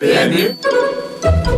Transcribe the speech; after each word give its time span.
PMU 0.00 0.54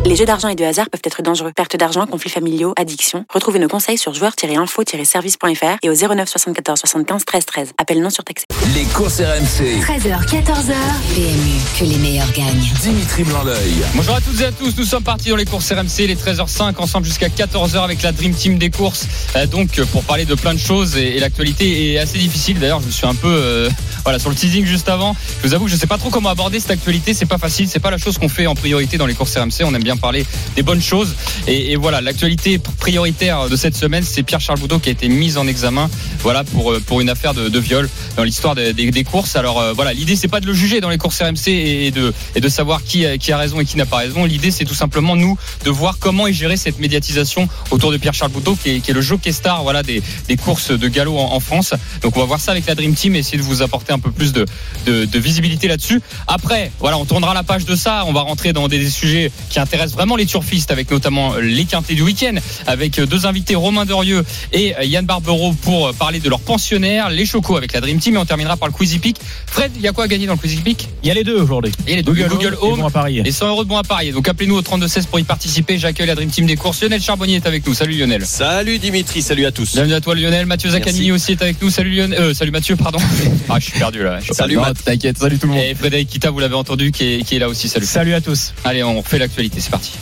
Les 0.07 0.17
jeux 0.17 0.25
d'argent 0.25 0.49
et 0.49 0.55
de 0.55 0.65
hasard 0.65 0.89
peuvent 0.91 1.01
être 1.05 1.23
dangereux. 1.23 1.53
Perte 1.55 1.77
d'argent, 1.77 2.07
conflits 2.07 2.31
familiaux, 2.31 2.73
addiction. 2.77 3.25
Retrouvez 3.33 3.59
nos 3.59 3.69
conseils 3.69 3.99
sur 3.99 4.15
joueurs-info-service.fr 4.15 5.79
et 5.83 5.91
au 5.91 5.95
09 5.95 6.29
74 6.29 6.79
75 6.81 7.25
13 7.25 7.47
13. 7.47 7.73
Appel 7.79 8.01
non 8.01 8.11
surtaxé. 8.11 8.47
Les 8.75 8.85
courses 8.85 9.21
RMC. 9.21 9.81
13h, 9.81 10.27
14h. 10.27 10.75
PMU, 11.15 11.61
que 11.79 11.85
les 11.85 11.97
meilleurs 11.99 12.33
gagnent. 12.33 12.73
Dimitri 12.81 13.25
Blanc-L'œil. 13.25 13.75
Bonjour 13.95 14.15
à 14.15 14.21
toutes 14.21 14.41
et 14.41 14.47
à 14.47 14.53
tous, 14.53 14.75
nous 14.77 14.85
sommes 14.85 15.03
partis 15.03 15.31
dans 15.31 15.37
les 15.37 15.45
courses 15.45 15.71
RMC, 15.71 16.07
les 16.07 16.17
13h05, 16.17 16.77
ensemble 16.79 17.07
jusqu'à 17.07 17.29
14h 17.29 17.83
avec 17.83 18.03
la 18.03 18.13
Dream 18.13 18.33
Team 18.33 18.59
des 18.59 18.71
courses. 18.71 19.07
Euh, 19.37 19.47
donc 19.47 19.81
pour 19.93 20.05
parler 20.05 20.25
de 20.25 20.35
plein 20.35 20.55
de 20.55 20.59
choses 20.59 20.97
et, 20.97 21.17
et 21.17 21.21
l'actualité 21.21 21.93
est 21.93 21.99
assez 21.99 22.19
difficile. 22.19 22.59
D'ailleurs, 22.59 22.81
je 22.81 22.87
me 22.87 22.93
suis 22.93 23.07
un 23.07 23.15
peu 23.15 23.29
euh, 23.29 23.69
voilà 24.05 24.19
sur 24.19 24.31
le 24.31 24.37
teasing 24.37 24.65
juste 24.65 24.89
avant. 24.89 25.15
Je 25.43 25.49
vous 25.49 25.55
avoue 25.55 25.67
que 25.67 25.71
je 25.71 25.77
sais 25.77 25.87
pas 25.87 25.99
trop 25.99 26.11
comment 26.11 26.31
aborder 26.31 26.61
cette 26.61 26.71
actualité. 26.71 27.15
C'est 27.15 27.27
pas 27.27 27.39
facile, 27.39 27.69
c'est 27.69 27.81
pas 27.81 27.91
la 27.91 27.99
chose 27.99 28.19
qu'on 28.19 28.29
fait 28.29 28.47
en 28.47 28.55
priorité 28.55 28.97
dans 28.97 29.07
les 29.07 29.15
courses 29.15 29.37
RMC. 29.37 29.65
On 29.65 29.75
bien 29.83 29.97
parler 29.97 30.27
des 30.57 30.63
bonnes 30.63 30.83
choses. 30.83 31.15
Et, 31.47 31.77
voilà, 31.77 32.01
l'actualité 32.01 32.59
prioritaire 32.59 33.49
de 33.49 33.57
cette 33.57 33.77
semaine, 33.77 34.03
c'est 34.03 34.23
Pierre 34.23 34.41
Charles 34.41 34.59
Boudot 34.59 34.79
qui 34.79 34.89
a 34.89 34.93
été 34.93 35.09
mis 35.09 35.37
en 35.37 35.47
examen, 35.47 35.89
voilà 36.21 36.45
pour 36.45 36.73
euh, 36.73 36.81
pour 36.81 37.01
une 37.01 37.09
affaire 37.09 37.35
de, 37.35 37.59
viol 37.59 37.89
dans 38.17 38.25
l'histoire 38.25 38.55
des, 38.55 39.05
courses. 39.05 39.37
Alors 39.37 39.61
euh, 39.61 39.73
voilà, 39.73 39.93
l'idée 39.93 40.17
c'est 40.17 40.29
pas 40.29 40.41
de 40.41 40.47
le 40.47 40.53
juger 40.53 40.81
dans 40.81 40.91
les 40.91 40.99
courses 40.99 41.21
RMC 41.21 41.49
et, 41.49 41.91
de 41.91 42.13
et 42.35 42.41
de 42.41 42.49
savoir 42.49 42.83
qui 42.83 43.07
a, 43.07 43.19
qui 43.19 43.33
a 43.33 43.39
raison 43.39 43.61
et 43.61 43.65
qui 43.65 43.77
n'a 43.77 43.87
pas 43.87 43.99
raison. 43.99 44.25
L'idée 44.25 44.51
c'est 44.51 44.65
tout 44.65 44.75
simplement 44.75 45.17
nous 45.17 45.39
de 45.65 45.71
voir 45.71 45.99
comment 45.99 46.27
est 46.27 46.33
gérée 46.33 46.57
cette 46.57 46.79
médiatisation 46.79 47.49
autour 47.71 47.93
de 47.93 47.97
Pierre 47.97 48.15
Charles 48.15 48.33
Boudot 48.33 48.57
qui 48.57 48.71
est, 48.71 48.91
le 48.91 49.01
jockey 49.01 49.33
star 49.33 49.63
voilà 49.63 49.83
des, 49.83 50.03
des 50.29 50.37
courses 50.37 50.71
de 50.71 50.89
galop 50.89 51.19
en, 51.19 51.41
France. 51.41 51.75
Donc 52.03 52.17
on 52.17 52.21
va 52.21 52.27
voir 52.27 52.41
ça 52.41 52.53
avec 52.53 52.67
la 52.67 52.75
Dream 52.75 52.95
Team 52.95 53.15
et 53.17 53.21
essayer 53.21 53.39
de 53.39 53.43
vous 53.43 53.63
apporter 53.63 53.93
un 53.93 53.99
peu 53.99 54.11
plus 54.11 54.33
de, 54.33 54.45
de, 54.87 55.05
de 55.05 55.19
visibilité 55.19 55.69
là-dessus. 55.69 56.01
Après, 56.27 56.71
voilà, 56.81 56.99
on 56.99 57.05
tournera 57.05 57.35
la 57.35 57.43
page 57.43 57.65
de 57.65 57.75
ça. 57.75 58.05
On 58.07 58.13
va 58.13 58.21
rentrer 58.21 58.53
dans 58.53 58.69
des, 58.69 58.79
des 58.79 58.91
sujets 58.91 59.33
qui 59.49 59.59
intéressent 59.59 59.70
vraiment 59.77 60.17
les 60.17 60.27
turfistes, 60.27 60.71
avec 60.71 60.91
notamment 60.91 61.37
les 61.37 61.65
quintés 61.65 61.95
du 61.95 62.03
week-end, 62.03 62.35
avec 62.67 63.01
deux 63.01 63.27
invités, 63.27 63.55
Romain 63.55 63.85
Dorieux 63.85 64.25
et 64.53 64.75
Yann 64.83 65.05
Barbero, 65.05 65.53
pour 65.63 65.93
parler 65.95 66.21
de 66.21 66.29
leurs 66.29 66.41
pensionnaires, 66.41 67.11
les 67.11 67.27
chocos 67.27 67.57
avec 67.57 67.73
la 67.73 67.81
Dream 67.81 67.99
Team. 67.99 68.15
Et 68.15 68.19
on 68.19 68.25
terminera 68.25 68.57
par 68.57 68.69
le 68.69 68.75
Quizy 68.75 68.99
Peak. 68.99 69.17
Fred, 69.47 69.73
il 69.77 69.83
y 69.83 69.89
a 69.89 69.93
quoi 69.93 70.05
à 70.05 70.09
gagner 70.09 70.27
dans 70.27 70.35
le 70.35 70.39
Quizy 70.39 70.57
Peak 70.59 70.89
Il 71.03 71.09
y 71.09 71.11
a 71.11 71.15
les 71.15 71.25
deux 71.25 71.41
aujourd'hui. 71.41 71.73
Et 71.87 71.97
les 71.97 72.03
deux 72.03 72.13
Google, 72.13 72.29
Google 72.29 72.57
Home, 72.61 72.73
Home. 72.73 72.79
et 72.79 72.83
bon 72.83 72.89
à 72.89 72.91
parier. 72.91 73.23
Et 73.25 73.33
100 73.33 73.49
euros 73.49 73.65
de 73.65 73.69
bons 73.69 73.77
à 73.77 73.83
parier. 73.83 74.13
Donc 74.13 74.29
appelez-nous 74.29 74.57
au 74.57 74.63
3216 74.63 75.07
pour 75.07 75.19
y 75.19 75.25
participer. 75.25 75.79
J'accueille 75.79 76.07
la 76.07 76.15
Dream 76.15 76.31
Team 76.31 76.47
des 76.47 76.57
courses. 76.57 76.83
Lionel 76.83 77.01
Charbonnier 77.01 77.37
est 77.37 77.47
avec 77.47 77.67
nous. 77.67 77.75
Salut 77.75 77.97
Lionel. 77.97 78.25
Salut 78.27 78.79
Dimitri, 78.79 79.23
salut 79.23 79.47
à 79.47 79.53
tous. 79.53 79.75
Bienvenue 79.75 79.95
à 79.95 80.01
toi 80.01 80.15
Lionel. 80.15 80.47
Mathieu 80.47 80.71
Zaccanini 80.71 81.13
aussi 81.13 81.33
est 81.33 81.43
avec 81.43 81.61
nous. 81.63 81.71
Salut 81.71 81.91
Lionel. 81.91 82.19
Euh, 82.19 82.35
salut 82.35 82.51
Mathieu, 82.51 82.77
pardon. 82.77 82.99
Ah, 83.49 83.57
je 83.59 83.65
suis 83.65 83.79
perdu 83.79 84.03
là. 84.05 84.21
Suis 84.21 84.33
Salut. 84.33 84.57
Matt. 84.57 84.77
T'inquiète, 84.85 85.19
salut 85.19 85.39
tout 85.39 85.49
le 85.49 85.55
monde. 85.55 85.63
Et 85.63 85.75
Frédéric 85.75 86.09
Kita, 86.09 86.31
vous 86.31 86.39
l'avez 86.39 86.55
entendu, 86.55 86.93
qui 86.93 87.15
est, 87.15 87.25
qui 87.25 87.35
est 87.35 87.39
là 87.41 87.49
aussi. 87.49 87.69
Salut. 87.69 87.85
Salut 87.87 88.15
à 88.15 88.21
tous. 88.21 88.53
Allez, 88.65 88.85
on 88.85 89.01
refait 89.01 89.19
l'actualité. 89.19 89.60
C'est 89.61 89.71
parti. 89.71 89.93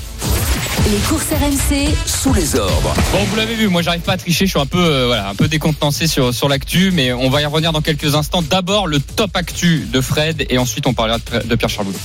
Les 0.91 0.99
courses 1.09 1.31
RMC, 1.31 1.95
Sous 2.07 2.33
les 2.33 2.55
ordres. 2.55 2.95
Bon, 3.13 3.19
vous 3.25 3.37
l'avez 3.37 3.57
vu, 3.57 3.69
moi 3.69 3.83
j'arrive 3.83 4.03
pas 4.03 4.13
à 4.13 4.17
tricher, 4.17 4.47
je 4.47 4.51
suis 4.51 4.61
un 4.61 4.67
peu, 4.67 4.79
euh, 4.79 5.07
voilà, 5.07 5.29
un 5.29 5.35
peu 5.35 5.49
décontenancé 5.49 6.07
sur, 6.07 6.33
sur 6.33 6.49
l'actu, 6.49 6.93
mais 6.93 7.13
on 7.13 7.29
va 7.29 7.43
y 7.43 7.45
revenir 7.45 7.73
dans 7.73 7.83
quelques 7.83 8.15
instants. 8.15 8.41
D'abord 8.43 8.87
le 8.87 9.01
top 9.01 9.37
actu 9.37 9.89
de 9.93 10.01
Fred 10.01 10.47
et 10.49 10.59
ensuite 10.59 10.87
on 10.87 10.95
parlera 10.95 11.19
de, 11.19 11.47
de 11.47 11.55
Pierre 11.57 11.85
Boudot. 11.85 11.99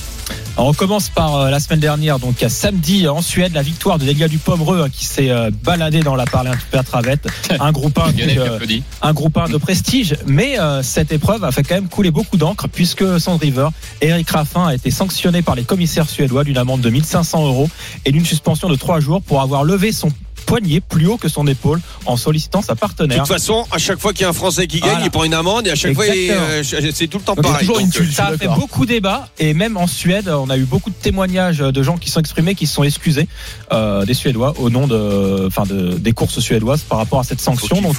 Alors, 0.56 0.68
on 0.68 0.72
commence 0.72 1.08
par 1.08 1.34
euh, 1.34 1.50
la 1.50 1.58
semaine 1.58 1.80
dernière, 1.80 2.20
donc 2.20 2.40
à 2.44 2.48
samedi 2.48 3.08
en 3.08 3.22
Suède, 3.22 3.52
la 3.54 3.62
victoire 3.62 3.98
de 3.98 4.04
Delia 4.04 4.28
du 4.28 4.38
Pomereux 4.38 4.82
hein, 4.82 4.88
qui 4.88 5.04
s'est 5.04 5.30
euh, 5.30 5.50
baladé 5.64 6.00
dans 6.00 6.14
la 6.14 6.26
Paralympiade 6.26 6.86
Travette. 6.86 7.26
Un 7.58 7.72
groupe 7.72 7.98
1 7.98 8.12
Lionel 8.12 8.30
qui 8.30 8.38
euh, 8.38 8.54
applaudit. 8.54 8.82
un 9.02 9.12
groupe 9.12 9.36
1 9.36 9.48
de 9.48 9.56
prestige, 9.56 10.16
mais 10.26 10.60
euh, 10.60 10.80
cette 10.84 11.10
épreuve 11.10 11.42
a 11.42 11.50
fait 11.50 11.64
quand 11.64 11.74
même 11.74 11.88
couler 11.88 12.12
beaucoup 12.12 12.36
d'encre 12.36 12.68
puisque 12.68 13.18
Sand 13.18 13.40
River, 13.40 13.68
Eric 14.00 14.30
Raffin 14.30 14.68
a 14.68 14.74
été 14.76 14.92
sanctionné 14.92 15.42
par 15.42 15.56
les 15.56 15.64
commissaires 15.64 16.08
suédois 16.08 16.44
d'une 16.44 16.58
amende 16.58 16.82
de 16.82 16.90
1500 16.90 17.46
euros 17.46 17.68
et 18.04 18.12
d'une 18.12 18.24
suspension 18.24 18.68
de 18.68 18.76
3 18.76 19.00
jours 19.00 19.22
pour 19.22 19.40
avoir 19.40 19.64
levé 19.64 19.90
son 19.90 20.10
poignet 20.46 20.80
plus 20.80 21.06
haut 21.06 21.16
que 21.16 21.28
son 21.28 21.46
épaule 21.46 21.80
en 22.06 22.16
sollicitant 22.16 22.62
sa 22.62 22.74
De 22.74 22.78
partenaire. 22.80 23.18
toute 23.18 23.28
façon, 23.28 23.66
à 23.70 23.78
chaque 23.78 23.98
fois 23.98 24.12
qu'il 24.12 24.22
y 24.22 24.24
a 24.24 24.28
un 24.28 24.32
Français 24.32 24.66
qui 24.66 24.80
gagne, 24.80 24.90
Voilà. 24.90 25.04
il 25.06 25.10
prend 25.10 25.24
une 25.24 25.34
amende 25.34 25.66
et 25.66 25.70
à 25.70 25.74
chaque 25.74 25.94
fois, 25.94 26.04
euh, 26.06 26.62
c'est 26.62 27.06
tout 27.08 27.18
le 27.18 27.24
temps 27.24 27.34
Donc, 27.34 27.44
pareil. 27.44 27.60
toujours 27.60 27.78
une 27.80 27.86
Donc, 27.86 27.94
tuile. 27.94 28.12
Ça 28.12 28.26
a 28.26 28.36
fait 28.36 28.48
beaucoup 28.48 28.86
débat 28.86 29.28
et 29.38 29.54
même 29.54 29.76
en 29.76 29.86
Suède, 29.86 30.28
on 30.28 30.50
a 30.50 30.56
eu 30.56 30.64
beaucoup 30.64 30.90
de 30.90 30.94
témoignages 30.94 31.58
de 31.58 31.82
gens 31.82 31.96
qui 31.96 32.10
sont 32.10 32.20
exprimés, 32.20 32.54
qui 32.54 32.66
se 32.66 32.74
sont 32.74 32.84
excusés 32.84 33.28
euh, 33.72 34.04
des 34.04 34.14
Suédois 34.14 34.54
au 34.58 34.70
nom 34.70 34.86
de, 34.86 35.44
enfin, 35.46 35.64
de, 35.64 35.94
des 35.98 36.12
courses 36.12 36.40
suédoises 36.40 36.82
par 36.82 36.98
rapport 36.98 37.20
à 37.20 37.24
cette 37.24 37.40
faut 37.40 37.52
sanction. 37.56 37.80
Donc, 37.82 37.96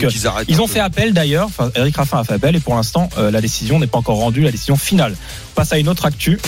ils 0.47 0.61
ont 0.61 0.67
peu. 0.67 0.73
fait 0.73 0.79
appel 0.79 1.13
d'ailleurs. 1.13 1.47
Enfin, 1.47 1.71
Eric 1.75 1.95
Raffin 1.97 2.19
a 2.19 2.23
fait 2.23 2.33
appel 2.33 2.55
et 2.55 2.59
pour 2.59 2.75
l'instant, 2.75 3.09
euh, 3.17 3.31
la 3.31 3.41
décision 3.41 3.79
n'est 3.79 3.87
pas 3.87 3.97
encore 3.97 4.17
rendue, 4.17 4.41
la 4.41 4.51
décision 4.51 4.75
finale. 4.77 5.15
On 5.51 5.55
passe 5.55 5.73
à 5.73 5.77
une 5.77 5.89
autre 5.89 6.05
actu 6.05 6.39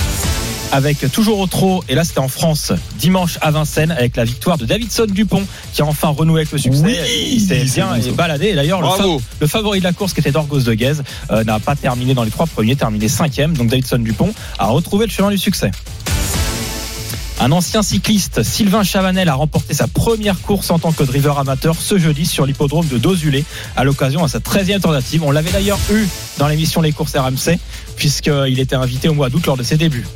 avec 0.71 1.09
toujours 1.11 1.39
au 1.39 1.47
trot, 1.47 1.83
et 1.89 1.95
là 1.95 2.03
c'était 2.03 2.19
en 2.19 2.27
France, 2.27 2.73
dimanche 2.99 3.37
à 3.41 3.51
Vincennes, 3.51 3.91
avec 3.91 4.15
la 4.17 4.25
victoire 4.25 4.57
de 4.57 4.65
Davidson 4.65 5.05
Dupont, 5.09 5.43
qui 5.73 5.81
a 5.81 5.85
enfin 5.85 6.09
renoué 6.09 6.41
avec 6.41 6.51
le 6.51 6.57
succès. 6.57 6.81
Oui, 6.83 6.95
il 7.33 7.41
s'est 7.41 7.63
bien 7.63 7.87
bon, 7.97 8.11
baladé. 8.13 8.47
Et 8.47 8.55
d'ailleurs, 8.55 8.81
le, 8.81 8.87
Bravo. 8.87 9.19
fa- 9.19 9.25
le 9.39 9.47
favori 9.47 9.79
de 9.79 9.83
la 9.85 9.93
course, 9.93 10.13
qui 10.13 10.19
était 10.19 10.31
Dorgos 10.31 10.61
de 10.61 10.73
Guez, 10.73 10.93
euh, 11.31 11.43
n'a 11.43 11.59
pas 11.59 11.75
terminé 11.75 12.13
dans 12.13 12.23
les 12.23 12.31
trois 12.31 12.47
premiers, 12.47 12.75
terminé 12.75 13.07
cinquième. 13.07 13.55
Donc 13.55 13.69
Davidson 13.69 13.99
Dupont 13.99 14.33
a 14.59 14.67
retrouvé 14.67 15.05
le 15.05 15.11
chemin 15.11 15.29
du 15.31 15.37
succès. 15.37 15.71
Un 17.39 17.51
ancien 17.51 17.83
cycliste, 17.83 18.41
Sylvain 18.41 18.83
Chavanel, 18.83 19.29
a 19.29 19.35
remporté 19.35 19.75
sa 19.75 19.87
première 19.87 20.41
course 20.41 20.71
en 20.71 20.79
tant 20.79 20.91
que 20.91 21.03
driver 21.03 21.37
amateur 21.37 21.75
ce 21.79 21.99
jeudi 21.99 22.25
sur 22.25 22.47
l'hippodrome 22.47 22.87
de 22.87 22.97
Dozulé 22.97 23.45
à 23.75 23.83
l'occasion 23.83 24.23
de 24.23 24.27
sa 24.27 24.39
13e 24.39 24.79
tentative. 24.79 25.21
On 25.23 25.29
l'avait 25.31 25.51
d'ailleurs 25.51 25.79
eu 25.93 26.07
dans 26.39 26.47
l'émission 26.47 26.81
Les 26.81 26.91
courses 26.93 27.15
RMC, 27.15 27.59
puisqu'il 27.95 28.59
était 28.59 28.75
invité 28.75 29.07
au 29.07 29.13
mois 29.13 29.29
d'août 29.29 29.45
lors 29.45 29.55
de 29.57 29.61
ses 29.63 29.77
débuts. 29.77 30.07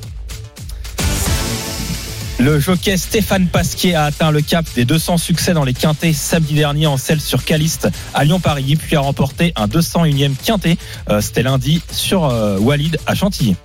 Le 2.41 2.59
jockey 2.59 2.97
Stéphane 2.97 3.45
Pasquier 3.45 3.93
a 3.93 4.05
atteint 4.05 4.31
le 4.31 4.41
cap 4.41 4.65
des 4.73 4.83
200 4.83 5.19
succès 5.19 5.53
dans 5.53 5.63
les 5.63 5.75
quintés 5.75 6.11
samedi 6.11 6.55
dernier 6.55 6.87
en 6.87 6.97
selle 6.97 7.21
sur 7.21 7.45
Caliste 7.45 7.87
à 8.15 8.23
Lyon-Paris, 8.23 8.77
puis 8.77 8.95
a 8.95 8.99
remporté 8.99 9.53
un 9.55 9.67
201e 9.67 10.31
quintet. 10.43 10.77
Euh, 11.11 11.21
C'était 11.21 11.43
lundi 11.43 11.83
sur 11.91 12.25
euh, 12.25 12.57
Walid 12.57 12.97
à 13.05 13.13
Chantilly. 13.13 13.55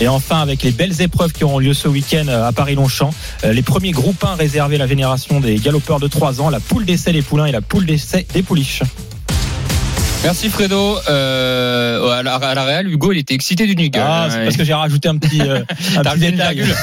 Et 0.00 0.06
enfin, 0.06 0.40
avec 0.40 0.62
les 0.62 0.70
belles 0.70 1.02
épreuves 1.02 1.32
qui 1.32 1.42
auront 1.42 1.58
lieu 1.58 1.74
ce 1.74 1.88
week-end 1.88 2.28
euh, 2.28 2.46
à 2.46 2.52
Paris-Longchamp, 2.52 3.12
les 3.42 3.62
premiers 3.62 3.90
groupes 3.90 4.22
1 4.22 4.36
réservés 4.36 4.76
à 4.76 4.78
la 4.78 4.86
génération 4.86 5.40
des 5.40 5.56
galopeurs 5.56 5.98
de 5.98 6.06
3 6.06 6.40
ans, 6.40 6.50
la 6.50 6.60
poule 6.60 6.84
d'essai 6.84 7.10
des 7.10 7.22
poulains 7.22 7.46
et 7.46 7.52
la 7.52 7.62
poule 7.62 7.84
d'essai 7.84 8.28
des 8.32 8.44
pouliches. 8.44 8.84
Merci 10.22 10.50
Fredo. 10.50 10.98
Euh, 11.08 12.10
à, 12.10 12.22
la, 12.22 12.34
à 12.34 12.54
la 12.54 12.64
Real, 12.64 12.88
Hugo, 12.90 13.10
il 13.12 13.18
était 13.18 13.32
excité 13.32 13.66
du 13.66 13.74
Nigel. 13.74 14.02
Ah, 14.04 14.28
c'est 14.30 14.44
parce 14.44 14.56
que 14.58 14.64
j'ai 14.64 14.74
rajouté 14.74 15.08
un 15.08 15.16
petit, 15.16 15.40
euh, 15.40 15.60
un 15.96 16.02
T'as 16.02 16.14
petit 16.14 16.26
rajouté 16.26 16.28
une 16.28 16.36
virgule. 16.36 16.74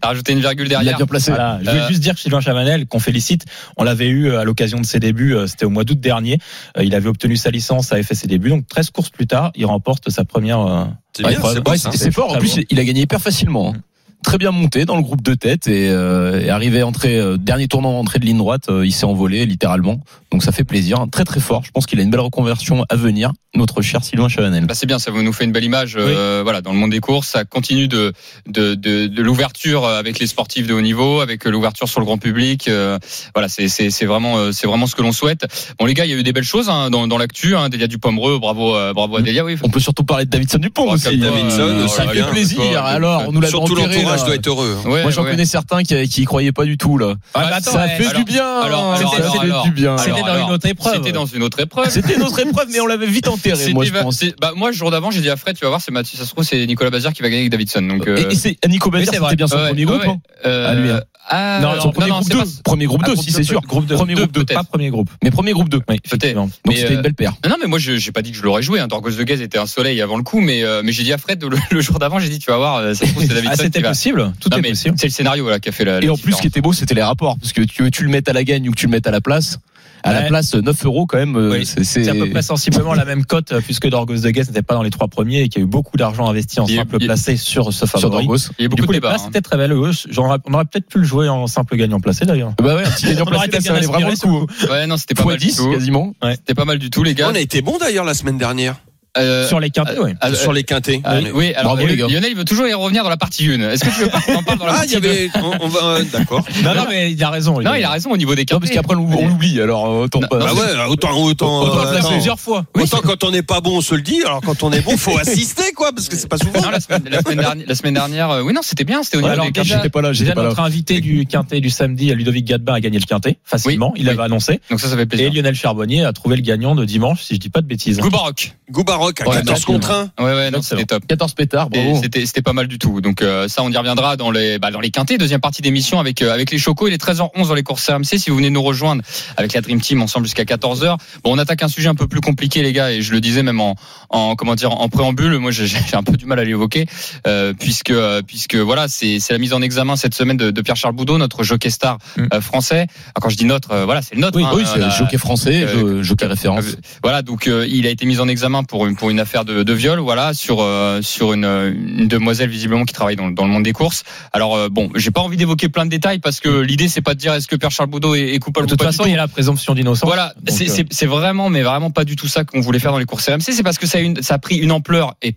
T'as 0.00 0.08
rajouté 0.08 0.32
une 0.32 0.40
virgule 0.40 0.68
derrière. 0.68 0.96
Voilà, 1.26 1.58
je 1.60 1.70
voulais 1.70 1.82
Euh, 1.82 1.88
juste 1.88 2.00
dire 2.00 2.14
que 2.14 2.20
Sylvain 2.20 2.40
Chavanel, 2.40 2.86
qu'on 2.86 3.00
félicite, 3.00 3.46
on 3.76 3.82
l'avait 3.84 4.06
eu 4.06 4.28
euh, 4.28 4.40
à 4.40 4.44
l'occasion 4.44 4.80
de 4.80 4.86
ses 4.86 5.00
débuts, 5.00 5.34
euh, 5.34 5.48
c'était 5.48 5.64
au 5.64 5.70
mois 5.70 5.82
d'août 5.82 5.98
dernier. 5.98 6.38
Il 6.80 6.94
avait 6.94 7.08
obtenu 7.08 7.36
sa 7.36 7.50
licence, 7.50 7.92
avait 7.92 8.04
fait 8.04 8.14
ses 8.14 8.28
débuts. 8.28 8.50
Donc 8.50 8.68
13 8.68 8.90
courses 8.90 9.10
plus 9.10 9.26
tard, 9.26 9.50
il 9.56 9.66
remporte 9.66 10.08
sa 10.10 10.24
première. 10.24 10.60
euh, 10.60 10.84
C'est 11.16 11.24
bien, 11.24 11.40
c'est 11.42 12.04
Ouais, 12.04 12.10
fort. 12.12 12.32
En 12.36 12.38
plus, 12.38 12.60
il 12.70 12.78
a 12.78 12.84
gagné 12.84 13.00
hyper 13.02 13.20
facilement. 13.20 13.74
Hein. 14.24 14.30
Très 14.34 14.38
bien 14.38 14.50
monté 14.50 14.84
dans 14.84 14.96
le 14.96 15.02
groupe 15.02 15.22
de 15.22 15.34
tête 15.34 15.68
et, 15.68 15.88
euh, 15.90 16.40
et 16.40 16.50
arrivé 16.50 16.82
entrée 16.82 17.18
euh, 17.18 17.36
dernier 17.36 17.68
tournant 17.68 17.98
entrée 17.98 18.18
de 18.18 18.24
ligne 18.24 18.38
droite, 18.38 18.64
euh, 18.68 18.86
il 18.86 18.92
s'est 18.92 19.04
envolé 19.06 19.46
littéralement. 19.46 20.00
Donc 20.32 20.42
ça 20.42 20.50
fait 20.50 20.64
plaisir, 20.64 21.04
très 21.12 21.24
très 21.24 21.40
fort. 21.40 21.62
Je 21.64 21.70
pense 21.70 21.86
qu'il 21.86 22.00
a 22.00 22.02
une 22.02 22.10
belle 22.10 22.18
reconversion 22.20 22.84
à 22.88 22.96
venir, 22.96 23.32
notre 23.54 23.82
cher 23.82 24.02
Sylvain 24.02 24.28
Chavanel. 24.28 24.66
Bah 24.66 24.74
c'est 24.74 24.86
bien, 24.86 24.98
ça 24.98 25.12
nous 25.12 25.32
fait 25.32 25.44
une 25.44 25.52
belle 25.52 25.62
image 25.62 25.94
euh, 25.96 26.40
voilà, 26.42 26.60
dans 26.60 26.72
le 26.72 26.78
monde 26.78 26.90
des 26.90 26.98
courses. 26.98 27.28
Ça 27.28 27.44
continue 27.44 27.86
de, 27.86 28.12
de, 28.48 28.74
de, 28.74 29.06
de 29.06 29.22
l'ouverture 29.22 29.86
avec 29.86 30.18
les 30.18 30.26
sportifs 30.26 30.66
de 30.66 30.74
haut 30.74 30.80
niveau, 30.80 31.20
avec 31.20 31.44
l'ouverture 31.44 31.88
sur 31.88 32.00
le 32.00 32.06
grand 32.06 32.18
public. 32.18 32.66
Euh, 32.66 32.98
voilà, 33.32 33.48
c'est, 33.48 33.68
c'est, 33.68 33.90
c'est, 33.90 34.06
vraiment, 34.06 34.38
euh, 34.38 34.50
c'est 34.50 34.66
vraiment 34.66 34.88
ce 34.88 34.96
que 34.96 35.02
l'on 35.02 35.12
souhaite. 35.12 35.46
Bon, 35.78 35.86
les 35.86 35.94
gars, 35.94 36.04
il 36.04 36.10
y 36.10 36.14
a 36.14 36.16
eu 36.16 36.24
des 36.24 36.32
belles 36.32 36.42
choses 36.42 36.68
hein, 36.68 36.90
dans, 36.90 37.06
dans 37.06 37.18
l'actu. 37.18 37.54
Hein, 37.54 37.68
Delia 37.68 37.86
Dupomereux, 37.86 38.40
bravo, 38.40 38.74
euh, 38.74 38.92
bravo 38.92 39.18
à 39.18 39.22
Delia. 39.22 39.44
Oui, 39.44 39.56
On 39.62 39.68
peut 39.70 39.78
surtout 39.78 40.02
parler 40.02 40.24
de 40.24 40.30
Davidson 40.30 40.58
Dupont 40.58 40.86
Oh, 40.88 40.94
aussi. 40.94 41.16
Davidson, 41.16 41.60
euh, 41.60 41.86
ça 41.86 42.08
fait 42.08 42.22
plaisir. 42.30 42.58
toi, 42.58 42.82
Alors, 42.82 43.22
on 43.28 43.32
nous 43.32 43.40
l'a 43.40 43.56
enterré, 43.56 44.02
l'entourage 44.16 44.20
là. 44.20 44.26
doit 44.26 44.34
être 44.36 44.46
heureux. 44.46 44.76
hein. 44.84 44.88
Ouais, 44.88 45.02
Moi, 45.02 45.10
j'en 45.10 45.24
ouais. 45.24 45.30
connais 45.30 45.44
certains 45.44 45.82
qui, 45.82 46.08
qui 46.08 46.22
y 46.22 46.24
croyaient 46.24 46.52
pas 46.52 46.64
du 46.64 46.76
tout 46.78 46.98
là. 46.98 47.14
Ah, 47.34 47.40
bah, 47.50 47.56
attends, 47.56 47.72
ça 47.72 47.78
ouais, 47.84 47.88
fait 47.96 48.06
alors- 48.06 48.14
du 48.14 48.24
bien. 48.24 48.44
alors, 48.60 48.64
alors, 48.94 48.96
ça 49.12 49.16
alors, 49.18 49.32
fait 49.34 49.38
alors, 49.40 49.64
du 49.64 49.70
bien. 49.70 49.98
C'était 49.98 50.22
dans 50.22 50.36
une 50.46 50.52
autre 50.52 50.66
épreuve. 50.66 50.94
C'était 50.94 51.12
dans 51.12 51.26
une 51.26 51.42
autre 51.42 51.60
épreuve. 51.60 51.90
C'était 51.90 52.16
notre 52.16 52.38
épreuve, 52.40 52.68
mais 52.72 52.80
on 52.80 52.86
l'avait 52.86 53.06
vite 53.06 53.28
enterré, 53.28 53.72
moi 53.72 53.84
je 53.84 53.92
pense. 53.92 54.24
bah, 54.40 54.52
moi, 54.56 54.70
le 54.70 54.76
jour 54.76 54.90
d'avant, 54.90 55.10
j'ai 55.10 55.20
dit 55.20 55.30
à 55.30 55.36
Fred, 55.36 55.56
tu 55.56 55.64
vas 55.64 55.68
voir, 55.70 55.80
c'est 55.80 55.90
Mathieu, 55.92 56.18
ça 56.18 56.24
se 56.24 56.30
trouve, 56.30 56.44
c'est 56.44 56.66
Nicolas 56.66 56.90
Bazir 56.90 57.12
qui 57.12 57.22
va 57.22 57.28
gagner 57.28 57.40
avec 57.42 57.52
Davidson. 57.52 57.82
Donc, 57.82 58.06
euh, 58.08 58.16
Et, 58.16 58.32
et 58.32 58.36
c'est 58.36 58.58
Nico 58.68 58.90
Bazir, 58.90 59.12
c'était 59.12 59.36
bien 59.36 59.46
son 59.46 59.56
premier 59.58 59.84
groupe. 59.84 60.02
hein. 60.06 60.16
euh, 60.46 60.70
À 60.70 60.74
lui, 60.74 60.90
hein. 60.90 61.02
Ah, 61.28 61.60
Non, 61.62 61.80
Son 61.80 61.92
premier 61.92 62.10
non, 62.10 62.16
groupe 62.20 62.30
2. 62.30 62.38
pas- 62.38 62.44
Premier 62.64 62.86
groupe 62.86 63.00
Ah, 63.04 63.06
2, 63.08 63.14
groupe 63.14 63.24
si 63.24 63.32
c'est 63.32 63.42
sûr. 63.44 63.60
Groupe 63.62 63.86
deux, 63.86 63.94
Premier 63.94 64.14
deux, 64.14 64.22
groupe 64.22 64.32
2. 64.32 64.44
Pas 64.44 64.64
premier 64.64 64.90
groupe. 64.90 65.10
Mais 65.22 65.30
premier 65.30 65.52
groupe 65.52 65.68
2. 65.68 65.80
Oui, 65.88 65.98
Peut-être. 66.08 66.34
Donc 66.34 66.50
Mais, 66.66 66.76
c'était 66.76 66.92
euh, 66.92 66.96
une 66.96 67.02
belle 67.02 67.14
paire. 67.14 67.32
Non, 67.44 67.50
non, 67.50 67.56
mais 67.60 67.66
moi, 67.68 67.78
je 67.78 67.96
j'ai 67.96 68.12
pas 68.12 68.22
dit 68.22 68.30
que 68.32 68.36
je 68.36 68.42
l'aurais 68.42 68.62
joué. 68.62 68.80
Hein. 68.80 68.88
Dorgos 68.88 69.10
de 69.12 69.22
Gaz 69.22 69.40
était 69.40 69.58
un 69.58 69.66
soleil 69.66 70.00
avant 70.02 70.16
le 70.16 70.22
coup, 70.22 70.40
mais, 70.40 70.62
euh, 70.62 70.82
mais 70.84 70.92
j'ai 70.92 71.02
dit 71.02 71.12
à 71.12 71.18
Fred 71.18 71.42
le, 71.44 71.56
le 71.70 71.80
jour 71.80 71.98
d'avant, 71.98 72.18
j'ai 72.18 72.28
dit, 72.28 72.38
tu 72.38 72.50
vas 72.50 72.56
voir, 72.58 72.76
euh, 72.76 72.94
ça 72.94 73.06
se 73.06 73.10
trouve, 73.12 73.24
c'est 73.24 73.32
Ah, 73.46 73.56
c'était 73.56 73.78
qui 73.78 73.82
va- 73.82 73.88
possible. 73.90 74.32
Tout 74.40 74.48
Non, 74.50 74.58
est 74.58 74.62
possible. 74.70 74.96
C'est 74.98 75.06
le 75.06 75.12
scénario 75.12 75.48
là, 75.48 75.58
qui 75.60 75.68
a 75.68 75.72
fait 75.72 75.84
la. 75.84 76.00
la 76.00 76.06
Et 76.06 76.10
en 76.10 76.16
plus, 76.16 76.32
ce 76.34 76.40
qui 76.42 76.46
était 76.48 76.60
beau, 76.60 76.72
c'était 76.72 76.94
les 76.94 77.02
rapports. 77.02 77.36
Parce 77.38 77.52
que 77.52 77.62
tu, 77.62 77.90
tu 77.90 78.02
le 78.04 78.10
mettes 78.10 78.28
à 78.28 78.32
la 78.32 78.44
gagne 78.44 78.68
ou 78.68 78.72
que 78.72 78.76
tu 78.78 78.86
le 78.86 78.92
mettes 78.92 79.06
à 79.06 79.10
la 79.10 79.20
place. 79.20 79.58
À 80.04 80.12
la 80.12 80.22
place 80.22 80.54
9 80.54 80.84
euros 80.84 81.06
quand 81.06 81.16
même. 81.18 81.34
euh, 81.36 81.50
Oui. 81.52 81.66
c'est- 81.66 81.82
C'est 81.84 82.08
à 82.08 82.14
peu 82.14 82.30
près 82.30 82.42
sensiblement 82.42 82.94
la 82.94 83.04
même 83.04 83.24
cote 83.24 83.52
euh, 83.52 83.60
puisque 83.60 83.88
Dorgos 83.88 84.18
de 84.18 84.30
Guest 84.30 84.50
n'était 84.50 84.62
pas 84.62 84.74
dans 84.74 84.82
les 84.82 84.90
trois 84.90 85.08
premiers 85.08 85.40
et 85.42 85.48
qu'il 85.48 85.60
y 85.60 85.64
a 85.64 85.66
eu 85.66 85.68
beaucoup 85.68 85.96
d'argent 85.96 86.28
investi 86.28 86.60
en 86.60 86.66
Il 86.66 86.76
simple 86.76 86.96
il 87.00 87.06
placé 87.06 87.36
sur 87.36 87.72
ce 87.72 87.86
sur 87.86 87.88
favori. 88.00 88.26
Dorgos. 88.26 88.50
Il 88.58 88.62
y 88.62 88.64
a 88.66 88.68
Du 88.68 88.68
beaucoup 88.68 88.82
coup, 88.82 88.86
de 88.88 88.92
les 88.92 88.98
débats. 88.98 89.08
places 89.10 89.22
hein. 89.24 89.28
étaient 89.30 89.40
très 89.40 89.56
valoureux. 89.56 89.90
J'aurais- 90.10 90.38
On 90.46 90.54
aurait 90.54 90.64
peut-être 90.66 90.86
pu 90.88 90.98
le 90.98 91.04
jouer 91.04 91.28
en 91.28 91.46
simple 91.46 91.76
gagnant 91.76 92.00
placé 92.00 92.24
d'ailleurs. 92.26 92.52
Bah 92.62 92.76
ouais, 92.76 92.84
un 92.84 92.90
petit 92.90 93.06
gagnant 93.06 93.24
placé, 93.24 93.48
là, 93.50 93.60
ça 93.60 93.72
valait 93.72 93.86
vraiment 93.86 94.08
le 94.08 94.16
coup. 94.16 94.46
sur 94.58 94.70
Ouais, 94.70 94.86
non, 94.86 94.96
c'était 94.96 95.14
pas 95.14 95.24
mal 95.24 95.38
du 95.38 95.46
10 95.46 95.56
tout. 95.56 95.70
quasiment. 95.72 96.14
C'était 96.32 96.54
pas 96.54 96.64
mal 96.64 96.78
du 96.78 96.90
tout, 96.90 97.02
les 97.02 97.14
gars. 97.14 97.28
On 97.30 97.34
a 97.34 97.40
été 97.40 97.62
bon 97.62 97.78
d'ailleurs 97.78 98.04
la 98.04 98.14
semaine 98.14 98.38
dernière 98.38 98.76
Euh, 99.16 99.46
Sur 99.46 99.60
les 99.60 99.70
quintés, 99.70 99.92
oui. 99.98 100.12
euh, 100.24 100.34
sur 100.34 100.52
les 100.52 100.64
quintés. 100.64 101.00
Ah, 101.04 101.18
oui, 101.34 101.54
alors 101.54 101.74
Bravo, 101.76 101.86
les 101.88 101.96
gars. 101.96 102.08
Lionel 102.08 102.30
il 102.32 102.36
veut 102.36 102.44
toujours 102.44 102.66
y 102.66 102.72
revenir 102.74 103.04
dans 103.04 103.10
la 103.10 103.16
partie 103.16 103.48
1. 103.48 103.60
Est-ce 103.70 103.84
que 103.84 103.90
tu 103.90 104.00
veux 104.00 104.08
pas 104.08 104.20
qu'on 104.20 104.34
en 104.36 104.42
parle 104.42 104.58
dans 104.58 104.66
la 104.66 104.72
Ah, 104.72 104.74
partie 104.78 104.88
il 104.90 104.94
y 104.94 104.96
avait. 104.96 105.30
On, 105.36 105.52
on 105.60 105.68
va. 105.68 105.80
euh, 105.84 106.04
D'accord. 106.12 106.44
Non, 106.64 106.74
non, 106.74 106.86
mais 106.88 107.12
il 107.12 107.22
a 107.22 107.30
raison. 107.30 107.60
Non, 107.60 107.74
il 107.74 107.84
a 107.84 107.90
raison 107.90 108.10
au 108.10 108.16
niveau 108.16 108.34
des 108.34 108.42
Non, 108.42 108.46
cartes. 108.46 108.62
parce 108.62 108.72
qu'après 108.72 108.96
on 108.96 109.06
on 109.12 109.28
l'oublie, 109.28 109.60
alors 109.60 109.86
euh, 109.86 110.04
autant 110.04 110.20
Non, 110.20 110.26
pas. 110.28 110.38
Bah 110.38 110.52
ouais, 110.54 110.84
autant, 110.88 111.16
autant. 111.22 111.62
Autant 111.62 111.86
euh, 111.86 112.00
plusieurs 112.10 112.40
fois. 112.40 112.64
Autant 112.74 113.00
quand 113.04 113.22
on 113.22 113.30
n'est 113.30 113.42
pas 113.44 113.60
bon, 113.60 113.78
on 113.78 113.80
se 113.80 113.94
le 113.94 114.02
dit. 114.02 114.20
Alors 114.24 114.40
quand 114.40 114.62
on 114.64 114.72
est 114.72 114.80
bon, 114.80 114.96
faut 114.96 115.16
assister, 115.18 115.72
quoi, 115.76 115.92
parce 115.92 116.08
que 116.08 116.16
c'est 116.16 116.28
pas 116.28 116.38
souvent. 116.38 116.60
Non, 116.60 116.70
la 116.70 116.80
semaine, 116.80 117.04
la 117.08 117.20
semaine 117.22 117.38
dernière, 117.38 117.66
la 117.68 117.74
semaine 117.76 117.94
dernière, 117.94 118.30
euh, 118.30 118.42
oui, 118.42 118.52
non, 118.52 118.62
c'était 118.64 118.84
bien, 118.84 119.02
c'était 119.04 119.18
au 119.18 119.20
niveau 119.20 119.32
alors 119.32 119.46
des 119.46 119.52
déjà-. 119.52 119.76
J'étais 119.76 119.90
pas 119.90 120.00
là, 120.02 120.12
j'étais 120.12 120.24
Déjà, 120.24 120.34
pas 120.34 120.42
là. 120.42 120.48
notre 120.48 120.60
invité 120.60 121.00
du 121.00 121.24
quintet 121.26 121.60
du 121.60 121.70
samedi, 121.70 122.12
Ludovic 122.14 122.44
Gadbin, 122.46 122.74
a 122.74 122.80
gagné 122.80 122.98
le 122.98 123.04
quintet 123.06 123.38
facilement. 123.44 123.92
Il 123.96 124.06
l'avait 124.06 124.22
annoncé. 124.22 124.60
Donc 124.70 124.80
ça, 124.80 124.88
ça 124.88 124.96
fait 124.96 125.02
Et 125.02 125.06
plaisir. 125.06 125.32
Lionel 125.32 125.54
Charbonnier 125.54 126.04
a 126.04 126.12
trouvé 126.12 126.34
le 126.36 126.42
gagnant 126.42 126.74
de 126.74 126.84
dimanche, 126.84 127.22
si 127.22 127.34
je 127.34 127.40
dis 127.40 127.50
pas 127.50 127.60
de 127.60 127.66
bêtises. 127.66 127.98
Goubaroc. 128.00 128.54
Goubaroc 128.70 129.03
à 129.04 129.08
Ouais, 129.08 129.12
14 129.14 129.38
exactement. 129.38 129.78
contre 129.78 129.90
1. 130.18 130.24
Ouais, 130.24 130.34
ouais, 130.34 130.50
non, 130.50 130.62
c'était 130.62 130.84
top. 130.84 131.06
14 131.06 131.34
pétards, 131.34 131.70
bravo. 131.70 132.00
C'était 132.02 132.26
c'était 132.26 132.42
pas 132.42 132.52
mal 132.52 132.66
du 132.68 132.78
tout. 132.78 133.00
Donc 133.00 133.22
euh, 133.22 133.48
ça, 133.48 133.62
on 133.62 133.70
y 133.70 133.76
reviendra 133.76 134.16
dans 134.16 134.30
les 134.30 134.58
bah, 134.58 134.70
dans 134.70 134.80
les 134.80 134.90
quintés, 134.90 135.18
deuxième 135.18 135.40
partie 135.40 135.62
d'émission 135.62 136.00
avec 136.00 136.22
euh, 136.22 136.32
avec 136.32 136.50
les 136.50 136.58
chocos. 136.58 136.88
Il 136.88 136.94
est 136.94 137.02
13h11 137.02 137.48
dans 137.48 137.54
les 137.54 137.62
courses 137.62 137.88
RMC. 137.88 138.04
Si 138.18 138.30
vous 138.30 138.36
venez 138.36 138.50
nous 138.50 138.62
rejoindre 138.62 139.02
avec 139.36 139.52
la 139.52 139.60
Dream 139.60 139.80
Team 139.80 140.02
ensemble 140.02 140.26
jusqu'à 140.26 140.44
14h. 140.44 140.96
Bon, 141.22 141.32
on 141.34 141.38
attaque 141.38 141.62
un 141.62 141.68
sujet 141.68 141.88
un 141.88 141.94
peu 141.94 142.06
plus 142.08 142.20
compliqué, 142.20 142.62
les 142.62 142.72
gars, 142.72 142.90
et 142.92 143.02
je 143.02 143.12
le 143.12 143.20
disais 143.20 143.42
même 143.42 143.60
en 143.60 143.76
en 144.10 144.34
comment 144.36 144.54
dire 144.54 144.72
en 144.72 144.88
préambule. 144.88 145.38
Moi, 145.38 145.50
j'ai 145.50 145.66
j'ai 145.66 145.96
un 145.96 146.02
peu 146.02 146.16
du 146.16 146.26
mal 146.26 146.38
à 146.38 146.44
l'évoquer 146.44 146.86
euh, 147.26 147.52
puisque 147.58 147.90
euh, 147.90 148.22
puisque 148.22 148.54
voilà, 148.56 148.88
c'est 148.88 149.18
c'est 149.20 149.32
la 149.32 149.38
mise 149.38 149.52
en 149.52 149.62
examen 149.62 149.96
cette 149.96 150.14
semaine 150.14 150.36
de, 150.36 150.50
de 150.50 150.60
Pierre 150.62 150.76
Charles 150.76 150.94
Boudot, 150.94 151.18
notre 151.18 151.42
jockey 151.44 151.70
star 151.70 151.98
Mm. 152.16 152.26
euh, 152.32 152.40
français. 152.40 152.74
Alors, 152.80 153.22
quand 153.22 153.28
je 153.28 153.36
dis 153.36 153.44
notre, 153.44 153.70
euh, 153.72 153.84
voilà, 153.84 154.02
c'est 154.02 154.14
le 154.14 154.20
nôtre. 154.20 154.36
Oui, 154.36 154.44
hein, 154.44 154.50
oui, 154.54 154.62
c'est 154.66 154.78
le 154.78 154.90
jockey 154.90 155.18
français, 155.18 155.62
euh, 155.64 155.72
jo- 155.72 156.02
jockey 156.02 156.26
référence. 156.26 156.64
Voilà, 157.02 157.22
donc 157.22 157.46
euh, 157.46 157.66
il 157.68 157.86
a 157.86 157.90
été 157.90 158.04
mis 158.06 158.20
en 158.20 158.28
examen 158.28 158.62
pour 158.64 158.86
une 158.86 158.93
pour 158.94 159.10
une 159.10 159.20
affaire 159.20 159.44
de, 159.44 159.62
de 159.62 159.72
viol, 159.72 159.98
voilà, 160.00 160.34
sur 160.34 160.60
euh, 160.60 161.00
sur 161.02 161.32
une, 161.32 161.44
une 161.44 162.08
demoiselle 162.08 162.48
visiblement 162.50 162.84
qui 162.84 162.94
travaille 162.94 163.16
dans, 163.16 163.30
dans 163.30 163.44
le 163.44 163.50
monde 163.50 163.62
des 163.64 163.72
courses. 163.72 164.02
Alors 164.32 164.56
euh, 164.56 164.68
bon, 164.70 164.90
j'ai 164.94 165.10
pas 165.10 165.20
envie 165.20 165.36
d'évoquer 165.36 165.68
plein 165.68 165.84
de 165.84 165.90
détails 165.90 166.18
parce 166.18 166.40
que 166.40 166.48
l'idée 166.60 166.88
c'est 166.88 167.00
pas 167.02 167.14
de 167.14 167.18
dire 167.18 167.32
est-ce 167.34 167.48
que 167.48 167.56
Pierre 167.56 167.70
Charles 167.70 167.90
Baudot 167.90 168.14
est, 168.14 168.34
est 168.34 168.38
coupable 168.38 168.66
De 168.66 168.72
ou 168.72 168.76
toute 168.76 168.78
pas 168.78 168.92
façon, 168.92 169.04
il 169.06 169.10
y 169.10 169.14
a 169.14 169.18
la 169.18 169.28
présomption 169.28 169.74
d'innocence. 169.74 170.06
Voilà, 170.08 170.34
euh, 170.36 170.50
c'est- 170.52 170.86
c'est 170.90 171.06
vraiment, 171.06 171.48
mais 171.50 171.62
vraiment 171.62 171.90
pas 171.90 172.04
du 172.04 172.16
tout 172.16 172.28
ça 172.28 172.44
qu'on 172.44 172.60
voulait 172.60 172.78
faire 172.78 172.92
dans 172.92 172.98
les 172.98 173.04
courses 173.04 173.28
RMC. 173.28 173.40
C'est 173.52 173.62
parce 173.62 173.78
que 173.78 173.86
ça 173.86 173.98
a, 173.98 174.00
une, 174.00 174.22
ça 174.22 174.34
a 174.34 174.38
pris 174.38 174.56
une 174.56 174.72
ampleur 174.72 175.14
et 175.22 175.36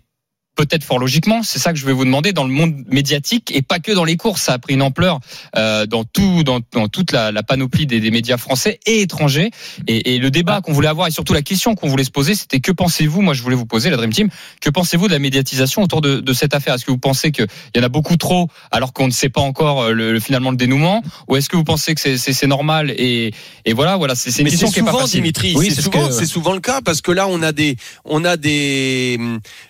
peut-être 0.58 0.82
fort 0.82 0.98
logiquement, 0.98 1.44
c'est 1.44 1.60
ça 1.60 1.72
que 1.72 1.78
je 1.78 1.86
vais 1.86 1.92
vous 1.92 2.04
demander 2.04 2.32
dans 2.32 2.42
le 2.42 2.50
monde 2.52 2.74
médiatique 2.90 3.52
et 3.54 3.62
pas 3.62 3.78
que 3.78 3.92
dans 3.92 4.02
les 4.02 4.16
courses, 4.16 4.42
ça 4.42 4.54
a 4.54 4.58
pris 4.58 4.74
une 4.74 4.82
ampleur 4.82 5.20
euh, 5.56 5.86
dans 5.86 6.02
tout, 6.02 6.42
dans, 6.42 6.58
dans 6.72 6.88
toute 6.88 7.12
la, 7.12 7.30
la 7.30 7.44
panoplie 7.44 7.86
des, 7.86 8.00
des 8.00 8.10
médias 8.10 8.36
français 8.38 8.80
et 8.84 9.00
étrangers. 9.02 9.50
Et, 9.86 10.14
et 10.14 10.18
le 10.18 10.30
débat 10.32 10.60
qu'on 10.60 10.72
voulait 10.72 10.88
avoir 10.88 11.06
et 11.06 11.12
surtout 11.12 11.32
la 11.32 11.42
question 11.42 11.76
qu'on 11.76 11.86
voulait 11.88 12.02
se 12.02 12.10
poser, 12.10 12.34
c'était 12.34 12.58
que 12.58 12.72
pensez-vous 12.72 13.22
Moi, 13.22 13.34
je 13.34 13.42
voulais 13.42 13.54
vous 13.54 13.66
poser 13.66 13.88
la 13.88 13.96
Dream 13.96 14.12
Team. 14.12 14.28
Que 14.60 14.68
pensez-vous 14.70 15.06
de 15.06 15.12
la 15.12 15.20
médiatisation 15.20 15.82
autour 15.82 16.00
de, 16.00 16.18
de 16.18 16.32
cette 16.32 16.54
affaire? 16.54 16.74
Est-ce 16.74 16.84
que 16.84 16.90
vous 16.90 16.98
pensez 16.98 17.30
qu'il 17.30 17.46
y 17.76 17.78
en 17.78 17.84
a 17.84 17.88
beaucoup 17.88 18.16
trop 18.16 18.48
alors 18.72 18.92
qu'on 18.92 19.06
ne 19.06 19.12
sait 19.12 19.28
pas 19.28 19.40
encore 19.40 19.82
euh, 19.82 19.92
le, 19.92 20.12
le- 20.12 20.20
finalement 20.20 20.50
le 20.50 20.56
dénouement, 20.56 21.02
ou 21.28 21.36
est-ce 21.36 21.48
que 21.48 21.56
vous 21.56 21.64
pensez 21.64 21.94
que 21.94 22.00
c'est- 22.00 22.18
c'est 22.18 22.32
c'est 22.32 22.46
normal 22.48 22.90
et, 22.90 23.32
et 23.64 23.72
voilà, 23.74 23.96
voilà, 23.96 24.14
c'est 24.16 24.32
c'est 24.32 24.40
une 24.40 24.44
Mais 24.46 24.50
question 24.50 24.70
qui 24.70 24.80
est 24.80 24.82
pas 24.82 24.90
souvent, 24.90 25.02
facile. 25.04 25.20
Dimitri, 25.20 25.54
Oui, 25.56 25.66
c'est 25.68 25.76
c'est 25.76 25.82
ce 25.82 25.82
souvent, 25.84 26.08
que- 26.08 26.12
c'est 26.14 26.26
souvent 26.26 26.52
le 26.52 26.60
cas 26.60 26.80
parce 26.84 27.00
que 27.00 27.12
là, 27.12 27.28
on 27.28 27.42
a 27.42 27.52
des, 27.52 27.76
on 28.04 28.24
a 28.24 28.36
des, 28.36 29.18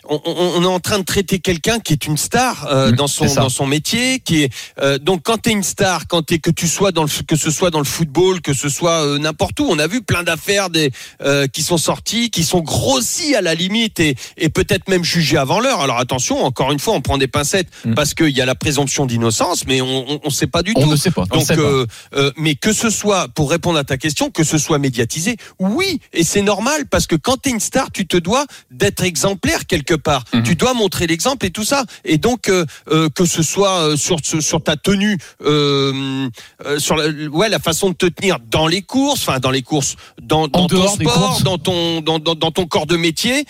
on, 0.08 0.20
on- 0.24 0.52
on 0.56 0.62
est 0.62 0.66
en 0.66 0.80
train 0.80 0.98
de 0.98 1.04
traiter 1.04 1.38
quelqu'un 1.38 1.78
qui 1.80 1.92
est 1.92 2.06
une 2.06 2.16
star 2.16 2.66
euh, 2.66 2.90
Mmh, 2.92 2.96
dans 2.96 3.06
son 3.06 3.26
dans 3.34 3.48
son 3.48 3.66
métier, 3.66 4.20
qui 4.20 4.42
est 4.44 4.52
euh, 4.80 4.98
donc 4.98 5.22
quand 5.24 5.38
t'es 5.38 5.52
une 5.52 5.62
star, 5.62 6.06
quand 6.08 6.22
t'es 6.22 6.38
que 6.38 6.50
tu 6.50 6.66
sois 6.68 6.92
dans 6.92 7.02
le 7.02 7.08
que 7.26 7.36
ce 7.36 7.50
soit 7.50 7.70
dans 7.70 7.78
le 7.78 7.84
football, 7.84 8.40
que 8.40 8.54
ce 8.54 8.68
soit 8.68 9.04
euh, 9.04 9.18
n'importe 9.18 9.58
où, 9.60 9.66
on 9.68 9.78
a 9.78 9.86
vu 9.86 10.02
plein 10.02 10.22
d'affaires 10.22 10.70
des 10.70 10.90
euh, 11.22 11.46
qui 11.46 11.62
sont 11.62 11.78
sorties, 11.78 12.30
qui 12.30 12.44
sont 12.44 12.60
grossies 12.60 13.34
à 13.34 13.40
la 13.42 13.54
limite 13.54 14.00
et, 14.00 14.14
et 14.36 14.48
peut-être 14.48 14.88
même 14.88 15.04
jugées 15.04 15.36
avant 15.36 15.60
l'heure. 15.60 15.80
Alors 15.80 15.98
attention, 15.98 16.44
encore 16.44 16.72
une 16.72 16.78
fois, 16.80 16.94
on 16.94 17.00
prend 17.00 17.18
des 17.18 17.28
pincettes 17.28 17.68
Mmh. 17.84 17.94
parce 17.94 18.14
qu'il 18.14 18.30
y 18.36 18.40
a 18.40 18.46
la 18.46 18.54
présomption 18.54 19.04
d'innocence, 19.06 19.64
mais 19.66 19.80
on, 19.80 20.10
on, 20.10 20.20
on 20.24 20.30
sait 20.30 20.46
pas 20.46 20.62
du 20.62 20.72
On 20.76 20.82
tout. 20.82 20.90
ne 20.90 20.96
sait 20.96 21.10
pas. 21.10 21.24
On 21.30 21.36
Donc, 21.38 21.46
sait 21.46 21.54
pas. 21.56 21.62
euh, 21.62 21.86
euh, 22.14 22.30
mais 22.36 22.54
que 22.54 22.72
ce 22.72 22.88
soit, 22.90 23.28
pour 23.28 23.50
répondre 23.50 23.78
à 23.78 23.84
ta 23.84 23.96
question, 23.96 24.30
que 24.30 24.42
ce 24.44 24.58
soit 24.58 24.78
médiatisé, 24.78 25.36
oui, 25.58 26.00
et 26.12 26.24
c'est 26.24 26.42
normal 26.42 26.86
parce 26.90 27.06
que 27.06 27.14
quand 27.16 27.36
tu 27.42 27.48
es 27.50 27.52
une 27.52 27.60
star, 27.60 27.90
tu 27.92 28.06
te 28.06 28.16
dois 28.16 28.46
d'être 28.70 29.02
exemplaire 29.04 29.66
quelque 29.66 29.94
part. 29.98 30.24
Mhm. 30.32 30.42
Tu 30.42 30.54
dois 30.54 30.74
montrer 30.74 31.06
l'exemple 31.06 31.46
et 31.46 31.50
tout 31.50 31.64
ça. 31.64 31.84
Et 32.04 32.18
donc, 32.18 32.48
euh, 32.48 32.64
euh, 32.90 33.08
que 33.08 33.24
ce 33.24 33.42
soit 33.42 33.80
euh, 33.80 33.96
sur 33.96 34.62
ta 34.62 34.76
tenue, 34.76 35.18
euh, 35.42 36.28
sur 36.78 36.96
la, 36.96 37.08
ouais 37.28 37.48
la 37.48 37.58
façon 37.58 37.90
de 37.90 37.94
te 37.94 38.06
tenir 38.06 38.38
dans 38.50 38.66
les 38.66 38.82
courses, 38.82 39.20
enfin 39.28 39.38
dans 39.38 39.50
les 39.50 39.62
courses, 39.62 39.96
dans, 40.22 40.48
dans 40.48 40.66
ton 40.66 40.88
sport, 40.88 41.40
dans 41.42 41.58
ton 41.58 42.00
dans, 42.00 42.18
dans, 42.18 42.34
dans 42.34 42.50
ton 42.50 42.66
corps 42.66 42.86
de 42.86 42.96
métier, 42.96 43.44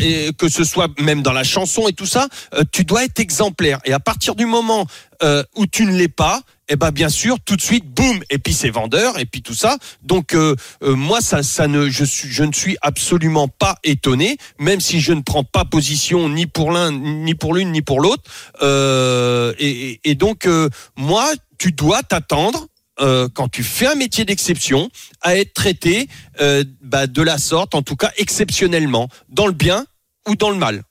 et 0.00 0.30
que 0.38 0.48
ce 0.48 0.64
soit 0.64 0.88
même 1.00 1.22
dans 1.22 1.32
la 1.32 1.44
chanson 1.44 1.88
et 1.88 1.92
tout 1.92 2.06
ça, 2.06 2.28
tu 2.72 2.84
dois 2.84 3.04
être 3.04 3.20
exemplaire. 3.20 3.80
Et 3.84 3.92
à 3.92 4.00
partir 4.00 4.34
du 4.34 4.46
moment 4.46 4.86
où 5.56 5.66
tu 5.66 5.86
ne 5.86 5.96
l'es 5.96 6.08
pas, 6.08 6.42
eh 6.68 6.76
ben 6.76 6.90
bien 6.90 7.08
sûr, 7.08 7.36
tout 7.44 7.56
de 7.56 7.60
suite, 7.60 7.84
boum, 7.84 8.20
et 8.30 8.38
puis 8.38 8.54
c'est 8.54 8.70
vendeur, 8.70 9.18
et 9.18 9.26
puis 9.26 9.42
tout 9.42 9.54
ça. 9.54 9.76
Donc 10.02 10.34
euh, 10.34 10.54
euh, 10.82 10.94
moi, 10.94 11.20
ça, 11.20 11.42
ça 11.42 11.68
ne, 11.68 11.88
je 11.88 12.04
suis, 12.04 12.28
je 12.28 12.44
ne 12.44 12.52
suis 12.52 12.76
absolument 12.80 13.48
pas 13.48 13.76
étonné, 13.84 14.38
même 14.58 14.80
si 14.80 15.00
je 15.00 15.12
ne 15.12 15.20
prends 15.20 15.44
pas 15.44 15.64
position 15.64 16.28
ni 16.28 16.46
pour 16.46 16.72
l'un, 16.72 16.92
ni 16.92 17.34
pour 17.34 17.54
l'une, 17.54 17.72
ni 17.72 17.82
pour 17.82 18.00
l'autre. 18.00 18.22
Euh, 18.62 19.52
et, 19.58 20.14
donc 20.14 20.48
moi, 20.96 21.32
tu 21.58 21.72
dois 21.72 22.02
t'attendre. 22.02 22.68
quand 22.98 23.48
tu 23.48 23.64
fais 23.64 23.88
un 23.88 23.96
métier 23.96 24.24
d'exception, 24.24 24.88
à 25.20 25.36
être 25.36 25.52
traité 25.52 26.08
bah, 26.80 27.06
de 27.06 27.22
la 27.22 27.38
sorte, 27.38 27.74
en 27.74 27.82
tout 27.82 27.96
cas 27.96 28.12
exceptionnellement, 28.16 29.08
dans 29.28 29.46
le 29.46 29.52
bien 29.52 29.86
ou 30.28 30.36
dans 30.36 30.50
le 30.50 30.56
mal. 30.56 30.82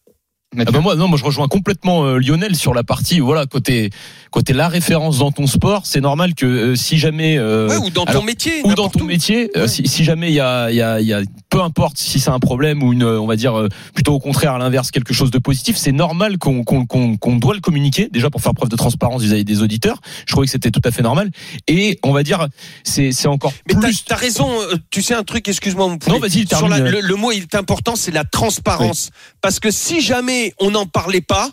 Ah 0.57 0.65
bah 0.71 0.79
moi 0.79 0.95
non 0.95 1.07
moi 1.07 1.17
je 1.17 1.23
rejoins 1.23 1.47
complètement 1.47 2.03
euh, 2.05 2.17
Lionel 2.19 2.55
sur 2.55 2.73
la 2.73 2.83
partie 2.83 3.19
voilà 3.19 3.45
côté 3.45 3.89
côté 4.31 4.53
la 4.53 4.67
référence 4.67 5.17
dans 5.19 5.31
ton 5.31 5.47
sport 5.47 5.85
c'est 5.85 6.01
normal 6.01 6.35
que 6.35 6.45
euh, 6.45 6.75
si 6.75 6.97
jamais 6.97 7.37
euh, 7.37 7.67
Ouais, 7.69 7.77
ou 7.77 7.89
dans 7.89 8.03
alors, 8.03 8.21
ton 8.21 8.25
métier. 8.25 8.61
ou 8.63 8.73
dans 8.75 8.89
ton 8.89 9.01
où. 9.01 9.05
métier 9.05 9.49
euh, 9.57 9.61
Ouais. 9.63 9.67
si, 9.67 9.87
si 9.87 10.03
jamais 10.03 10.29
il 10.29 10.35
y 10.35 10.39
a 10.39 10.69
il 10.69 10.75
y 10.75 10.81
a 10.81 10.99
y 11.01 11.13
a 11.13 11.21
peu 11.49 11.61
importe 11.61 11.97
si 11.97 12.19
c'est 12.19 12.29
un 12.29 12.39
problème 12.39 12.83
ou 12.83 12.93
une 12.93 13.03
on 13.03 13.25
va 13.25 13.35
dire 13.35 13.67
plutôt 13.93 14.13
au 14.13 14.19
contraire 14.19 14.53
à 14.53 14.57
l'inverse 14.59 14.91
quelque 14.91 15.13
chose 15.13 15.31
de 15.31 15.39
positif 15.39 15.75
c'est 15.77 15.91
normal 15.91 16.37
qu'on 16.37 16.63
qu'on 16.63 16.85
qu'on 16.85 17.17
qu'on 17.17 17.35
doit 17.37 17.53
le 17.55 17.61
communiquer 17.61 18.09
déjà 18.11 18.29
pour 18.29 18.41
faire 18.41 18.53
preuve 18.53 18.69
de 18.69 18.75
transparence 18.75 19.21
vis-à-vis 19.23 19.45
des 19.45 19.61
auditeurs 19.61 19.99
je 20.25 20.31
trouvais 20.33 20.45
que 20.47 20.51
c'était 20.51 20.71
tout 20.71 20.81
à 20.83 20.91
fait 20.91 21.01
normal 21.01 21.31
et 21.67 21.99
on 22.03 22.11
va 22.11 22.23
dire 22.23 22.47
c'est 22.83 23.11
c'est 23.11 23.27
encore 23.27 23.53
Mais 23.67 23.73
t'as 23.75 23.79
plus 23.81 24.03
as 24.09 24.15
raison, 24.15 24.47
tu 24.91 25.01
sais 25.01 25.13
un 25.13 25.23
truc, 25.23 25.47
excuse-moi. 25.47 25.97
Non, 26.07 26.19
vas-y, 26.19 26.45
Sur 26.47 26.67
la- 26.67 26.77
termine. 26.77 26.91
le, 26.93 26.99
le 27.01 27.15
mot 27.15 27.31
il 27.31 27.43
est 27.43 27.55
important, 27.55 27.95
c'est 27.95 28.11
la 28.11 28.23
transparence. 28.25 29.09
Parce 29.41 29.59
que 29.59 29.71
si 29.71 30.01
jamais 30.01 30.42
on 30.59 30.71
n'en 30.71 30.85
parlait 30.85 31.21
pas, 31.21 31.49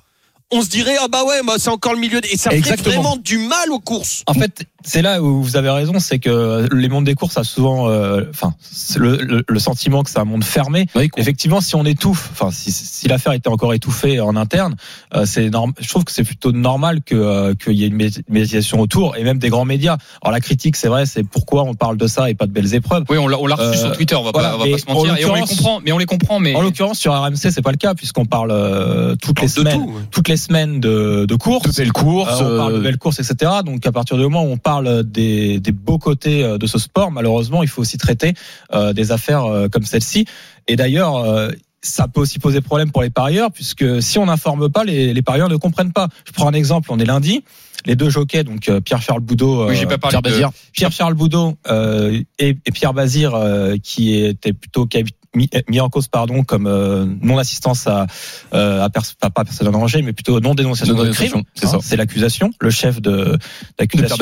on 0.52 0.62
se 0.62 0.68
dirait 0.68 0.96
ah 1.00 1.06
bah 1.08 1.24
ouais, 1.24 1.40
bah, 1.46 1.54
c'est 1.58 1.70
encore 1.70 1.94
le 1.94 2.00
milieu. 2.00 2.20
Et 2.32 2.36
ça 2.36 2.50
ferait 2.50 2.58
Exactement. 2.58 3.02
vraiment 3.02 3.16
du 3.16 3.38
mal 3.38 3.70
aux 3.70 3.78
courses. 3.80 4.22
En 4.26 4.34
fait, 4.34 4.64
c'est 4.84 5.02
là 5.02 5.22
où 5.22 5.42
vous 5.42 5.56
avez 5.56 5.70
raison, 5.70 5.98
c'est 5.98 6.18
que 6.18 6.68
les 6.74 6.88
mondes 6.88 7.04
des 7.04 7.14
courses 7.14 7.36
a 7.38 7.44
souvent, 7.44 7.88
euh, 7.88 8.22
enfin, 8.30 8.54
le, 8.96 9.16
le- 9.16 9.44
le 9.46 9.58
sentiment 9.58 10.02
que 10.02 10.10
c'est 10.10 10.18
un 10.18 10.24
monde 10.24 10.42
fermé. 10.44 10.86
Oui, 10.94 11.08
qu'on- 11.08 11.20
Effectivement, 11.20 11.60
si 11.60 11.74
on 11.76 11.84
étouffe, 11.84 12.30
enfin, 12.32 12.50
si, 12.50 12.72
si 12.72 13.06
l'affaire 13.08 13.32
était 13.32 13.48
encore 13.48 13.74
étouffée 13.74 14.20
en 14.20 14.36
interne, 14.36 14.76
euh, 15.14 15.24
c'est 15.26 15.50
Je 15.80 15.88
trouve 15.88 16.04
que 16.04 16.12
c'est 16.12 16.24
plutôt 16.24 16.52
normal 16.52 17.02
que 17.02 17.14
euh, 17.14 17.54
qu'il 17.54 17.74
y 17.74 17.84
ait 17.84 17.88
une 17.88 17.96
mé- 17.96 18.22
médiation 18.28 18.80
autour 18.80 19.16
et 19.16 19.22
même 19.24 19.38
des 19.38 19.50
grands 19.50 19.64
médias. 19.64 19.96
Alors 20.22 20.32
la 20.32 20.40
critique, 20.40 20.76
c'est 20.76 20.88
vrai, 20.88 21.06
c'est 21.06 21.22
pourquoi 21.24 21.62
on 21.64 21.74
parle 21.74 21.96
de 21.96 22.06
ça 22.06 22.30
et 22.30 22.34
pas 22.34 22.46
de 22.46 22.52
belles 22.52 22.74
épreuves. 22.74 23.04
Oui, 23.08 23.18
on 23.18 23.28
l'a 23.28 23.36
reçu 23.36 23.78
Euh, 23.78 23.80
sur 23.80 23.92
Twitter, 23.96 24.14
on 24.16 24.22
va 24.24 24.30
voilà, 24.32 24.50
pas, 24.50 24.54
on 24.56 24.58
va 24.58 24.70
pas 24.70 24.78
se 24.78 24.84
en 24.88 24.94
mentir. 24.94 25.16
Et 25.18 25.24
on 25.26 25.34
les 25.34 25.40
comprend, 25.42 25.80
mais 25.84 25.92
on 25.92 25.98
les 25.98 26.06
comprend, 26.06 26.40
mais 26.40 26.54
En 26.56 26.62
l'occurrence, 26.62 26.98
sur 26.98 27.12
RMC, 27.14 27.36
c'est 27.50 27.62
pas 27.62 27.70
le 27.72 27.76
cas 27.76 27.94
puisqu'on 27.94 28.24
parle 28.26 28.50
euh, 28.50 29.14
toutes 29.20 29.40
les 29.40 29.48
semaines, 29.48 29.78
tout, 29.84 29.92
ouais. 29.92 30.02
toutes 30.10 30.28
les 30.28 30.36
semaines 30.40 30.80
de, 30.80 31.24
de 31.26 31.34
courses. 31.36 31.68
de 31.70 31.82
belles 31.82 31.92
courses 31.92 32.40
Euh, 32.40 32.54
on 32.54 32.56
parle 32.56 32.72
de 32.72 32.78
euh, 32.78 32.82
belles 32.82 32.98
courses, 32.98 33.20
etc. 33.20 33.52
Donc 33.64 33.86
à 33.86 33.92
partir 33.92 34.16
du 34.16 34.24
moment 34.24 34.42
où 34.42 34.48
on 34.48 34.56
parle 34.58 35.04
des, 35.04 35.60
des 35.60 35.72
beaux 35.72 35.98
côtés 35.98 36.42
euh, 36.42 36.58
de 36.58 36.66
ce 36.66 36.78
sport, 36.78 37.12
malheureusement, 37.12 37.62
il 37.62 37.68
faut 37.68 37.82
aussi 37.82 37.98
traiter 37.98 38.34
euh, 38.74 38.92
des 38.92 39.12
affaires 39.12 39.44
euh, 39.44 39.68
comme 39.68 39.84
celle-ci. 39.84 40.24
Et 40.66 40.74
d'ailleurs, 40.74 41.16
euh, 41.16 41.50
ça 41.82 42.08
peut 42.08 42.20
aussi 42.20 42.38
poser 42.38 42.60
problème 42.60 42.90
pour 42.90 43.02
les 43.02 43.10
parieurs, 43.10 43.50
puisque 43.52 44.02
si 44.02 44.18
on 44.18 44.26
n'informe 44.26 44.68
pas, 44.68 44.84
les, 44.84 45.14
les 45.14 45.22
parieurs 45.22 45.48
ne 45.48 45.56
comprennent 45.56 45.92
pas. 45.92 46.08
Je 46.26 46.32
prends 46.32 46.48
un 46.48 46.52
exemple, 46.52 46.90
on 46.92 46.98
est 46.98 47.06
lundi. 47.06 47.44
Les 47.86 47.96
deux 47.96 48.10
jockeys, 48.10 48.44
donc 48.44 48.68
euh, 48.68 48.82
Pierre-Charles 48.82 49.22
Boudot, 49.22 49.66
oui, 49.68 49.76
j'ai 49.76 49.86
pas 49.86 49.96
parlé 49.96 50.12
Pierre 50.12 50.22
de, 50.22 50.28
Bazir 50.28 50.50
Pierre-Charles 50.72 51.14
Boudot 51.14 51.56
euh, 51.70 52.20
et, 52.38 52.48
et 52.66 52.70
Pierre 52.72 52.92
Bazir, 52.92 53.34
euh, 53.34 53.76
qui 53.82 54.22
était 54.22 54.52
plutôt 54.52 54.84
qui, 54.84 55.02
mis, 55.34 55.48
mis 55.68 55.80
en 55.80 55.88
cause 55.88 56.08
pardon 56.08 56.42
comme 56.42 56.66
euh, 56.66 57.06
non 57.22 57.38
assistance 57.38 57.86
à, 57.86 58.06
euh, 58.54 58.82
à, 58.82 58.90
pers- 58.90 59.14
pas, 59.20 59.30
pas 59.30 59.44
personne 59.44 59.68
en 59.68 59.72
danger, 59.72 60.02
mais 60.02 60.12
plutôt 60.12 60.40
non 60.40 60.54
dénonciation 60.54 60.94
de 60.94 61.10
crime. 61.10 61.30
Non-dénonciation, 61.32 61.44
c'est 61.54 61.66
Hein, 61.66 61.70
ça. 61.70 61.78
C'est 61.82 61.96
l'accusation, 61.96 62.50
le 62.60 62.70
chef 62.70 63.00
de 63.00 63.38
l'accusation. 63.78 64.16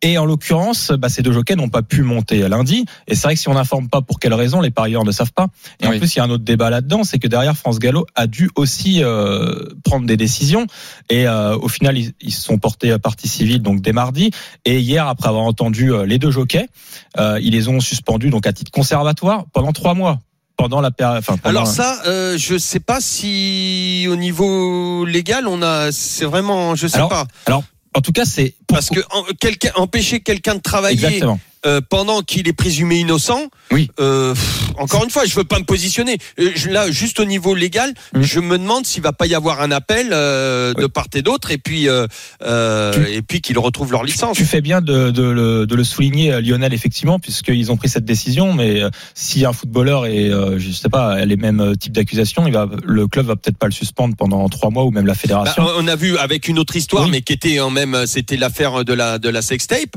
Et 0.00 0.16
en 0.16 0.24
l'occurrence, 0.24 0.92
bah, 0.92 1.08
ces 1.08 1.22
deux 1.22 1.32
jockeys 1.32 1.56
n'ont 1.56 1.68
pas 1.68 1.82
pu 1.82 2.02
monter 2.02 2.48
lundi. 2.48 2.84
Et 3.08 3.14
c'est 3.16 3.22
vrai 3.22 3.34
que 3.34 3.40
si 3.40 3.48
on 3.48 3.54
n'informe 3.54 3.88
pas 3.88 4.00
pour 4.00 4.20
quelle 4.20 4.34
raison, 4.34 4.60
les 4.60 4.70
parieurs 4.70 5.04
ne 5.04 5.10
savent 5.10 5.32
pas. 5.32 5.48
Et 5.80 5.86
en 5.86 5.90
plus, 5.98 6.14
il 6.14 6.18
y 6.18 6.20
a 6.20 6.24
un 6.24 6.30
autre 6.30 6.44
débat 6.44 6.70
là-dedans, 6.70 7.02
c'est 7.02 7.18
que 7.18 7.26
derrière, 7.26 7.56
France 7.56 7.80
Gallo 7.80 8.06
a 8.14 8.28
dû 8.28 8.48
aussi 8.54 9.02
euh, 9.02 9.64
prendre 9.84 10.06
des 10.06 10.16
décisions. 10.16 10.66
Et 11.10 11.26
euh, 11.26 11.56
au 11.58 11.66
final, 11.68 11.98
ils, 11.98 12.12
ils 12.20 12.32
se 12.32 12.42
sont 12.42 12.58
portés 12.58 12.92
à 12.92 12.98
partie 13.00 13.26
civile 13.26 13.60
donc 13.60 13.80
dès 13.80 13.92
mardi. 13.92 14.30
Et 14.64 14.78
hier, 14.78 15.08
après 15.08 15.28
avoir 15.28 15.42
entendu 15.44 15.92
euh, 15.92 16.06
les 16.06 16.18
deux 16.18 16.30
jockeys, 16.30 16.68
euh, 17.18 17.40
ils 17.42 17.52
les 17.52 17.68
ont 17.68 17.80
suspendus 17.80 18.30
donc 18.30 18.46
à 18.46 18.52
titre 18.52 18.70
conservatoire 18.70 19.46
pendant 19.52 19.72
trois 19.72 19.94
mois. 19.94 20.20
Pendant 20.58 20.80
la 20.82 20.90
période. 20.90 21.18
Enfin, 21.20 21.36
pendant- 21.38 21.60
Alors 21.60 21.66
ça, 21.68 22.02
euh, 22.06 22.36
je 22.36 22.58
sais 22.58 22.80
pas 22.80 23.00
si 23.00 24.06
au 24.10 24.16
niveau 24.16 25.04
légal, 25.06 25.46
on 25.46 25.62
a, 25.62 25.92
c'est 25.92 26.24
vraiment, 26.26 26.74
je 26.74 26.86
sais 26.88 26.96
Alors, 26.96 27.08
pas, 27.08 27.26
en 27.94 28.00
tout 28.00 28.12
cas, 28.12 28.24
c'est 28.24 28.54
parce 28.66 28.90
que 28.90 29.00
en- 29.12 29.22
quelqu'un 29.40 29.70
empêcher 29.76 30.20
quelqu'un 30.20 30.56
de 30.56 30.60
travailler 30.60 30.94
exactement. 31.06 31.38
Euh, 31.68 31.80
pendant 31.88 32.22
qu'il 32.22 32.48
est 32.48 32.52
présumé 32.52 32.98
innocent. 33.00 33.42
Oui. 33.70 33.90
Euh, 34.00 34.32
pff, 34.32 34.70
encore 34.78 35.04
une 35.04 35.10
fois, 35.10 35.24
je 35.26 35.34
veux 35.34 35.44
pas 35.44 35.58
me 35.58 35.64
positionner. 35.64 36.16
Euh, 36.40 36.50
je- 36.54 36.70
là, 36.70 36.90
juste 36.90 37.20
au 37.20 37.24
niveau 37.26 37.54
légal, 37.54 37.92
je 38.18 38.40
me 38.40 38.56
demande 38.58 38.86
s'il 38.86 39.02
va 39.02 39.12
pas 39.12 39.26
y 39.26 39.34
avoir 39.34 39.60
un 39.60 39.70
appel 39.70 40.08
euh, 40.12 40.72
de 40.74 40.86
part 40.86 41.06
et 41.14 41.22
d'autre, 41.22 41.50
et 41.50 41.58
puis 41.58 41.86
Tu- 42.42 43.12
et 43.12 43.22
puis 43.22 43.40
qu'ils 43.40 43.58
retrouvent 43.58 43.92
leur 43.92 44.02
licence. 44.04 44.36
Tu 44.36 44.44
fais 44.44 44.60
bien 44.62 44.80
de, 44.80 45.10
de 45.10 45.22
le, 45.22 45.66
de 45.66 45.74
le 45.74 45.84
souligner, 45.84 46.40
Lionel, 46.40 46.72
effectivement, 46.72 47.18
puisqu'ils 47.18 47.70
ont 47.70 47.76
pris 47.76 47.88
cette 47.88 48.04
décision. 48.04 48.52
Mais 48.54 48.82
si 49.14 49.44
un 49.44 49.52
footballeur 49.52 50.06
est, 50.06 50.30
je 50.56 50.70
sais 50.72 50.88
pas, 50.88 51.24
les 51.24 51.36
mêmes 51.36 51.76
types 51.76 51.92
d'accusations, 51.92 52.46
il 52.46 52.52
va, 52.54 52.68
le 52.84 53.06
club 53.06 53.26
va 53.26 53.36
peut-être 53.36 53.58
pas 53.58 53.66
le 53.66 53.72
suspendre 53.72 54.16
pendant 54.16 54.48
trois 54.48 54.70
mois 54.70 54.84
ou 54.84 54.90
même 54.90 55.06
la 55.06 55.12
Bah, 55.12 55.18
fédération. 55.18 55.66
on 55.76 55.86
a 55.88 55.96
vu 55.96 56.16
avec 56.16 56.48
une 56.48 56.58
autre 56.58 56.76
histoire, 56.76 57.04
Oui. 57.04 57.10
mais 57.10 57.20
qui 57.22 57.32
était 57.34 57.60
en 57.60 57.70
même, 57.70 58.06
c'était 58.06 58.36
l'affaire 58.36 58.84
de 58.84 58.92
la 58.94 59.18
de 59.18 59.28
la 59.28 59.42
sextape 59.42 59.94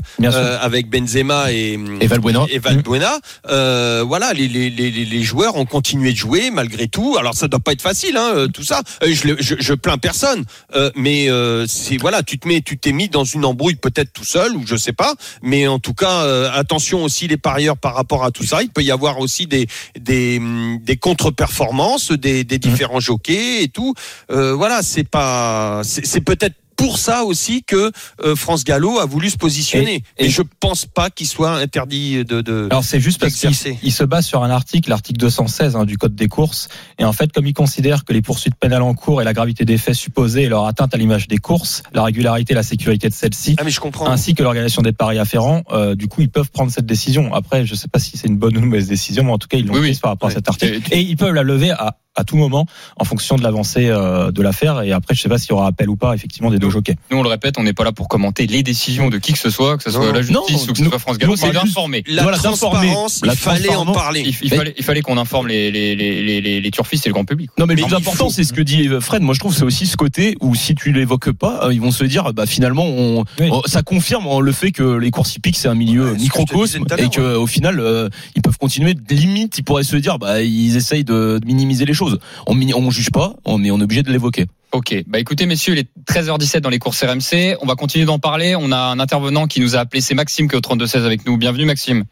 avec 0.60 0.90
Benzema 0.90 1.52
et 1.52 1.61
Et 2.00 2.06
Valbuena. 2.06 2.44
et 2.50 2.58
Valbuena. 2.58 3.18
Euh, 3.48 4.04
voilà, 4.06 4.32
les, 4.32 4.48
les, 4.48 4.70
les, 4.70 4.90
les 4.90 5.22
joueurs 5.22 5.56
ont 5.56 5.66
continué 5.66 6.12
de 6.12 6.16
jouer 6.16 6.50
malgré 6.50 6.88
tout. 6.88 7.16
Alors 7.18 7.34
ça 7.34 7.48
doit 7.48 7.60
pas 7.60 7.72
être 7.72 7.82
facile, 7.82 8.16
hein, 8.16 8.30
euh, 8.34 8.48
tout 8.48 8.64
ça. 8.64 8.82
Euh, 9.02 9.12
Je, 9.12 9.28
le- 9.28 9.36
je, 9.40 9.54
je 9.58 9.74
plains 9.74 9.98
personne, 9.98 10.44
Euh, 10.74 10.90
mais 10.96 11.30
euh, 11.30 11.66
c'est 11.68 11.96
voilà, 11.98 12.22
tu 12.22 12.38
te 12.38 12.48
mets, 12.48 12.60
tu 12.62 12.78
t'es 12.78 12.92
mis 12.92 13.08
dans 13.08 13.24
une 13.24 13.44
embrouille 13.44 13.74
peut-être 13.76 14.12
tout 14.12 14.24
seul 14.24 14.56
ou 14.56 14.62
je 14.66 14.76
sais 14.76 14.92
pas. 14.92 15.14
Mais 15.42 15.66
en 15.66 15.78
tout 15.78 15.94
cas, 15.94 16.50
attention 16.52 17.04
aussi 17.04 17.28
les 17.28 17.36
parieurs 17.36 17.76
par 17.76 17.94
rapport 17.94 18.24
à 18.24 18.30
tout 18.30 18.44
ça. 18.44 18.62
Il 18.62 18.70
peut 18.70 18.82
y 18.82 18.90
avoir 18.90 19.18
aussi 19.18 19.46
des 19.46 19.66
des, 19.98 20.40
des 20.80 20.96
contre-performances, 20.96 22.12
des, 22.12 22.44
des 22.44 22.58
différents 22.58 23.00
jockeys 23.00 23.62
et 23.64 23.68
tout. 23.68 23.94
Voilà, 24.28 24.82
c'est 24.82 25.08
pas, 25.08 25.82
c'est 25.84 26.20
peut-être 26.20 26.56
pour 26.82 26.98
ça 26.98 27.24
aussi 27.24 27.62
que 27.62 27.90
euh, 28.24 28.34
France 28.36 28.64
Gallo 28.64 28.98
a 28.98 29.06
voulu 29.06 29.30
se 29.30 29.36
positionner. 29.36 30.02
Et- 30.18 30.24
Et, 30.24 30.26
et- 30.26 30.30
je 30.30 30.42
pense 30.60 30.86
pas 30.86 31.10
qu'il 31.10 31.26
soit 31.26 31.54
interdit 31.56 32.24
de. 32.24 32.40
de... 32.40 32.66
Alors 32.70 32.84
c'est 32.84 33.00
juste 33.00 33.20
parce 33.20 33.34
qu'il 33.34 33.92
se 33.92 34.04
base 34.04 34.26
sur 34.26 34.42
un 34.42 34.50
article, 34.50 34.90
l'article 34.90 35.18
216 35.18 35.76
hein, 35.76 35.84
du 35.84 35.98
code 35.98 36.14
des 36.14 36.28
courses. 36.28 36.68
Et 36.98 37.04
en 37.04 37.12
fait, 37.12 37.32
comme 37.32 37.46
il 37.46 37.54
considère 37.54 38.04
que 38.04 38.12
les 38.12 38.22
poursuites 38.22 38.54
pénales 38.56 38.82
en 38.82 38.94
cours 38.94 39.20
et 39.20 39.24
la 39.24 39.32
gravité 39.32 39.64
des 39.64 39.78
faits 39.78 39.94
supposés 39.94 40.42
et 40.44 40.48
leur 40.48 40.66
atteinte 40.66 40.94
à 40.94 40.98
l'image 40.98 41.28
des 41.28 41.38
courses, 41.38 41.82
la 41.92 42.02
régularité 42.04 42.52
et 42.52 42.56
la 42.56 42.62
sécurité 42.62 43.08
de 43.08 43.14
celle-ci, 43.14 43.56
Ah 43.58 43.64
ainsi 44.06 44.34
que 44.34 44.42
l'organisation 44.42 44.82
des 44.82 44.92
paris 44.92 45.18
afférents, 45.18 45.62
euh, 45.72 45.94
du 45.94 46.08
coup, 46.08 46.20
ils 46.22 46.30
peuvent 46.30 46.50
prendre 46.50 46.70
cette 46.70 46.86
décision. 46.86 47.34
Après, 47.34 47.64
je 47.66 47.74
sais 47.74 47.88
pas 47.88 47.98
si 47.98 48.16
c'est 48.16 48.28
une 48.28 48.36
bonne 48.36 48.56
ou 48.56 48.60
une 48.60 48.66
mauvaise 48.66 48.88
décision, 48.88 49.24
mais 49.24 49.32
en 49.32 49.38
tout 49.38 49.48
cas, 49.48 49.58
ils 49.58 49.66
l'ont 49.66 49.74
Oui, 49.74 49.80
oui. 49.80 49.86
prise 49.88 49.98
par 50.00 50.10
rapport 50.12 50.28
Ouais. 50.28 50.34
à 50.34 50.36
cet 50.36 50.48
article. 50.48 50.80
Et- 50.90 50.98
Et 50.98 51.00
ils 51.00 51.16
peuvent 51.16 51.34
la 51.34 51.42
lever 51.42 51.70
à, 51.70 51.96
à 52.14 52.24
tout 52.24 52.36
moment 52.36 52.66
en 52.96 53.04
fonction 53.04 53.36
de 53.36 53.42
l'avancée 53.42 53.88
euh, 53.88 54.30
de 54.30 54.42
l'affaire. 54.42 54.82
Et 54.82 54.92
après, 54.92 55.14
je 55.14 55.20
sais 55.22 55.28
pas 55.28 55.38
s'il 55.38 55.50
y 55.50 55.52
aura 55.52 55.66
appel 55.66 55.88
ou 55.88 55.96
pas, 55.96 56.14
effectivement, 56.14 56.50
des 56.50 56.58
deux 56.58 56.68
Nous, 57.10 57.18
on 57.18 57.22
le 57.22 57.28
répète, 57.28 57.54
on 57.58 57.62
n'est 57.62 57.72
pas 57.72 57.84
là 57.84 57.92
pour 57.92 58.08
commenter 58.08 58.46
les 58.46 58.62
décisions 58.62 59.08
de 59.10 59.18
qui 59.18 59.32
que 59.32 59.38
ce 59.38 59.50
soit, 59.50 59.76
que 59.76 59.82
ce 59.82 59.90
soit 59.90 60.06
Non. 60.06 60.12
la 60.12 60.22
justice 60.22 60.34
Non, 60.34 60.42
ou 60.42 60.72
que 60.72 60.78
ce 60.78 60.84
soit 60.84 60.98
France 60.98 61.18
Gallo. 61.18 61.32
nous, 61.32 61.36
C'est 61.36 61.50
d'informer. 61.52 62.04
La 62.06 62.22
Voilà, 62.22 62.38
transparence, 62.38 63.20
La 63.24 63.32
il 63.32 63.38
fallait 63.38 63.74
en 63.74 63.86
parler. 63.86 64.20
Il, 64.20 64.28
il 64.42 64.50
Mais- 64.50 64.74
fallait, 64.82 65.02
qu'on 65.02 65.18
informe 65.18 65.48
les, 65.48 65.70
les, 65.70 65.94
les, 65.96 66.22
les, 66.22 66.40
les, 66.40 66.60
les 66.60 66.70
turfistes 66.70 67.06
et 67.06 67.08
le 67.08 67.14
grand 67.14 67.24
public. 67.24 67.50
Non 67.58 67.66
mais 67.66 67.74
le 67.74 67.82
Mais 67.82 67.86
plus 67.88 67.92
il 67.92 67.96
important 67.96 68.28
c'est 68.30 68.44
ce 68.44 68.52
que 68.52 68.60
dit 68.62 68.88
Fred. 69.00 69.22
Moi 69.22 69.34
je 69.34 69.40
trouve 69.40 69.54
c'est 69.54 69.64
aussi 69.64 69.86
ce 69.86 69.96
côté 69.96 70.36
où 70.40 70.54
si 70.54 70.74
tu 70.74 70.92
l'évoques 70.92 71.32
pas, 71.32 71.66
euh, 71.66 71.72
ils 71.74 71.80
vont 71.80 71.90
se 71.90 72.04
dire 72.04 72.32
bah 72.32 72.46
finalement 72.46 72.84
on, 72.86 73.24
Oui. 73.40 73.48
on- 73.50 73.62
ça 73.66 73.82
confirme 73.82 74.26
euh, 74.26 74.40
le 74.40 74.52
fait 74.52 74.70
que 74.72 74.96
les 74.96 75.10
courses 75.10 75.34
hippiques 75.36 75.56
c'est 75.58 75.68
un 75.68 75.74
milieu 75.74 76.12
Ouais, 76.12 76.18
microcosme 76.18 76.84
et 76.98 77.08
que 77.08 77.36
au 77.36 77.46
final 77.46 77.80
euh, 77.80 78.08
ils 78.36 78.42
peuvent 78.42 78.58
continuer. 78.58 78.94
Limite 79.10 79.58
ils 79.58 79.62
pourraient 79.64 79.82
se 79.84 79.96
dire 79.96 80.18
bah 80.18 80.42
ils 80.42 80.76
essayent 80.76 81.04
de 81.04 81.40
minimiser 81.44 81.84
les 81.84 81.94
choses. 81.94 82.18
On 82.46 82.56
on 82.74 82.90
juge 82.90 83.10
pas, 83.10 83.34
on, 83.44 83.58
mais 83.58 83.70
on 83.70 83.78
est 83.80 83.82
obligé 83.82 84.02
de 84.02 84.10
l'évoquer. 84.12 84.46
Ok, 84.72 84.94
bah 85.06 85.18
écoutez 85.18 85.44
messieurs, 85.44 85.74
il 85.74 85.80
est 85.80 85.88
13h17 86.10 86.60
dans 86.60 86.70
les 86.70 86.78
courses 86.78 87.04
RMC. 87.04 87.58
On 87.60 87.66
va 87.66 87.74
continuer 87.74 88.06
d'en 88.06 88.18
parler. 88.18 88.56
On 88.56 88.72
a 88.72 88.78
un 88.78 88.98
intervenant 88.98 89.46
qui 89.46 89.60
nous 89.60 89.76
a 89.76 89.80
appelé, 89.80 90.00
c'est 90.00 90.14
Maxime 90.14 90.48
qui 90.48 90.54
est 90.54 90.58
au 90.58 90.60
32-16 90.62 91.04
avec 91.04 91.26
nous. 91.26 91.36
Bienvenue 91.36 91.66
Maxime. 91.66 92.04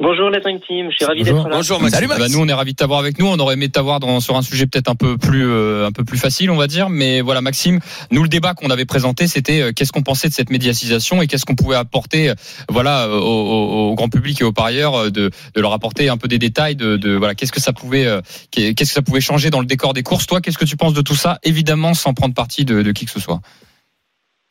Bonjour 0.00 0.28
la 0.28 0.40
Dream 0.40 0.58
Team, 0.58 0.90
je 0.90 0.96
suis 0.96 1.04
ravi 1.04 1.22
d'être 1.22 1.48
là. 1.48 1.54
Bonjour 1.56 1.80
Maxime. 1.80 1.94
Salut, 1.94 2.08
Max. 2.08 2.20
Bah, 2.20 2.26
nous, 2.28 2.40
on 2.44 2.48
est 2.48 2.52
ravis 2.52 2.72
de 2.72 2.76
t'avoir 2.76 2.98
avec 2.98 3.20
nous. 3.20 3.26
On 3.26 3.38
aurait 3.38 3.54
aimé 3.54 3.68
t'avoir 3.68 4.00
dans- 4.00 4.18
sur 4.18 4.34
un 4.36 4.42
sujet 4.42 4.66
peut-être 4.66 4.88
un 4.90 4.96
peu 4.96 5.16
plus 5.18 5.46
euh, 5.48 5.86
un 5.86 5.92
peu 5.92 6.02
plus 6.04 6.18
facile, 6.18 6.50
on 6.50 6.56
va 6.56 6.66
dire. 6.66 6.88
Mais 6.90 7.20
voilà, 7.20 7.40
Maxime, 7.40 7.78
nous 8.10 8.24
le 8.24 8.28
débat 8.28 8.54
qu'on 8.54 8.70
avait 8.70 8.86
présenté, 8.86 9.28
c'était 9.28 9.62
euh, 9.62 9.70
qu'est-ce 9.72 9.92
qu'on 9.92 10.02
pensait 10.02 10.26
de 10.28 10.32
cette 10.32 10.50
médiatisation 10.50 11.22
et 11.22 11.28
qu'est-ce 11.28 11.44
qu'on 11.46 11.54
pouvait 11.54 11.76
apporter, 11.76 12.30
euh, 12.30 12.34
voilà, 12.68 13.04
euh, 13.06 13.20
au, 13.20 13.22
au- 13.22 13.90
au 13.90 13.94
grand 13.94 14.08
public 14.08 14.40
et 14.40 14.44
aux 14.44 14.52
parieurs, 14.52 14.96
euh, 14.96 15.10
de, 15.10 15.30
de 15.54 15.60
leur 15.60 15.72
apporter 15.72 16.08
un 16.08 16.16
peu 16.16 16.26
des 16.26 16.38
détails 16.38 16.74
de, 16.74 16.96
de 16.96 17.14
voilà, 17.14 17.36
qu'est-ce 17.36 17.52
que 17.52 17.60
ça 17.60 17.72
pouvait, 17.72 18.04
euh, 18.04 18.20
qu'est- 18.50 18.74
qu'est-ce 18.74 18.90
que 18.90 18.94
ça 18.94 19.02
pouvait 19.02 19.20
changer 19.20 19.50
dans 19.50 19.60
le 19.60 19.66
décor 19.66 19.92
des 19.94 20.02
courses. 20.02 20.26
Toi, 20.26 20.40
qu'est-ce 20.40 20.58
que 20.58 20.64
tu 20.64 20.76
penses 20.76 20.94
de 20.94 21.02
tout 21.02 21.14
ça 21.14 21.38
Évidemment, 21.44 21.94
sans 21.94 22.14
prendre 22.14 22.34
parti 22.34 22.64
de, 22.64 22.82
de 22.82 22.90
qui 22.90 23.04
que 23.04 23.12
ce 23.12 23.20
soit? 23.20 23.38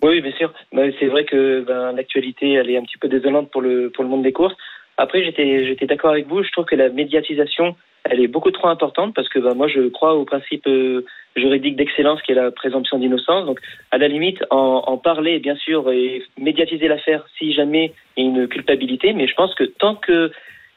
Oui, 0.01 0.21
bien 0.21 0.31
sûr. 0.37 0.53
Bah, 0.71 0.83
c'est 1.01 1.07
vrai 1.07 1.25
que 1.25 1.65
ben, 1.67 1.91
l'actualité, 1.91 2.53
elle 2.53 2.69
est 2.69 2.77
un 2.77 2.83
petit 2.83 2.97
peu 2.97 3.09
désolante 3.09 3.51
pour 3.51 3.61
le 3.61 3.91
pour 3.93 4.05
le 4.05 4.09
monde 4.09 4.23
des 4.23 4.31
courses. 4.33 4.53
Après, 4.97 5.23
j'étais 5.23 5.85
d'accord 5.85 6.11
avec 6.11 6.27
vous. 6.27 6.43
Je 6.43 6.51
trouve 6.51 6.65
que 6.65 6.75
la 6.75 6.89
médiatisation, 6.89 7.75
elle 8.03 8.19
est 8.19 8.27
beaucoup 8.27 8.51
trop 8.51 8.67
importante 8.67 9.13
parce 9.15 9.29
que 9.29 9.39
ben, 9.39 9.55
moi, 9.55 9.67
je 9.67 9.89
crois 9.89 10.13
au 10.13 10.25
principe 10.25 10.67
euh, 10.67 11.05
juridique 11.35 11.75
d'excellence 11.75 12.21
qui 12.21 12.31
est 12.31 12.35
la 12.35 12.51
présomption 12.51 12.99
d'innocence. 12.99 13.45
Donc, 13.45 13.59
à 13.91 13.97
la 13.97 14.07
limite, 14.07 14.43
en, 14.49 14.83
en 14.85 14.97
parler, 14.97 15.39
bien 15.39 15.55
sûr, 15.55 15.91
et 15.91 16.23
médiatiser 16.37 16.87
l'affaire 16.87 17.25
si 17.37 17.53
jamais 17.53 17.93
il 18.17 18.25
y 18.25 18.27
a 18.27 18.29
une 18.29 18.47
culpabilité. 18.47 19.13
Mais 19.13 19.27
je 19.27 19.33
pense 19.33 19.55
que 19.55 19.63
tant 19.63 19.95
que 19.95 20.31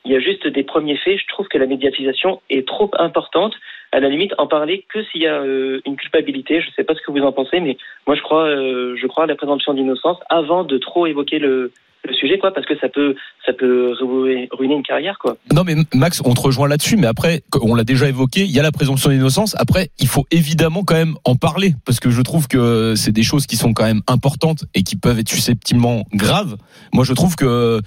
il 0.06 0.12
y 0.12 0.16
a 0.16 0.20
juste 0.20 0.46
des 0.46 0.62
premiers 0.62 0.96
faits, 0.96 1.18
je 1.18 1.26
trouve 1.26 1.48
que 1.48 1.58
la 1.58 1.66
médiatisation 1.66 2.40
est 2.48 2.66
trop 2.66 2.88
importante. 2.96 3.54
À 3.90 3.98
la 3.98 4.08
limite, 4.08 4.34
en 4.38 4.46
parler 4.46 4.86
que 4.88 5.02
s'il 5.02 5.22
y 5.22 5.26
a 5.26 5.40
euh, 5.42 5.80
une 5.84 5.96
culpabilité. 5.96 6.60
Je 6.60 6.68
ne 6.68 6.72
sais 6.74 6.84
pas 6.84 6.94
ce 6.94 7.00
que 7.02 7.10
vous 7.10 7.22
en 7.22 7.32
pensez, 7.32 7.58
mais 7.58 7.76
moi, 8.06 8.14
je 8.14 8.22
crois, 8.22 8.46
euh, 8.46 8.94
je 8.96 9.06
crois 9.08 9.24
à 9.24 9.26
la 9.26 9.34
présomption 9.34 9.74
d'innocence 9.74 10.18
avant 10.28 10.62
de 10.62 10.78
trop 10.78 11.06
évoquer 11.06 11.40
le, 11.40 11.72
le 12.06 12.14
sujet, 12.14 12.38
quoi, 12.38 12.52
parce 12.52 12.66
que 12.66 12.78
ça 12.78 12.88
peut, 12.88 13.14
ça 13.44 13.52
peut 13.52 13.94
ruiner 14.00 14.74
une 14.74 14.82
carrière, 14.82 15.18
quoi. 15.18 15.36
Non 15.52 15.64
mais 15.64 15.74
Max, 15.94 16.22
on 16.24 16.34
te 16.34 16.40
rejoint 16.40 16.68
là-dessus, 16.68 16.96
mais 16.96 17.06
après, 17.06 17.42
on 17.60 17.74
l'a 17.74 17.84
déjà 17.84 18.08
évoqué, 18.08 18.42
il 18.42 18.50
y 18.50 18.58
a 18.58 18.62
la 18.62 18.72
présomption 18.72 19.10
d'innocence. 19.10 19.54
Après, 19.58 19.90
il 19.98 20.08
faut 20.08 20.26
évidemment 20.30 20.84
quand 20.84 20.94
même 20.94 21.14
en 21.24 21.36
parler, 21.36 21.74
parce 21.84 22.00
que 22.00 22.10
je 22.10 22.22
trouve 22.22 22.48
que 22.48 22.94
c'est 22.96 23.12
des 23.12 23.22
choses 23.22 23.46
qui 23.46 23.56
sont 23.56 23.72
quand 23.72 23.84
même 23.84 24.02
importantes 24.06 24.64
et 24.74 24.82
qui 24.82 24.96
peuvent 24.96 25.18
être 25.18 25.28
susceptiblement 25.28 26.04
graves. 26.12 26.56
Moi, 26.92 27.04
je 27.04 27.12
trouve 27.12 27.36
que 27.36 27.80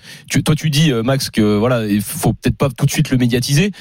toi, 0.45 0.55
tu 0.55 0.69
dis 0.69 0.91
Max 1.03 1.29
que 1.29 1.57
voilà, 1.57 1.85
il 1.85 2.01
faut 2.01 2.33
peut-être 2.33 2.57
pas 2.57 2.69
tout 2.69 2.85
de 2.85 2.91
suite 2.91 3.11
le 3.11 3.17
médiatiser. 3.17 3.71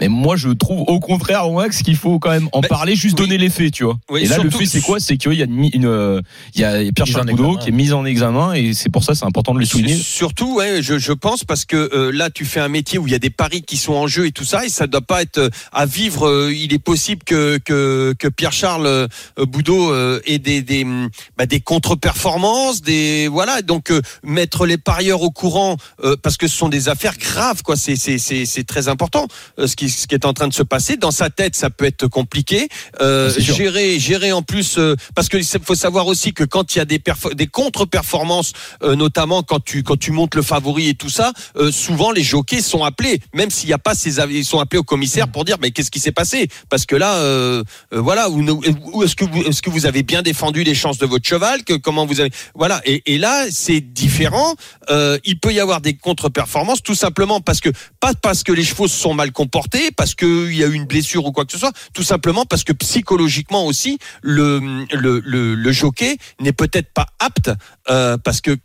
Mais 0.00 0.08
moi, 0.08 0.36
je 0.36 0.50
trouve 0.50 0.82
au 0.86 1.00
contraire, 1.00 1.50
Max, 1.50 1.82
qu'il 1.82 1.96
faut 1.96 2.18
quand 2.18 2.30
même 2.30 2.48
en 2.52 2.60
Ben, 2.60 2.68
parler, 2.68 2.94
juste 2.96 3.18
oui. 3.18 3.26
donner 3.26 3.38
les 3.38 3.48
faits, 3.48 3.72
tu 3.72 3.84
vois. 3.84 3.98
Oui, 4.10 4.22
et 4.24 4.26
là, 4.26 4.38
le 4.38 4.50
fait, 4.50 4.66
c'est 4.66 4.82
quoi? 4.82 5.00
C'est 5.00 5.16
qu'il 5.16 5.32
y 5.32 5.40
a 5.42 5.46
une, 5.46 5.64
une, 5.72 6.22
il 6.54 6.60
y 6.60 6.64
a 6.64 6.92
Pierre 6.92 7.06
examen. 7.08 7.56
qui 7.56 7.68
est 7.70 7.72
mise 7.72 7.92
en 7.94 8.04
examen, 8.04 8.52
et 8.52 8.74
c'est 8.74 8.90
pour 8.90 9.04
ça, 9.04 9.14
c'est 9.14 9.24
important 9.24 9.54
de 9.54 9.58
le 9.58 9.64
souligner. 9.64 9.96
Surtout, 9.96 10.56
ouais, 10.56 10.82
je, 10.82 10.98
je 10.98 11.12
pense 11.12 11.44
parce 11.44 11.64
que 11.64 11.76
euh, 11.94 12.10
là, 12.12 12.28
tu 12.28 12.44
fais 12.44 12.60
un 12.60 12.68
métier 12.68 12.98
où 12.98 13.06
il 13.06 13.12
y 13.12 13.14
a 13.14 13.18
des 13.18 13.30
paris 13.30 13.62
qui 13.62 13.78
sont 13.78 13.94
en 13.94 14.06
jeu 14.06 14.26
et 14.26 14.32
tout 14.32 14.44
ça, 14.44 14.66
et 14.66 14.68
ça 14.68 14.86
doit 14.86 15.00
pas 15.00 15.22
être 15.22 15.38
euh, 15.38 15.48
à 15.72 15.86
vivre. 15.86 16.26
euh, 16.28 16.52
il 16.54 16.74
est 16.74 16.78
possible 16.78 17.22
que 17.24 17.58
que, 17.64 18.14
que 18.18 18.28
Pierre 18.28 18.52
Charles 18.52 19.08
Boudot 19.38 19.94
ait 20.26 20.38
des 20.38 20.60
des 20.60 20.84
bah, 21.38 21.46
des 21.46 21.60
contre-performances, 21.60 22.82
des 22.82 23.28
voilà. 23.28 23.62
Donc 23.62 23.90
euh, 23.90 24.00
mettre 24.22 24.66
les 24.66 24.78
parieurs 24.78 25.22
au 25.22 25.30
courant 25.30 25.76
euh, 26.04 26.16
parce 26.22 26.36
que 26.36 26.48
ce 26.48 26.56
sont 26.56 26.68
des 26.68 26.88
affaires 26.88 27.16
graves, 27.18 27.62
quoi. 27.62 27.76
C'est 27.76 27.96
c'est 27.96 28.18
c'est 28.18 28.44
c'est 28.46 28.64
très 28.64 28.88
important. 28.88 29.26
ce 29.58 29.74
qui 29.76 29.85
ce 29.88 30.06
qui 30.06 30.14
est 30.14 30.24
en 30.24 30.32
train 30.32 30.48
de 30.48 30.54
se 30.54 30.62
passer 30.62 30.96
dans 30.96 31.10
sa 31.10 31.30
tête, 31.30 31.56
ça 31.56 31.70
peut 31.70 31.84
être 31.84 32.06
compliqué. 32.08 32.68
Euh, 33.00 33.30
sûr. 33.30 33.54
gérer 33.54 33.98
gérer 33.98 34.32
en 34.32 34.42
plus 34.42 34.78
euh, 34.78 34.94
parce 35.14 35.28
que 35.28 35.38
faut 35.64 35.74
savoir 35.74 36.06
aussi 36.06 36.32
que 36.32 36.44
quand 36.44 36.74
il 36.74 36.78
y 36.78 36.80
a 36.80 36.84
des 36.84 36.98
perfo- 36.98 37.34
des 37.34 37.46
contre-performances 37.46 38.52
euh, 38.82 38.94
notamment 38.96 39.42
quand 39.42 39.60
tu 39.64 39.82
quand 39.82 39.98
tu 39.98 40.10
montes 40.12 40.34
le 40.34 40.42
favori 40.42 40.88
et 40.88 40.94
tout 40.94 41.10
ça, 41.10 41.32
souvent 41.70 42.10
les 42.12 42.22
jockeys 42.22 42.62
sont 42.62 42.84
appelés, 42.84 43.20
même 43.34 43.50
s'il 43.50 43.68
n'y 43.68 43.72
a 43.74 43.78
pas 43.78 43.94
ces 43.94 44.20
avis- 44.20 44.38
ils 44.38 44.44
sont 44.44 44.58
appelés 44.60 44.78
au 44.78 44.84
commissaire 44.84 45.28
pour 45.28 45.44
dire 45.44 45.56
mais 45.60 45.70
qu'est-ce 45.70 45.90
qui 45.90 46.00
s'est 46.00 46.12
passé? 46.12 46.48
Parce 46.68 46.86
que 46.86 46.96
là, 46.96 47.12
voilà, 47.92 48.28
où, 48.30 48.40
où 48.92 49.02
est-ce 49.02 49.16
que 49.16 49.24
vous 49.24 49.42
est-ce 49.42 49.62
que 49.62 49.70
vous 49.70 49.86
avez 49.86 50.02
bien 50.02 50.22
défendu 50.22 50.62
les 50.64 50.74
chances 50.74 50.98
de 50.98 51.06
votre 51.06 51.26
cheval? 51.26 51.64
Que 51.64 51.74
comment 51.74 52.06
vous 52.06 52.20
avez 52.20 52.30
voilà 52.54 52.80
et, 52.84 53.02
et 53.06 53.18
là 53.18 53.46
c'est 53.50 53.80
différent. 53.80 54.54
Il 55.24 55.38
peut 55.40 55.52
y 55.52 55.60
avoir 55.60 55.80
des 55.80 55.94
contre-performances 55.96 56.82
tout 56.82 56.94
simplement 56.94 57.40
parce 57.40 57.60
que 57.60 57.70
pas 58.00 58.12
parce 58.14 58.42
que 58.42 58.52
les 58.52 58.64
chevaux 58.64 58.88
se 58.88 58.98
sont 58.98 59.14
mal 59.14 59.32
comportés 59.32 59.75
absenté 59.76 59.90
parce 59.96 60.14
qu'il 60.14 60.54
y 60.54 60.64
a 60.64 60.66
eu 60.66 60.74
une 60.74 60.86
blessure 60.86 61.24
ou 61.24 61.32
quoi 61.32 61.44
que 61.44 61.52
ce 61.52 61.58
soit, 61.58 61.72
tout 61.94 62.02
simplement 62.02 62.44
parce 62.44 62.64
que 62.64 62.72
psychologiquement 62.72 63.66
aussi, 63.66 63.98
le, 64.22 64.60
le, 64.92 65.20
le, 65.24 65.54
le 65.54 65.72
jockey 65.72 66.16
n'est 66.40 66.52
peut-être 66.52 66.92
pas 66.92 67.06
apte 67.18 67.50
euh, 67.90 68.16
parce 68.18 68.40
que 68.40 68.56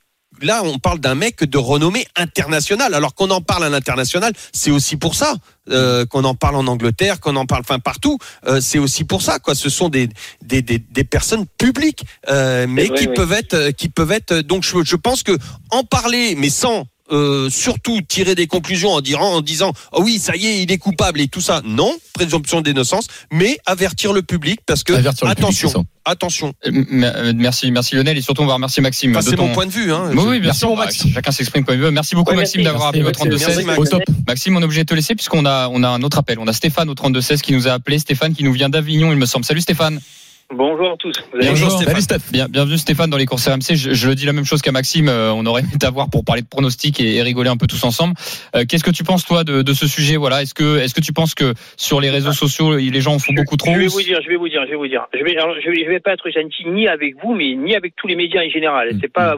là, 0.42 0.62
on 0.64 0.80
parle 0.80 1.00
d'un 1.00 1.16
mec 1.16 1.44
de 1.44 1.58
renommée 1.58 2.06
internationale. 2.16 2.94
Alors 2.94 3.14
qu'on 3.14 3.30
en 3.30 3.42
parle 3.42 3.64
à 3.66 3.70
l'international, 3.70 4.34
c'est 4.54 4.72
aussi 4.72 4.98
pour 4.98 5.16
ça 5.16 5.36
euh, 5.70 6.06
qu'on 6.06 6.24
en 6.24 6.36
parle 6.36 6.56
en 6.56 6.68
Angleterre, 6.68 7.20
qu'on 7.20 7.36
en 7.36 7.46
parle, 7.46 7.62
enfin 7.62 7.80
partout. 7.80 8.18
Euh, 8.48 8.60
c'est 8.60 8.80
aussi 8.80 9.04
pour 9.04 9.22
ça, 9.22 9.40
quoi. 9.40 9.56
Ce 9.56 9.70
sont 9.70 9.90
des 9.90 10.10
des, 10.42 10.62
des, 10.62 10.80
des 10.80 11.04
personnes 11.04 11.46
publiques, 11.58 12.04
euh, 12.30 12.66
mais 12.68 12.86
vrai, 12.86 12.98
qui 12.98 13.08
oui. 13.08 13.14
peuvent 13.14 13.34
être, 13.34 13.72
qui 13.72 13.90
peuvent 13.90 14.12
être. 14.12 14.34
Donc, 14.42 14.64
je, 14.64 14.84
je 14.84 14.96
pense 14.96 15.22
que 15.24 15.38
en 15.70 15.84
parler, 15.84 16.36
mais 16.36 16.50
sans 16.50 16.88
euh, 17.12 17.50
surtout 17.50 18.00
tirer 18.08 18.36
des 18.36 18.48
conclusions 18.48 18.92
en, 18.92 19.02
disant, 19.02 19.22
en 19.22 19.42
disant 19.42 19.74
oh 19.92 20.02
oui 20.04 20.18
ça 20.20 20.36
y 20.36 20.48
est 20.48 20.64
il 20.64 20.72
est 20.72 20.78
coupable 20.78 21.20
et 21.22 21.28
tout 21.28 21.42
ça 21.42 21.62
non 21.66 21.94
présomption 22.14 22.62
d'innocence 22.62 23.08
mais 23.32 23.58
avertir 23.66 24.14
le 24.14 24.22
public 24.22 24.60
parce 24.66 24.84
que 24.84 24.94
Avertir 24.94 25.28
le 25.28 25.36
public, 25.36 25.46
attention 25.60 25.86
attention 26.06 26.54
Euh, 26.66 26.72
euh, 26.94 27.34
Merci, 27.36 27.72
merci 27.72 27.96
Lionel 27.96 28.18
et 28.18 28.22
surtout 28.22 28.42
on 28.42 28.48
va 28.48 28.56
remercier 28.56 28.82
Maxime. 28.82 29.12
Enfin, 29.16 29.22
c'est 29.30 29.36
ton- 29.36 29.48
mon 29.48 29.54
point 29.54 29.66
de 29.66 29.72
vue 29.72 29.92
hein. 29.94 30.10
Oui, 30.14 30.18
oui, 30.26 30.40
bien 30.40 30.48
Merci, 30.48 30.60
sûr. 30.60 30.70
mon 30.70 30.76
bah, 30.78 30.86
Max. 30.86 31.04
chacun 31.14 31.32
s'exprime 31.32 31.64
comme 31.64 31.76
il 31.76 31.82
veut. 31.82 31.92
Merci 31.92 32.16
beaucoup 32.16 32.32
Ouais, 32.32 32.38
Maxime 32.38 32.64
d'avoir 32.64 32.88
appelé 32.88 33.04
au 33.04 33.12
32 33.12 33.38
merci, 33.38 33.54
16. 33.56 33.66
Max. 33.66 33.80
Au 33.80 33.86
top. 33.86 34.04
Maxime, 34.28 34.58
on 34.58 34.62
est 34.62 34.64
obligé 34.64 34.82
de 34.82 34.88
te 34.88 34.94
laisser 34.96 35.14
puisqu'on 35.16 35.46
a 35.46 35.68
on 35.70 35.84
a 35.84 35.90
un 35.90 36.02
autre 36.02 36.18
appel. 36.18 36.40
On 36.40 36.48
a 36.48 36.54
Stéphane 36.54 36.90
au 36.90 36.96
32 36.96 37.22
16 37.22 37.42
qui 37.42 37.54
nous 37.54 37.68
a 37.68 37.74
appelé. 37.74 38.00
Stéphane 38.00 38.34
qui 38.34 38.44
nous 38.44 38.54
vient 38.54 38.70
d'Avignon, 38.70 39.12
il 39.12 39.18
me 39.18 39.26
semble. 39.28 39.46
Salut 39.46 39.62
Stéphane. 39.62 40.00
Bonjour 40.54 40.92
à 40.92 40.98
tous. 40.98 41.14
Bonjour, 41.34 41.72
Stéphane. 41.72 41.94
Salut 41.96 42.02
Steph. 42.02 42.32
Bien, 42.32 42.48
bienvenue 42.50 42.78
Stéphane 42.78 43.10
dans 43.10 43.16
les 43.18 43.26
courses 43.26 43.48
RMC. 43.48 43.76
Je, 43.76 43.94
je 43.94 44.08
le 44.10 44.16
dis 44.16 44.26
la 44.26 44.34
même 44.34 44.44
chose 44.44 44.62
qu'à 44.62 44.72
Maxime. 44.74 45.08
euh, 45.08 45.32
on 45.34 45.46
aurait 45.46 45.62
aimé 45.62 45.72
t'avoir 45.80 46.10
pour 46.10 46.26
parler 46.26 46.42
de 46.42 46.48
pronostics 46.48 47.00
et, 47.00 47.16
et 47.16 47.22
rigoler 47.22 47.50
un 47.50 47.56
peu 47.58 47.68
tous 47.68 47.82
ensemble. 47.86 48.16
Euh, 48.56 48.66
Qu'est-ce 48.68 48.84
que 48.84 48.92
tu 48.92 49.04
penses 49.06 49.26
toi 49.26 49.44
de, 49.46 49.62
de 49.62 49.74
ce 49.74 49.88
sujet 49.88 50.18
Voilà? 50.18 50.42
Est-ce 50.42 50.54
que 50.54 50.80
est-ce 50.80 50.94
que 50.94 51.00
tu 51.02 51.14
penses 51.14 51.36
que 51.36 51.54
sur 51.78 52.02
les 52.02 52.10
réseaux 52.10 52.34
sociaux 52.34 52.76
les 52.76 53.02
gens 53.02 53.14
en 53.16 53.20
font 53.20 53.34
beaucoup 53.34 53.56
trop? 53.56 53.72
Je 53.74 53.80
vais 53.80 53.88
vous 53.88 54.02
dire, 54.02 54.20
je 54.22 54.28
vais 54.28 54.36
vous 54.36 54.50
dire, 54.50 54.62
je 54.66 54.72
vais 54.72 54.76
vous 54.78 54.88
dire. 54.88 55.08
Je 55.18 55.24
vais, 55.24 55.38
alors, 55.38 55.56
je 55.64 55.70
vais, 55.70 55.86
je 55.86 55.90
vais 55.90 56.00
pas 56.02 56.14
être 56.14 56.30
gentil 56.30 56.66
ni 56.68 56.88
avec 56.88 57.16
vous, 57.24 57.34
mais 57.34 57.54
ni 57.56 57.74
avec 57.76 57.94
tous 57.96 58.08
les 58.08 58.16
médias 58.18 58.42
en 58.46 58.50
général. 58.50 58.94
Mm. 58.94 59.00
C'est 59.02 59.12
pas, 59.14 59.36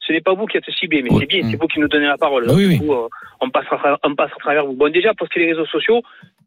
ce 0.00 0.12
n'est 0.12 0.20
pas 0.20 0.34
vous 0.34 0.46
qui 0.46 0.56
êtes 0.56 0.64
ciblé, 0.80 1.02
mais 1.02 1.12
Ouais. 1.12 1.20
c'est 1.20 1.26
bien, 1.26 1.46
Mm. 1.46 1.50
c'est 1.52 1.60
vous 1.60 1.68
qui 1.68 1.78
nous 1.78 1.88
donnez 1.88 2.06
la 2.06 2.18
parole. 2.18 2.46
Bah 2.46 2.54
oui, 2.56 2.66
oui. 2.66 2.78
Du 2.78 2.86
coup, 2.86 2.92
euh, 2.92 3.06
on 3.40 3.50
passe 3.50 3.66
à 3.70 3.76
travers, 3.76 3.98
on 4.02 4.14
passe 4.16 4.30
à 4.36 4.40
travers 4.40 4.66
vous. 4.66 4.72
Bon, 4.74 4.90
déjà, 4.92 5.12
parce 5.16 5.30
que 5.30 5.38
les 5.38 5.46
réseaux 5.52 5.66
sociaux, 5.66 6.02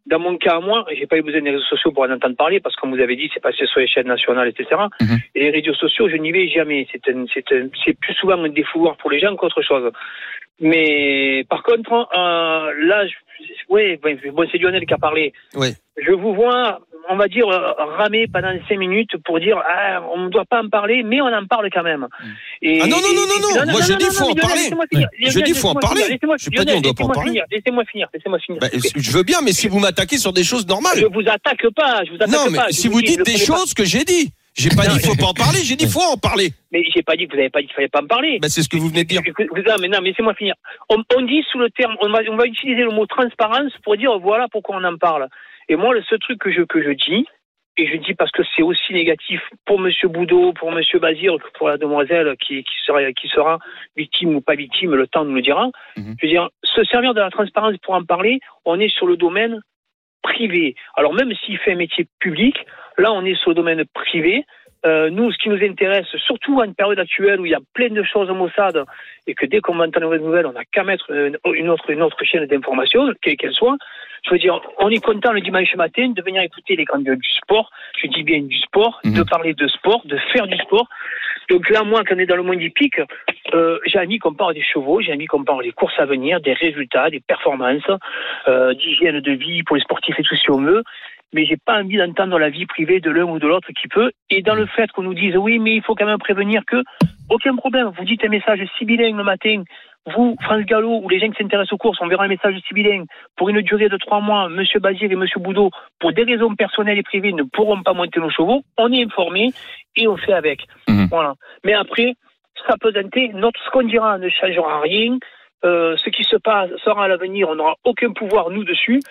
dans 0.10 0.20
mon 0.20 0.38
cas 0.38 0.58
à 0.58 0.60
moi, 0.60 0.86
j'ai 0.92 1.06
pas 1.06 1.18
eu 1.18 1.22
besoin 1.22 1.42
des 1.42 1.52
réseaux 1.52 1.64
sociaux 1.66 1.92
pour 1.92 2.04
en 2.04 2.12
entendre 2.12 2.36
parler, 2.36 2.60
parce 2.60 2.76
que 2.76 2.82
comme 2.82 2.96
vous 2.96 3.02
avez 3.02 3.16
dit, 3.16 3.30
c'est 3.34 3.40
passé 3.40 3.66
sur 3.68 3.80
les 3.80 3.88
chaînes 3.88 4.08
nationales, 4.08 4.48
etc. 4.50 4.82
Mhm. 5.00 5.18
Et 5.36 5.40
les 5.42 5.52
réseaux 5.52 5.76
sociaux, 5.76 6.10
je 6.10 6.18
n'y 6.18 6.32
vais 6.32 6.48
jamais. 6.50 6.88
C'est 6.92 8.00
plus 8.00 8.14
souvent 8.16 8.44
un 8.44 8.50
défouloir 8.50 8.98
pour 8.98 9.12
les 9.12 9.20
gens 9.20 9.36
qu'autre 9.36 9.62
chose. 9.62 9.92
Mais 10.60 11.46
par 11.50 11.64
contre, 11.64 11.94
euh, 11.94 12.74
là, 12.88 13.08
je, 13.08 13.14
ouais, 13.70 14.00
bon, 14.02 14.48
c'est 14.52 14.58
Lionel 14.58 14.86
qui 14.86 14.94
a 14.94 14.98
parlé. 14.98 15.32
Je 15.98 16.12
vous 16.12 16.34
vois, 16.34 16.80
on 17.08 17.16
va 17.16 17.28
dire, 17.28 17.48
euh, 17.48 17.74
ramer 17.98 18.28
pendant 18.28 18.52
cinq 18.68 18.78
minutes 18.78 19.12
pour 19.26 19.40
dire, 19.40 19.58
ah, 19.68 20.02
on 20.14 20.26
ne 20.26 20.30
doit 20.30 20.46
pas 20.46 20.62
en 20.62 20.70
parler, 20.70 21.04
mais 21.04 21.22
on 21.22 21.28
en 21.28 21.46
parle 21.46 21.70
quand 21.72 21.84
même. 21.84 22.08
Et, 22.62 22.80
Ah 22.82 22.88
non, 22.88 22.98
non, 22.98 23.14
non, 23.16 23.22
non, 23.42 23.66
non. 23.66 23.72
Moi, 23.72 23.82
je 23.82 23.94
dis, 23.94 24.06
faut 24.06 24.30
en 24.30 24.36
parler. 24.36 24.70
Je 25.20 25.40
dis, 25.42 25.54
faut 25.54 25.70
en 25.70 25.76
parler. 25.76 26.02
Laissez-moi- 26.10 26.36
J'ai 26.38 26.52
pas 26.52 26.66
dit, 26.66 26.72
on 26.72 26.76
Lionel, 26.76 26.82
doit 26.82 26.94
pas 26.94 27.04
en 27.06 27.10
parler. 27.10 27.30
finir. 27.30 27.44
Laissez-moi 27.52 27.84
finir. 27.86 28.08
Laissez-moi 28.14 28.40
finir. 28.40 28.60
Plaît. 28.60 28.72
je 28.96 29.12
veux 29.12 29.24
bien 29.24 29.40
mais 29.44 29.52
si 29.54 29.68
vous 29.68 29.80
m'attaquez 29.80 30.18
sur 30.18 30.34
des 30.34 30.44
choses 30.44 30.68
normales 30.68 30.98
Je 30.98 31.06
vous 31.06 31.22
attaque 31.28 31.66
pas, 31.76 32.04
je 32.06 32.10
vous 32.12 32.16
attaque 32.18 32.30
non 32.30 32.50
mais 32.52 32.58
pas. 32.58 32.68
Je 32.70 32.74
si 32.76 32.88
vous 32.88 33.00
je 33.00 33.06
dites 33.06 33.24
des 33.26 33.38
choses 33.38 33.74
que 33.74 33.86
j'ai 33.86 34.04
dit 34.04 34.32
j'ai 34.56 34.70
pas 34.70 34.88
Non, 34.88 34.96
dit 34.96 35.00
faut 35.08 35.16
pas 35.16 35.28
en 35.28 35.34
parler 35.34 35.60
j'ai 35.64 35.76
dit 35.76 35.88
faut 35.88 36.02
en 36.02 36.18
parler 36.18 36.52
Mais 36.72 36.84
j'ai 36.94 37.02
pas 37.04 37.16
dit 37.16 37.26
que 37.28 37.32
vous 37.32 37.38
n'avez 37.38 37.50
pas 37.50 37.62
dit 37.62 37.68
qu'il 37.68 37.76
fallait 37.76 37.88
pas 37.88 38.02
en 38.02 38.08
parler. 38.08 38.40
bah, 38.42 38.50
c'est 38.50 38.62
ce 38.64 38.70
que 38.70 38.78
vous 38.78 38.90
venez 38.90 39.04
de 39.04 39.10
dire 39.10 39.22
non, 39.28 39.76
mais 39.80 39.88
non, 39.88 40.00
mais 40.02 40.10
laissez-moi 40.10 40.34
finir. 40.34 40.56
On, 40.90 40.98
on 41.16 41.22
dit 41.22 41.44
sous 41.52 41.60
le 41.60 41.70
terme, 41.70 41.96
on 42.02 42.10
va, 42.10 42.20
on 42.30 42.36
va 42.36 42.46
utiliser 42.46 42.82
le 42.82 42.92
mot 42.92 43.06
transparence 43.06 43.72
pour 43.84 43.96
dire 43.98 44.18
voilà 44.20 44.48
pourquoi 44.52 44.78
on 44.78 44.84
en 44.84 44.98
parle. 44.98 45.28
Et 45.70 45.76
moi, 45.76 45.94
le 45.94 46.04
seul 46.04 46.20
truc 46.20 46.40
que 46.40 46.52
je, 46.52 46.64
que 46.64 46.82
je 46.82 46.92
dis, 46.92 47.26
et 47.78 47.88
je 47.88 47.96
dis 47.96 48.14
parce 48.14 48.32
que 48.32 48.42
c'est 48.56 48.62
aussi 48.62 48.92
négatif 48.92 49.42
pour 49.66 49.80
Monsieur 49.80 50.10
Boudot, 50.10 50.52
pour 50.54 50.72
Monsieur 50.72 51.00
Bazir, 51.00 51.38
que 51.38 51.58
pour 51.58 51.70
la 51.70 51.78
demoiselle 51.78 52.36
qui, 52.38 52.64
qui, 52.64 52.76
sera, 52.86 53.14
qui 53.14 53.30
sera 53.30 53.60
victime 53.96 54.36
ou 54.36 54.42
pas 54.42 54.56
victime, 54.56 54.96
le 54.96 55.08
temps 55.08 55.24
nous 55.24 55.36
le 55.36 55.42
dira. 55.42 55.70
Mhm. 55.96 56.16
Je 56.20 56.26
veux 56.26 56.32
dire, 56.32 56.50
se 56.64 56.84
servir 56.84 57.14
de 57.14 57.22
la 57.22 57.30
transparence 57.30 57.78
pour 57.78 57.94
en 57.94 58.04
parler, 58.04 58.40
on 58.66 58.80
est 58.80 58.90
sur 58.90 59.08
le 59.08 59.16
domaine 59.16 59.62
privé. 60.22 60.76
Alors 60.96 61.14
même 61.14 61.34
s'il 61.46 61.58
fait 61.58 61.72
un 61.72 61.78
métier 61.78 62.08
public, 62.20 62.58
là 62.98 63.14
on 63.14 63.24
est 63.24 63.36
sur 63.36 63.52
le 63.52 63.56
domaine 63.56 63.86
privé. 63.94 64.44
Euh, 64.86 65.10
nous, 65.10 65.30
ce 65.32 65.38
qui 65.38 65.50
nous 65.50 65.62
intéresse, 65.62 66.08
surtout 66.26 66.62
à 66.62 66.66
une 66.66 66.74
période 66.74 67.00
actuelle 67.00 67.42
où 67.42 67.46
il 67.46 67.52
y 67.52 67.56
a 67.56 67.60
plein 67.74 67.90
de 67.90 68.02
choses 68.04 68.30
au 68.30 68.34
Mossad, 68.34 68.86
et 69.28 69.34
que 69.34 69.46
dès 69.46 69.60
qu'on 69.60 69.76
va 69.76 69.86
entendre 69.86 70.14
une 70.14 70.24
nouvelle, 70.24 70.46
on 70.46 70.54
n'a 70.54 70.64
qu'à 70.66 70.84
mettre 70.84 71.12
une 71.12 71.70
autre, 71.70 71.90
une 71.90 72.02
autre 72.02 72.24
chaîne 72.24 72.46
d'information, 72.46 73.12
quelle 73.22 73.36
qu'elle 73.36 73.54
soit. 73.54 73.76
Je 74.26 74.32
veux 74.32 74.40
dire, 74.40 74.60
on 74.80 74.90
est 74.90 75.04
content 75.04 75.32
le 75.32 75.42
dimanche 75.42 75.74
matin 75.76 76.10
de 76.10 76.22
venir 76.22 76.42
écouter 76.42 76.76
les 76.76 76.86
grands 76.86 77.00
gueules 77.02 77.20
du 77.20 77.30
sport. 77.32 77.70
Je 78.02 78.08
dis 78.08 78.24
bien 78.24 78.42
du 78.42 78.58
sport, 78.58 79.00
Mhm. 79.04 79.14
de 79.18 79.24
parler 79.24 79.54
de 79.54 79.68
sport, 79.68 80.02
de 80.06 80.18
faire 80.34 80.48
du 80.48 80.58
sport. 80.58 80.88
Donc 81.50 81.70
là, 81.70 81.84
moi, 81.84 82.04
quand 82.08 82.16
on 82.16 82.20
est 82.20 82.26
dans 82.26 82.36
le 82.36 82.44
monde 82.44 82.62
hippique, 82.62 83.00
euh, 83.54 83.80
j'ai 83.86 84.00
envie 84.00 84.20
qu'on 84.20 84.34
parle 84.34 84.54
des 84.54 84.62
chevaux, 84.64 85.02
j'ai 85.02 85.14
envie 85.14 85.26
qu'on 85.26 85.44
parle 85.44 85.64
des 85.64 85.72
courses 85.72 85.98
à 86.00 86.06
venir, 86.06 86.40
des 86.42 86.54
résultats, 86.54 87.10
des 87.10 87.22
performances, 87.22 87.90
euh, 88.48 88.74
d'hygiène 88.74 89.20
de 89.20 89.32
vie 89.32 89.64
pour 89.64 89.76
les 89.76 89.82
sportifs 89.82 90.20
et 90.20 90.24
tout 90.24 90.36
si 90.36 90.52
on 90.52 90.62
veut. 90.62 90.84
Mais 91.34 91.46
j'ai 91.46 91.58
pas 91.58 91.80
envie 91.80 91.98
d'entendre 91.98 92.40
la 92.40 92.50
vie 92.50 92.66
privée 92.66 93.00
de 93.00 93.12
l'un 93.12 93.26
ou 93.26 93.40
de 93.40 93.48
l'autre 93.48 93.70
qui 93.80 93.88
peut. 93.88 94.12
Et 94.30 94.42
dans 94.42 94.56
le 94.56 94.66
fait 94.66 94.92
qu'on 94.92 95.04
nous 95.04 95.14
dise 95.14 95.38
oui, 95.38 95.60
mais 95.60 95.76
il 95.76 95.84
faut 95.84 95.96
quand 95.96 96.06
même 96.06 96.18
prévenir 96.18 96.64
que 96.66 96.84
aucun 97.30 97.56
problème. 97.56 97.92
Vous 97.98 98.06
dites 98.06 98.24
un 98.26 98.30
message 98.30 98.60
sibyllin 98.78 99.16
le 99.16 99.24
matin. 99.24 99.64
Vous, 100.16 100.36
France 100.42 100.64
Gallo, 100.64 101.02
ou 101.04 101.10
les 101.10 101.20
gens 101.20 101.30
qui 101.30 101.44
s'intéressent 101.44 101.74
aux 101.74 101.78
courses, 101.78 102.00
on 102.02 102.08
verra 102.08 102.24
un 102.24 102.30
message 102.30 102.56
sibyllin 102.68 103.04
pour 103.36 103.50
une 103.50 103.62
durée 103.62 103.90
de 103.90 103.98
trois 103.98 104.22
mois. 104.22 104.50
Monsieur 104.50 104.80
Bazir 104.80 105.12
et 105.12 105.16
Monsieur 105.16 105.40
Boudot, 105.40 105.70
pour 106.00 106.14
des 106.14 106.24
raisons 106.24 106.56
personnelles 106.56 106.98
et 106.98 107.04
privées, 107.04 107.34
ne 107.34 107.44
pourront 107.44 107.84
pas 107.84 107.94
monter 107.94 108.20
nos 108.20 108.32
chevaux. 108.32 108.64
On 108.78 108.92
est 108.92 109.04
informé 109.04 109.52
et 109.96 110.08
on 110.08 110.18
fait 110.18 110.34
avec. 110.34 110.62
Mhm. 110.88 111.08
Voilà. 111.12 111.36
Mais 111.64 111.74
après, 111.74 112.16
ça 112.68 112.76
pesanter, 112.80 113.30
notre 113.34 113.60
ce 113.64 113.70
qu'on 113.70 113.84
dira 113.84 114.18
ne 114.18 114.30
changera 114.30 114.80
rien. 114.82 115.18
Euh, 115.66 115.98
ce 115.98 116.10
qui 116.10 116.24
se 116.24 116.38
passe 116.38 116.70
sera 116.84 117.04
à 117.04 117.08
l'avenir, 117.08 117.50
on 117.50 117.56
n'aura 117.56 117.76
aucun 117.84 118.12
pouvoir 118.14 118.50
nous 118.50 118.64
dessus. 118.64 119.02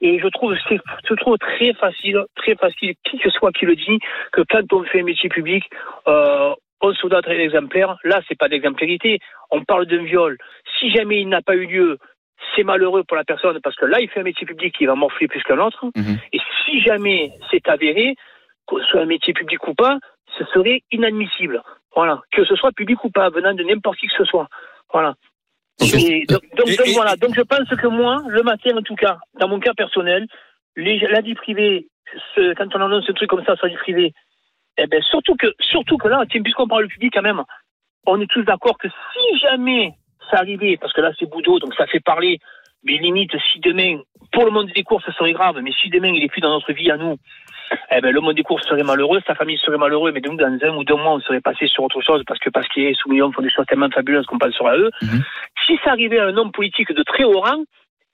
Et 0.00 0.18
je 0.18 0.28
trouve 0.28 0.56
c'est 0.68 0.78
je 1.08 1.14
trouve 1.14 1.38
très 1.38 1.72
facile, 1.74 2.24
très 2.36 2.54
facile, 2.56 2.94
qui 3.04 3.18
que 3.18 3.30
soit 3.30 3.52
qui 3.52 3.64
le 3.64 3.76
dit, 3.76 3.98
que 4.32 4.42
quand 4.48 4.72
on 4.72 4.84
fait 4.84 5.00
un 5.00 5.04
métier 5.04 5.28
public, 5.28 5.64
euh, 6.08 6.54
on 6.80 6.92
se 6.92 7.06
doit 7.06 7.20
être 7.20 7.30
exemplaire. 7.30 7.96
Là, 8.04 8.20
c'est 8.28 8.38
pas 8.38 8.48
d'exemplarité. 8.48 9.18
On 9.50 9.64
parle 9.64 9.86
d'un 9.86 10.04
viol. 10.04 10.36
Si 10.78 10.90
jamais 10.90 11.20
il 11.20 11.28
n'a 11.28 11.40
pas 11.40 11.54
eu 11.54 11.66
lieu, 11.66 11.98
c'est 12.54 12.64
malheureux 12.64 13.04
pour 13.04 13.16
la 13.16 13.24
personne 13.24 13.58
parce 13.62 13.76
que 13.76 13.86
là, 13.86 14.00
il 14.00 14.08
fait 14.08 14.20
un 14.20 14.24
métier 14.24 14.46
public 14.46 14.74
qui 14.76 14.86
va 14.86 14.94
morfler 14.94 15.28
plus 15.28 15.42
qu'un 15.42 15.58
autre. 15.58 15.86
Mhm. 15.96 16.18
Et 16.32 16.38
si 16.64 16.80
jamais 16.80 17.32
c'est 17.50 17.66
avéré, 17.68 18.14
que 18.66 18.80
ce 18.80 18.86
soit 18.86 19.00
un 19.00 19.06
métier 19.06 19.32
public 19.32 19.66
ou 19.66 19.74
pas, 19.74 19.98
ce 20.38 20.44
serait 20.52 20.82
inadmissible. 20.90 21.62
Voilà. 21.94 22.20
Que 22.32 22.44
ce 22.44 22.56
soit 22.56 22.72
public 22.72 23.02
ou 23.04 23.10
pas, 23.10 23.30
venant 23.30 23.54
de 23.54 23.62
n'importe 23.62 23.98
qui 23.98 24.08
que 24.08 24.16
ce 24.18 24.24
soit. 24.24 24.48
Voilà. 24.92 25.14
Et 25.80 26.24
donc, 26.26 26.40
donc, 26.56 26.68
Et- 26.68 26.76
donc 26.76 26.86
et- 26.86 26.92
voilà. 26.94 27.16
Donc 27.16 27.34
je 27.34 27.42
pense 27.42 27.68
que 27.68 27.86
moi, 27.86 28.22
le 28.28 28.42
matin 28.42 28.76
en 28.76 28.82
tout 28.82 28.94
cas, 28.94 29.18
dans 29.40 29.48
mon 29.48 29.58
cas 29.60 29.74
personnel, 29.74 30.26
les, 30.76 30.98
la 31.00 31.20
vie 31.20 31.34
privée, 31.34 31.88
ce- 32.34 32.54
quand 32.54 32.74
on 32.76 32.80
annonce 32.80 33.08
un 33.08 33.12
truc 33.12 33.28
comme 33.28 33.44
ça 33.44 33.56
sur 33.56 33.66
la 33.66 33.72
vie 33.72 33.78
privée, 33.78 34.12
eh 34.78 34.86
ben 34.86 35.02
surtout 35.02 35.34
que 35.36 35.48
surtout 35.60 35.96
que 35.98 36.08
là, 36.08 36.24
puisqu'on 36.28 36.68
parle 36.68 36.86
du 36.86 36.94
public 36.94 37.12
quand 37.14 37.22
même, 37.22 37.42
on 38.06 38.20
est 38.20 38.30
tous 38.30 38.42
d'accord 38.42 38.78
que 38.78 38.88
si 38.88 39.38
jamais 39.40 39.92
ça 40.30 40.38
arrivait, 40.38 40.76
parce 40.80 40.92
que 40.92 41.00
là 41.00 41.12
c'est 41.18 41.28
Boudot, 41.28 41.58
donc 41.58 41.74
ça 41.74 41.86
fait 41.86 42.00
parler, 42.00 42.38
mais 42.84 42.96
limite 42.98 43.32
si 43.52 43.60
demain, 43.60 44.00
pour 44.32 44.44
le 44.44 44.50
monde 44.50 44.70
des 44.74 44.82
courses, 44.84 45.04
ça 45.04 45.12
serait 45.12 45.32
grave, 45.32 45.58
mais 45.62 45.72
si 45.80 45.90
demain 45.90 46.08
il 46.14 46.22
est 46.22 46.28
plus 46.28 46.40
dans 46.40 46.50
notre 46.50 46.72
vie 46.72 46.90
à 46.90 46.96
nous, 46.96 47.16
eh 47.90 48.00
ben 48.00 48.10
le 48.12 48.20
monde 48.20 48.34
des 48.36 48.42
courses 48.42 48.66
serait 48.66 48.82
malheureux, 48.82 49.20
sa 49.26 49.34
famille 49.34 49.58
serait 49.58 49.78
malheureux, 49.78 50.12
mais 50.12 50.20
donc 50.20 50.38
dans 50.38 50.46
un 50.46 50.76
ou 50.76 50.84
deux 50.84 50.94
mois 50.96 51.12
on 51.14 51.20
serait 51.20 51.40
passé 51.40 51.66
sur 51.66 51.82
autre 51.84 52.00
chose 52.02 52.22
parce 52.26 52.40
que 52.40 52.50
parce 52.50 52.68
qu'il 52.68 52.84
est 52.84 52.94
sous 52.94 53.08
millions 53.08 53.30
font 53.32 53.42
des 53.42 53.50
choses 53.50 53.66
tellement 53.66 53.88
fabuleuses 53.90 54.26
qu'on 54.26 54.38
pense 54.38 54.54
sur 54.54 54.66
à 54.66 54.76
eux. 54.76 54.90
Mhm. 55.02 55.22
Si 55.66 55.78
ça 55.84 55.90
arrivait 55.92 56.18
à 56.18 56.26
un 56.26 56.36
homme 56.36 56.52
politique 56.52 56.92
de 56.92 57.02
très 57.02 57.24
haut 57.24 57.40
rang, 57.40 57.62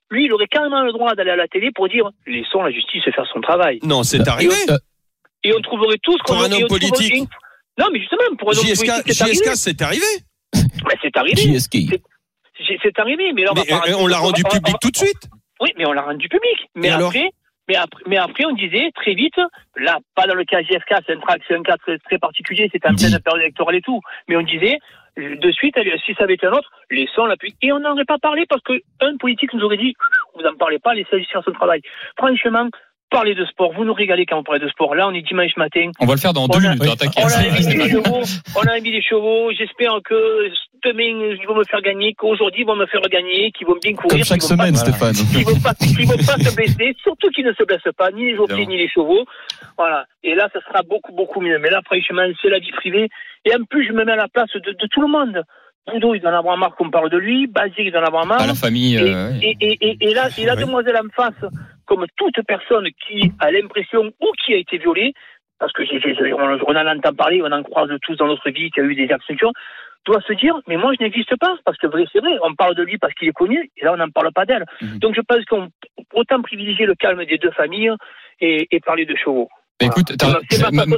lui 0.09 0.25
il 0.25 0.33
aurait 0.33 0.47
carrément 0.47 0.81
le 0.83 0.91
droit 0.91 1.13
d'aller 1.15 1.31
à 1.31 1.35
la 1.35 1.47
télé 1.47 1.71
pour 1.71 1.87
dire 1.89 2.09
laissons 2.27 2.61
la 2.63 2.71
justice 2.71 3.03
faire 3.03 3.25
son 3.31 3.41
travail. 3.41 3.79
non 3.83 4.03
c'est 4.03 4.27
arrivé 4.27 4.53
Euh, 4.69 4.77
Et 5.43 5.53
on 5.55 5.61
trouverait 5.61 5.97
tous 6.03 6.17
qu'on 6.19 6.35
un 6.43 6.51
homme 6.51 6.67
politique. 6.67 7.13
une- 7.13 7.25
Non 7.79 7.87
mais 7.91 7.99
justement 7.99 8.23
pour 8.37 8.49
un 8.51 8.57
homme 8.57 8.63
JSK 8.65 8.85
politique 8.87 9.13
c'est 9.13 9.21
arrivé. 9.23 9.35
JSK 9.35 9.55
c'est 9.55 9.81
arrivé 9.81 10.05
Ouais, 10.85 10.97
c'est 11.01 11.17
arrivé. 11.17 11.35
JSK. 11.41 11.77
C'est- 11.89 12.01
C'est 12.83 12.99
arrivé, 12.99 13.33
mais 13.33 13.43
là 13.43 13.51
on 13.51 13.55
va 13.55 13.63
mais 13.67 13.69
pas 13.79 13.89
euh, 13.89 13.95
on 13.99 14.07
l'a 14.07 14.17
rendu 14.19 14.41
va- 14.43 14.49
on 14.49 14.53
va- 14.53 14.59
public 14.59 14.75
tout 14.81 14.91
de 14.91 14.97
suite 14.97 15.23
Oui, 15.59 15.69
mais 15.77 15.85
on 15.87 15.93
l'a 15.93 16.03
rendu 16.03 16.27
public. 16.29 16.69
Mais 16.75 16.87
Et 16.87 16.91
alors 16.91 17.09
après, 17.09 17.31
mais 17.71 17.77
après, 17.77 18.03
mais 18.07 18.17
après, 18.17 18.45
on 18.45 18.51
disait 18.53 18.91
très 18.93 19.13
vite, 19.13 19.39
là, 19.77 19.97
pas 20.15 20.27
dans 20.27 20.35
le 20.35 20.43
cas 20.43 20.61
JFK, 20.61 20.91
c'est 21.07 21.13
un, 21.13 21.19
tra- 21.19 21.39
c'est 21.47 21.55
un 21.55 21.63
cas 21.63 21.77
très, 21.77 21.97
très 21.99 22.17
particulier, 22.17 22.69
c'est 22.71 22.85
en 22.85 22.93
pleine 22.95 23.17
période 23.23 23.41
électorale 23.43 23.75
et 23.75 23.81
tout. 23.81 24.01
Mais 24.27 24.35
on 24.35 24.41
disait, 24.41 24.77
de 25.17 25.51
suite, 25.51 25.77
allez, 25.77 25.93
si 26.05 26.13
ça 26.15 26.23
avait 26.25 26.33
été 26.33 26.47
un 26.47 26.51
autre, 26.51 26.69
laissons 26.89 27.25
la. 27.25 27.35
Et 27.61 27.71
on 27.71 27.79
n'en 27.79 27.93
aurait 27.93 28.05
pas 28.05 28.17
parlé 28.17 28.45
parce 28.49 28.61
que 28.63 28.73
un 28.99 29.15
politique 29.17 29.53
nous 29.53 29.63
aurait 29.63 29.77
dit, 29.77 29.93
vous 30.35 30.41
n'en 30.41 30.55
parlez 30.55 30.79
pas, 30.79 30.93
laissez 30.93 31.23
faire 31.31 31.43
son 31.45 31.51
travail. 31.53 31.81
Franchement, 32.17 32.67
parlez 33.09 33.35
de 33.35 33.45
sport, 33.45 33.73
vous 33.73 33.83
nous 33.85 33.93
régalez 33.93 34.25
quand 34.25 34.37
on 34.39 34.43
parle 34.43 34.59
de 34.59 34.69
sport. 34.69 34.95
Là, 34.95 35.07
on 35.07 35.13
est 35.13 35.21
dimanche 35.21 35.55
matin. 35.57 35.91
On 35.99 36.05
va 36.05 36.13
le 36.15 36.19
faire 36.19 36.33
dans 36.33 36.43
On 36.43 36.47
deux 36.47 36.65
a- 36.65 36.73
minutes. 36.75 36.83
hein, 36.91 36.95
t'inquiète. 36.97 37.25
On 37.25 37.27
a 37.27 37.39
invité 37.47 37.73
des 37.83 37.89
chevaux, 37.89 38.21
on 38.57 38.61
a 38.67 38.71
invité 38.73 38.91
des 38.91 39.01
chevaux. 39.01 39.51
J'espère 39.57 39.99
que 40.03 40.49
demain 40.83 41.35
ils 41.39 41.45
vont 41.47 41.55
me 41.55 41.63
faire 41.63 41.81
gagner, 41.81 42.13
qu'aujourd'hui 42.13 42.61
ils 42.61 42.67
vont 42.67 42.75
me 42.75 42.85
faire 42.87 43.01
gagner, 43.01 43.51
qu'ils 43.51 43.67
vont 43.67 43.77
bien 43.81 43.93
courir. 43.93 44.09
Comme 44.17 44.23
chaque 44.23 44.39
qu'ils 44.39 44.49
pas- 44.57 44.63
semaine, 44.63 44.75
Stéphane. 44.75 45.15
Ils 45.35 45.45
vont 45.45 45.59
pas, 45.61 45.73
ils 45.81 46.07
vont 46.07 46.17
pas 46.17 46.37
se 46.43 46.55
blesser, 46.55 46.95
surtout 47.03 47.29
qu'ils 47.29 47.45
ne 47.45 47.53
se 47.53 47.63
blessent 47.63 47.93
pas, 47.97 48.11
ni 48.11 48.25
les 48.31 48.35
jockeys, 48.35 48.65
ni 48.67 48.77
les 48.77 48.89
chevaux. 48.89 49.25
Voilà. 49.77 50.05
Et 50.23 50.35
là, 50.35 50.49
ça 50.53 50.59
sera 50.61 50.81
beaucoup, 50.83 51.13
beaucoup 51.13 51.41
mieux. 51.41 51.57
Mais 51.59 51.69
là, 51.69 51.81
franchement, 51.85 52.23
c'est 52.41 52.49
la 52.49 52.59
vie 52.59 52.71
privée. 52.71 53.09
Et 53.45 53.53
en 53.55 53.63
plus, 53.63 53.87
je 53.87 53.93
me 53.93 54.03
mets 54.05 54.11
à 54.11 54.15
la 54.17 54.27
place 54.27 54.51
de, 54.53 54.71
de 54.71 54.87
tout 54.87 55.01
le 55.01 55.07
monde. 55.07 55.43
Boudot, 55.91 56.13
il 56.13 56.21
doit 56.21 56.31
en 56.31 56.37
avoir 56.37 56.57
marre 56.57 56.75
qu'on 56.75 56.91
parle 56.91 57.09
de 57.09 57.17
lui. 57.17 57.47
Bazir, 57.47 57.79
il 57.79 57.91
doit 57.91 58.01
en 58.01 58.05
avoir 58.05 58.25
marre. 58.27 58.41
À 58.41 58.47
la 58.47 58.53
famille. 58.53 58.95
Et, 58.97 59.13
euh, 59.13 59.31
et, 59.41 59.57
et, 59.59 59.77
et, 59.81 59.97
et 60.09 60.13
là, 60.13 60.29
et 60.37 60.45
la 60.45 60.55
demoiselle 60.55 60.97
en 60.97 61.09
face, 61.15 61.33
comme 61.85 62.05
toute 62.17 62.35
personne 62.47 62.87
qui 63.07 63.31
a 63.39 63.51
l'impression 63.51 64.03
ou 64.21 64.31
qui 64.45 64.53
a 64.53 64.57
été 64.57 64.77
violée, 64.77 65.13
parce 65.59 65.73
que 65.73 65.83
j'ai- 65.85 65.99
j'ai- 65.99 66.33
on, 66.33 66.39
on 66.39 66.75
en 66.75 66.87
entend 66.87 67.13
parler, 67.13 67.41
on 67.43 67.51
en 67.51 67.63
croise 67.63 67.89
tous 68.03 68.15
dans 68.15 68.27
notre 68.27 68.49
vie 68.51 68.69
qu'il 68.71 68.83
y 68.83 68.85
a 68.85 68.89
eu 68.89 68.95
des 68.95 69.11
actions, 69.11 69.51
doit 70.05 70.21
se 70.21 70.33
dire, 70.33 70.59
mais 70.67 70.77
moi 70.77 70.93
je 70.97 71.03
n'existe 71.03 71.35
pas, 71.37 71.55
parce 71.65 71.77
que 71.77 71.87
vrai, 71.87 72.05
c'est 72.11 72.19
vrai, 72.19 72.37
on 72.43 72.55
parle 72.55 72.75
de 72.75 72.83
lui 72.83 72.97
parce 72.97 73.13
qu'il 73.13 73.27
est 73.27 73.33
connu, 73.33 73.69
et 73.77 73.85
là 73.85 73.93
on 73.93 73.97
n'en 73.97 74.09
parle 74.09 74.31
pas 74.33 74.45
d'elle. 74.45 74.65
Mhm. 74.81 74.99
Donc 74.99 75.15
je 75.15 75.21
pense 75.21 75.45
qu'on 75.45 75.69
autant 76.13 76.41
privilégier 76.41 76.85
le 76.85 76.95
calme 76.95 77.23
des 77.25 77.37
deux 77.37 77.51
familles 77.51 77.93
et, 78.39 78.67
et 78.71 78.79
parler 78.79 79.05
de 79.05 79.15
chevaux. 79.15 79.49
Écoute, 79.85 80.11
façon 80.19 80.31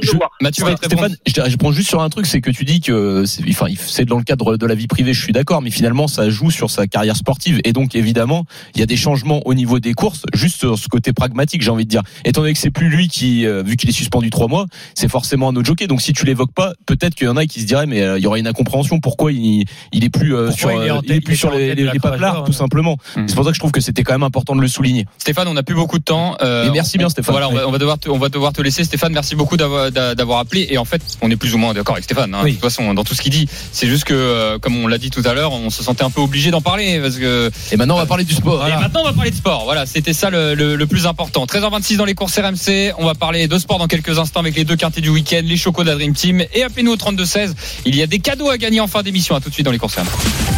je-. 0.02 0.10
Mathieu. 0.40 0.64
Stéphane, 0.86 1.16
je, 1.26 1.50
je 1.50 1.56
prends 1.56 1.72
juste 1.72 1.88
sur 1.88 2.02
un 2.02 2.08
truc, 2.08 2.26
c'est 2.26 2.40
que 2.40 2.50
tu 2.50 2.64
dis 2.64 2.80
que, 2.80 3.24
c'est- 3.26 3.42
enfin, 3.48 3.66
c'est 3.78 4.04
dans 4.04 4.18
le 4.18 4.24
cadre 4.24 4.56
de 4.56 4.66
la 4.66 4.74
vie 4.74 4.86
privée, 4.86 5.12
je 5.14 5.22
suis 5.22 5.32
d'accord, 5.32 5.62
mais 5.62 5.70
finalement, 5.70 6.06
ça 6.08 6.28
joue 6.30 6.50
sur 6.50 6.70
sa 6.70 6.86
carrière 6.86 7.16
sportive, 7.16 7.60
et 7.64 7.72
donc 7.72 7.94
évidemment, 7.94 8.44
il 8.74 8.80
y 8.80 8.82
a 8.82 8.86
des 8.86 8.96
changements 8.96 9.40
au 9.46 9.54
niveau 9.54 9.80
des 9.80 9.94
courses, 9.94 10.22
juste 10.34 10.58
sur 10.58 10.78
ce 10.78 10.88
côté 10.88 11.12
pragmatique, 11.12 11.62
j'ai 11.62 11.70
envie 11.70 11.84
de 11.84 11.90
dire. 11.90 12.02
Étant 12.24 12.40
donné 12.42 12.52
que 12.52 12.58
c'est 12.58 12.70
plus 12.70 12.88
lui 12.88 13.08
qui, 13.08 13.46
euh, 13.46 13.62
vu 13.64 13.76
qu'il 13.76 13.88
est 13.88 13.92
suspendu 13.92 14.30
trois 14.30 14.48
mois, 14.48 14.66
c'est 14.94 15.08
forcément 15.08 15.48
un 15.48 15.56
autre 15.56 15.66
jockey. 15.66 15.86
Donc 15.86 16.00
si 16.02 16.12
tu 16.12 16.24
l'évoques 16.24 16.52
pas, 16.52 16.72
peut-être 16.86 17.14
qu'il 17.14 17.26
y 17.26 17.30
en 17.30 17.36
a 17.36 17.46
qui 17.46 17.60
se 17.60 17.66
diraient, 17.66 17.86
mais 17.86 18.02
euh, 18.02 18.18
il 18.18 18.22
y 18.24 18.26
aurait 18.26 18.40
une 18.40 18.46
incompréhension. 18.46 19.00
Pourquoi 19.00 19.32
il, 19.32 19.64
il 19.92 20.04
est 20.04 20.10
plus 20.10 20.34
euh, 20.34 20.50
sur, 20.50 20.70
il 20.70 20.86
est 20.86 20.90
euh, 20.90 20.94
tête- 20.96 21.02
il 21.04 21.12
est 21.12 21.16
il 21.16 21.22
plus 21.22 21.34
est 21.34 21.36
sur 21.36 21.50
les, 21.50 21.74
les, 21.74 21.84
les 21.90 21.98
paplards, 21.98 22.34
d'Or, 22.36 22.44
tout 22.44 22.52
simplement. 22.52 22.96
Mhm. 23.16 23.28
C'est 23.28 23.34
pour 23.34 23.44
ça 23.44 23.50
que 23.50 23.54
je 23.54 23.60
trouve 23.60 23.72
que 23.72 23.80
c'était 23.80 24.02
quand 24.02 24.12
même 24.14 24.22
important 24.22 24.54
de 24.56 24.60
le 24.60 24.68
souligner. 24.68 25.06
Stéphane, 25.18 25.48
on 25.48 25.54
n'a 25.54 25.62
plus 25.62 25.74
beaucoup 25.74 25.98
de 25.98 26.04
temps. 26.04 26.36
Euh, 26.42 26.66
Et 26.68 26.70
merci 26.70 26.98
bien, 26.98 27.08
Stéphane. 27.08 27.32
Voilà, 27.32 27.48
on 27.48 27.52
va, 27.54 27.68
on 27.68 27.70
va 27.70 27.78
devoir 27.78 27.98
te, 27.98 28.08
on 28.08 28.18
va 28.18 28.28
devoir 28.28 28.52
te 28.52 28.60
laisser. 28.62 28.73
Stéphane, 28.82 29.12
merci 29.12 29.36
beaucoup 29.36 29.56
d'avoir 29.56 29.92
d'a- 29.92 30.14
d'avoir 30.16 30.40
appelé. 30.40 30.66
Et 30.70 30.78
en 30.78 30.84
fait, 30.84 31.00
on 31.22 31.30
est 31.30 31.36
plus 31.36 31.54
ou 31.54 31.58
moins 31.58 31.74
d'accord 31.74 31.94
avec 31.94 32.04
Stéphane. 32.04 32.34
hein, 32.34 32.40
Oui. 32.42 32.50
De 32.50 32.54
toute 32.56 32.64
façon, 32.64 32.92
dans 32.94 33.04
tout 33.04 33.14
ce 33.14 33.22
qu'il 33.22 33.30
dit, 33.30 33.46
c'est 33.72 33.86
juste 33.86 34.04
que, 34.04 34.14
euh, 34.14 34.58
comme 34.58 34.76
on 34.76 34.86
l'a 34.88 34.98
dit 34.98 35.10
tout 35.10 35.22
à 35.24 35.34
l'heure, 35.34 35.52
on 35.52 35.70
se 35.70 35.82
sentait 35.84 36.02
un 36.02 36.10
peu 36.10 36.20
obligé 36.22 36.50
d'en 36.50 36.60
parler 36.62 36.98
parce 37.00 37.16
que. 37.16 37.50
Et 37.70 37.76
maintenant, 37.76 37.94
on 37.94 37.98
va 37.98 38.06
parler 38.06 38.24
du 38.24 38.34
sport. 38.34 38.66
Et 38.66 38.70
maintenant, 38.72 39.02
on 39.02 39.04
va 39.04 39.12
parler 39.12 39.30
de 39.30 39.36
sport. 39.36 39.64
Voilà, 39.64 39.84
c'était 39.86 40.12
ça 40.14 40.30
le, 40.30 40.54
le- 40.54 40.74
le 40.76 40.86
plus 40.86 41.06
important. 41.06 41.44
13h26 41.46 41.96
dans 41.96 42.04
les 42.06 42.14
courses 42.14 42.38
RMC. 42.38 42.92
On 42.98 43.04
va 43.04 43.14
parler 43.14 43.46
de 43.46 43.58
sport 43.58 43.78
dans 43.78 43.86
quelques 43.86 44.18
instants 44.18 44.40
avec 44.40 44.56
les 44.56 44.64
deux 44.64 44.76
quintés 44.76 45.00
du 45.02 45.10
week-end, 45.10 45.42
les 45.44 45.56
chocos 45.58 45.82
de 45.84 45.88
la 45.90 45.94
Dream 45.94 46.14
Team. 46.14 46.42
Et 46.54 46.62
appelez-nous 46.62 46.92
au 46.92 46.96
32-16. 46.96 47.54
Il 47.84 47.94
y 47.94 48.02
a 48.02 48.06
des 48.06 48.18
cadeaux 48.18 48.48
à 48.50 48.56
gagner 48.56 48.80
en 48.80 48.86
fin 48.88 49.02
d'émission. 49.02 49.34
À 49.36 49.40
tout 49.40 49.48
de 49.50 49.54
suite 49.54 49.66
dans 49.66 49.72
les 49.72 49.78
courses 49.78 49.96
RMC. 49.96 50.06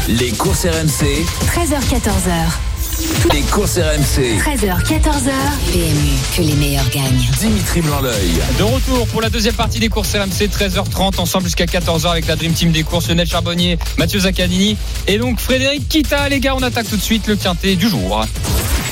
Les 0.09 0.31
courses 0.31 0.65
RMC, 0.67 1.25
13h14h. 1.47 2.76
Les 3.33 3.43
courses 3.43 3.79
RMC. 3.79 4.39
13h 4.39 4.83
14h. 4.85 5.31
PMU, 5.73 6.37
que 6.37 6.43
les 6.43 6.55
meilleurs 6.55 6.89
gagnent. 6.91 7.31
Dimitri 7.39 7.81
Blanc-L'œil. 7.83 8.33
De 8.59 8.63
retour 8.63 9.07
pour 9.09 9.21
la 9.21 9.29
deuxième 9.29 9.55
partie 9.55 9.79
des 9.79 9.89
courses 9.89 10.15
RMC, 10.15 10.49
13h30, 10.49 11.21
ensemble 11.21 11.45
jusqu'à 11.45 11.67
14h 11.67 12.11
avec 12.11 12.27
la 12.27 12.37
Dream 12.37 12.53
Team 12.53 12.73
des 12.73 12.83
courses, 12.85 13.09
Lionel 13.09 13.27
Charbonnier, 13.27 13.79
Mathieu 13.99 14.21
Zaccanini 14.21 14.77
et 15.07 15.19
donc 15.19 15.41
Frédéric 15.41 15.89
Kita. 15.89 16.29
Les 16.29 16.41
gars, 16.41 16.55
on 16.57 16.63
attaque 16.63 16.89
tout 16.89 16.97
de 16.97 17.03
suite 17.03 17.27
le 17.27 17.37
quintet 17.37 17.77
du 17.77 17.89
jour. 17.89 18.25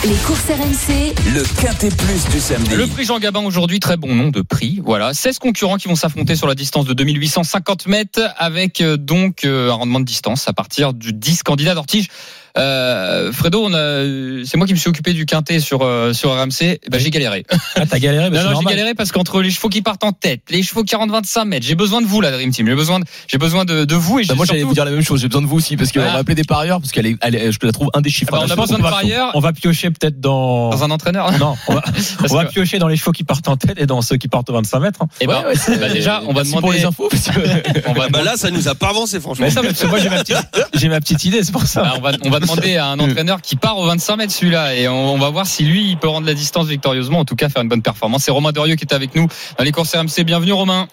Les 0.05 0.17
courses 0.17 0.51
RMC. 0.51 1.15
Le 1.33 1.63
quintet 1.63 1.89
plus 1.89 2.29
du 2.31 2.39
samedi. 2.39 2.75
Le 2.75 2.87
prix 2.87 3.07
Jean 3.07 3.19
Gabin 3.19 3.43
aujourd'hui, 3.45 3.81
très 3.81 3.97
bon 3.97 4.15
nom 4.15 4.29
de 4.29 4.43
prix. 4.43 4.81
Voilà, 4.85 5.15
16 5.15 5.39
concurrents 5.39 5.77
qui 5.79 5.89
vont 5.89 5.97
s'affronter 5.97 6.37
sur 6.37 6.47
la 6.47 6.55
distance 6.55 6.85
de 6.85 6.93
2850 6.93 7.87
mètres 7.87 8.21
avec 8.37 8.83
euh, 8.83 8.99
donc 8.99 9.45
euh, 9.45 9.71
un 9.71 9.75
rendement 9.75 10.01
de 10.01 10.05
distance 10.05 10.47
à 10.47 10.53
partir 10.53 10.93
du 10.93 11.15
10 11.15 11.43
candidat 11.43 11.75
d'Ortige. 11.75 12.09
Euh, 12.57 13.33
Fredo, 13.33 13.65
on 13.65 13.75
a, 13.75 14.45
c'est 14.47 14.57
moi 14.57 14.67
qui 14.67 14.75
me 14.75 14.79
suis 14.79 14.89
occupé 14.89 15.13
du 15.13 15.27
quintet 15.27 15.59
sur 15.59 15.83
euh, 15.83 16.13
sur 16.13 16.31
RMC. 16.33 16.79
Ben, 16.89 17.01
j'ai 17.01 17.11
galéré. 17.11 17.45
Ah, 17.75 17.85
t'as 17.87 17.99
galéré, 17.99 18.31
mais 18.31 18.43
Non, 18.43 18.51
non, 18.51 18.61
j'ai 18.61 18.67
galéré 18.67 18.95
parce 18.95 19.11
qu'entre 19.11 19.43
les 19.43 19.51
chevaux 19.51 19.69
qui 19.69 19.83
partent 19.83 20.05
en 20.05 20.13
tête, 20.13 20.43
les 20.51 20.63
chevaux 20.63 20.85
qui 20.85 20.95
rentrent 20.95 21.13
25 21.13 21.45
mètres, 21.47 21.67
j'ai 21.67 21.75
besoin 21.75 22.01
de 22.01 22.07
vous, 22.07 22.21
la 22.21 22.31
Dream 22.31 22.51
Team. 22.53 22.67
J'ai 22.69 22.75
besoin 22.77 23.01
de, 23.01 23.05
j'ai 23.27 23.39
besoin 23.39 23.65
de, 23.65 23.85
de 23.85 23.95
vous 23.97 24.21
et 24.21 24.23
Bah, 24.23 24.29
j'ai 24.31 24.35
moi, 24.37 24.47
j'allais 24.47 24.63
vous 24.63 24.73
dire 24.75 24.85
la 24.85 24.93
même 24.93 25.03
chose. 25.03 25.21
J'ai 25.21 25.27
besoin 25.29 25.43
de 25.43 25.47
vous 25.49 25.57
aussi 25.57 25.77
parce 25.77 25.91
qu'on 25.91 26.01
Ah. 26.03 26.13
va 26.13 26.19
appeler 26.19 26.37
des 26.37 26.45
parieurs 26.45 26.81
parce 26.81 26.93
qu'elle 26.93 27.07
est, 27.07 27.17
elle 27.23 27.35
est- 27.35 27.51
je 27.51 27.59
la 27.63 27.73
trouve 27.73 27.91
indéchiffrable. 27.93 28.45
Ah 28.45 28.47
bah, 28.47 28.55
on 28.57 28.59
a 28.59 28.63
besoin 28.63 28.79
de 28.79 28.83
parieurs. 28.83 29.31
On 29.35 29.41
va 29.41 29.53
piocher 29.53 29.91
peut-être 29.91 30.21
dans. 30.21 30.71
dans 30.71 30.85
un 30.85 30.91
entraîneur. 30.93 31.33
Non, 31.39 31.57
on 31.67 31.75
va, 31.75 31.81
Parce 31.81 32.15
on 32.31 32.37
va 32.37 32.45
que- 32.45 32.51
piocher 32.53 32.79
dans 32.79 32.89
les 32.89 32.97
chevaux 32.97 33.13
qui 33.13 33.25
partent 33.25 33.49
en 33.49 33.57
tête 33.57 33.79
et 33.81 33.87
dans 33.87 34.01
ceux 34.01 34.17
qui 34.17 34.29
partent 34.29 34.49
au 34.51 34.53
25 34.53 34.79
mètres. 34.79 35.03
hein. 35.03 35.09
Eh 35.21 35.27
ben, 35.27 35.41
Ouais, 35.41 35.47
ouais, 35.47 35.55
c'est- 35.57 35.77
bah, 35.81 35.89
déjà, 35.89 36.23
on 36.29 36.33
va 36.33 36.45
demander. 36.45 36.61
pour 36.61 36.73
les 36.73 36.85
infos. 36.85 37.09
parce 37.11 37.25
que- 37.31 37.41
On 37.89 37.93
va 37.95 38.05
Ah 38.07 38.09
bah 38.11 38.23
là, 38.23 38.35
ça 38.37 38.51
nous 38.51 38.69
a 38.69 38.75
pas 38.77 38.91
avancé, 38.91 39.19
franchement. 39.19 39.45
Mais 39.45 39.51
ça, 39.51 39.61
parce 39.63 39.81
que 39.81 39.87
moi 39.87 39.99
j'ai 39.99 40.09
ma 40.09 40.23
petite, 40.23 40.37
j'ai 40.75 40.89
ma 40.89 41.01
petite 41.01 41.25
idée, 41.25 41.43
c'est 41.43 41.53
pour 41.53 41.67
ça. 41.67 41.95
On 42.25 42.31
va 42.31 42.41
demander 42.45 42.77
à 42.77 42.87
un 42.87 42.99
entraîneur 42.99 43.41
qui 43.41 43.57
part 43.57 43.79
au 43.79 43.87
25 43.87 44.17
mètres 44.17 44.33
celui-là 44.33 44.75
et 44.75 44.89
on, 44.89 45.15
on 45.15 45.19
va 45.19 45.31
voir 45.31 45.47
si 45.47 45.65
lui 45.65 45.91
il 45.91 45.97
peut 45.97 46.09
rendre 46.09 46.27
la 46.27 46.35
distance 46.35 46.67
victorieusement, 46.67 47.21
en 47.21 47.25
tout 47.25 47.37
cas 47.37 47.49
faire 47.49 47.63
une 47.63 47.69
bonne 47.69 47.83
performance. 47.83 48.25
C'est 48.25 48.31
Romain 48.31 48.53
Dorieux 48.53 48.77
qui 48.77 48.85
est 48.85 48.95
avec 48.95 49.15
nous 49.15 49.27
dans 49.59 49.65
les 49.65 49.73
courses 49.73 49.95
RMC. 49.95 50.25
Bienvenue 50.25 50.53
Romain. 50.53 50.87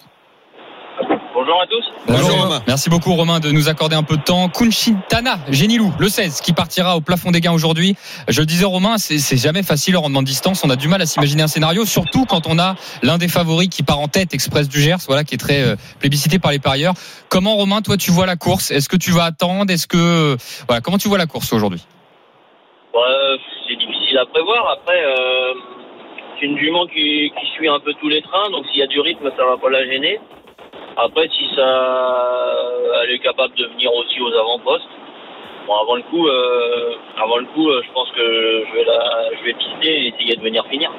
Bonjour 1.34 1.60
à 1.60 1.66
tous. 1.66 1.91
Bonjour, 2.06 2.42
Romain. 2.42 2.62
Merci 2.66 2.90
beaucoup 2.90 3.14
Romain 3.14 3.38
de 3.38 3.52
nous 3.52 3.68
accorder 3.68 3.94
un 3.94 4.02
peu 4.02 4.16
de 4.16 4.22
temps. 4.22 4.48
Kunchintana, 4.48 5.36
Génilou, 5.48 5.92
le 6.00 6.08
16 6.08 6.40
qui 6.40 6.52
partira 6.52 6.96
au 6.96 7.00
plafond 7.00 7.30
des 7.30 7.40
gains 7.40 7.52
aujourd'hui. 7.52 7.94
Je 8.28 8.40
le 8.40 8.46
disais 8.46 8.64
Romain, 8.64 8.98
c'est 8.98 9.18
c'est 9.18 9.36
jamais 9.36 9.62
facile 9.62 9.92
le 9.92 10.00
rendement 10.00 10.20
de 10.20 10.26
distance. 10.26 10.64
On 10.64 10.70
a 10.70 10.76
du 10.76 10.88
mal 10.88 11.00
à 11.00 11.06
s'imaginer 11.06 11.42
un 11.42 11.46
scénario, 11.46 11.84
surtout 11.84 12.24
quand 12.24 12.48
on 12.48 12.58
a 12.58 12.74
l'un 13.02 13.18
des 13.18 13.28
favoris 13.28 13.68
qui 13.68 13.84
part 13.84 14.00
en 14.00 14.08
tête, 14.08 14.34
Express 14.34 14.68
du 14.68 14.80
Gers, 14.80 14.98
voilà, 15.06 15.22
qui 15.22 15.36
est 15.36 15.38
très 15.38 15.62
euh, 15.62 15.76
plébiscité 16.00 16.40
par 16.40 16.50
les 16.50 16.58
parieurs. 16.58 16.94
Comment 17.28 17.54
Romain, 17.54 17.82
toi 17.82 17.96
tu 17.96 18.10
vois 18.10 18.26
la 18.26 18.36
course? 18.36 18.72
Est-ce 18.72 18.88
que 18.88 18.96
tu 18.96 19.12
vas 19.12 19.24
attendre? 19.24 19.70
Est-ce 19.70 19.86
que 19.86 20.36
voilà, 20.66 20.80
comment 20.80 20.98
tu 20.98 21.06
vois 21.06 21.18
la 21.18 21.26
course 21.26 21.52
aujourd'hui? 21.52 21.84
Ouais, 22.94 23.36
c'est 23.68 23.76
difficile 23.76 24.18
à 24.18 24.26
prévoir. 24.26 24.76
Après, 24.80 25.00
euh, 25.04 25.54
c'est 26.38 26.46
une 26.46 26.58
jument 26.58 26.86
qui, 26.86 27.30
qui 27.38 27.46
suit 27.54 27.68
un 27.68 27.78
peu 27.78 27.94
tous 28.00 28.08
les 28.08 28.22
trains, 28.22 28.50
donc 28.50 28.66
s'il 28.66 28.80
y 28.80 28.82
a 28.82 28.88
du 28.88 28.98
rythme, 28.98 29.30
ça 29.36 29.44
va 29.44 29.56
pas 29.56 29.70
la 29.70 29.86
gêner. 29.86 30.18
Après, 30.96 31.28
si 31.28 31.44
ça, 31.56 31.68
elle 33.02 33.10
est 33.14 33.18
capable 33.20 33.54
de 33.56 33.64
venir 33.66 33.90
aussi 33.94 34.20
aux 34.20 34.32
avant-postes. 34.32 34.88
Bon, 35.66 35.74
avant 35.80 35.94
le 35.96 36.02
coup, 36.02 36.26
euh, 36.26 36.94
avant 37.22 37.38
le 37.38 37.46
coup, 37.54 37.68
euh, 37.70 37.80
je 37.86 37.92
pense 37.92 38.08
que 38.10 38.64
je 38.68 38.72
vais 38.76 38.84
la, 38.84 39.30
je 39.38 39.44
vais 39.44 39.54
pister 39.54 40.04
et 40.04 40.08
essayer 40.08 40.36
de 40.36 40.42
venir 40.42 40.64
finir. 40.70 40.90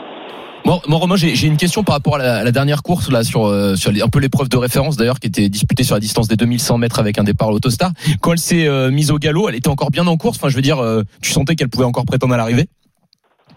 Moi, 0.66 0.80
moi, 0.88 0.98
Romain, 1.00 1.18
j'ai 1.18 1.48
une 1.48 1.58
question 1.58 1.84
par 1.84 1.96
rapport 1.96 2.16
à 2.16 2.20
la, 2.20 2.36
à 2.38 2.44
la 2.46 2.52
dernière 2.52 2.82
course 2.84 3.12
là 3.12 3.24
sur 3.26 3.46
euh, 3.48 3.76
sur 3.76 3.92
un 3.92 4.08
peu 4.08 4.20
l'épreuve 4.20 4.48
de 4.48 4.56
référence 4.56 4.96
d'ailleurs 4.96 5.20
qui 5.20 5.28
était 5.28 5.50
disputée 5.50 5.84
sur 5.84 5.96
la 5.96 6.00
distance 6.00 6.30
des 6.30 6.38
2100 6.38 6.78
mètres 6.78 7.00
avec 7.00 7.18
un 7.20 7.26
départ 7.26 7.50
à 7.50 7.52
l'autostar. 7.52 7.92
Quand 8.22 8.32
elle 8.32 8.38
s'est 8.38 8.66
euh, 8.68 8.90
mise 8.90 9.12
au 9.12 9.18
galop, 9.18 9.50
elle 9.50 9.56
était 9.56 9.68
encore 9.68 9.92
bien 9.92 10.08
en 10.08 10.16
course. 10.16 10.38
Enfin, 10.38 10.48
je 10.48 10.56
veux 10.56 10.62
dire, 10.62 10.80
euh, 10.80 11.02
tu 11.22 11.32
sentais 11.32 11.56
qu'elle 11.56 11.68
pouvait 11.70 11.84
encore 11.86 12.06
prétendre 12.06 12.34
à 12.34 12.38
l'arrivée? 12.38 12.68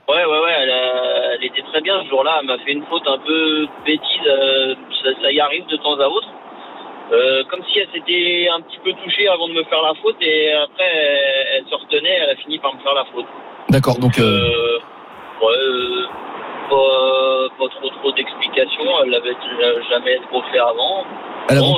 Ouais, 0.09 0.16
ouais, 0.16 0.25
ouais, 0.40 0.53
elle, 0.62 0.70
a- 0.70 1.35
elle 1.38 1.44
était 1.44 1.62
très 1.70 1.76
bien 1.87 2.03
ce 2.03 2.09
jour-là. 2.09 2.38
Elle 2.40 2.46
m'a 2.46 2.59
fait 2.59 2.72
une 2.72 2.85
faute 2.87 3.07
un 3.07 3.18
peu 3.18 3.66
bêtise. 3.87 4.27
euh, 4.27 4.75
ça, 5.03 5.11
ça 5.22 5.31
y 5.33 5.40
arrive 5.40 5.66
de 5.66 5.77
temps 5.77 5.99
à 6.01 6.09
autre. 6.09 6.29
Euh, 7.12 7.44
comme 7.51 7.62
si 7.68 7.79
elle 7.79 7.88
s'était 7.94 8.49
un 8.53 8.61
petit 8.62 8.81
peu 8.85 8.92
touchée 9.05 9.29
avant 9.29 9.46
de 9.49 9.53
me 9.55 9.62
faire 9.70 9.81
la 9.83 9.94
faute 10.03 10.16
et 10.20 10.53
après 10.53 10.90
elle, 10.92 11.46
elle 11.59 11.64
se 11.70 11.75
retenait, 11.77 12.16
elle 12.22 12.31
a 12.31 12.37
fini 12.37 12.59
par 12.59 12.75
me 12.75 12.81
faire 12.81 12.94
la 12.94 13.05
faute. 13.14 13.27
D'accord. 13.68 13.96
Donc, 14.01 14.18
euh, 14.18 14.25
Euh, 14.25 14.79
ouais, 15.46 16.07
pas, 16.70 17.49
pas 17.59 17.68
trop 17.77 17.88
trop 18.01 18.11
d'explications. 18.12 18.90
Elle 19.05 19.11
l'avait 19.11 19.37
jamais 19.90 20.18
trop 20.31 20.42
fait 20.51 20.59
avant. 20.59 21.05
elle 21.49 21.59
a- 21.59 21.61
Bon, 21.61 21.77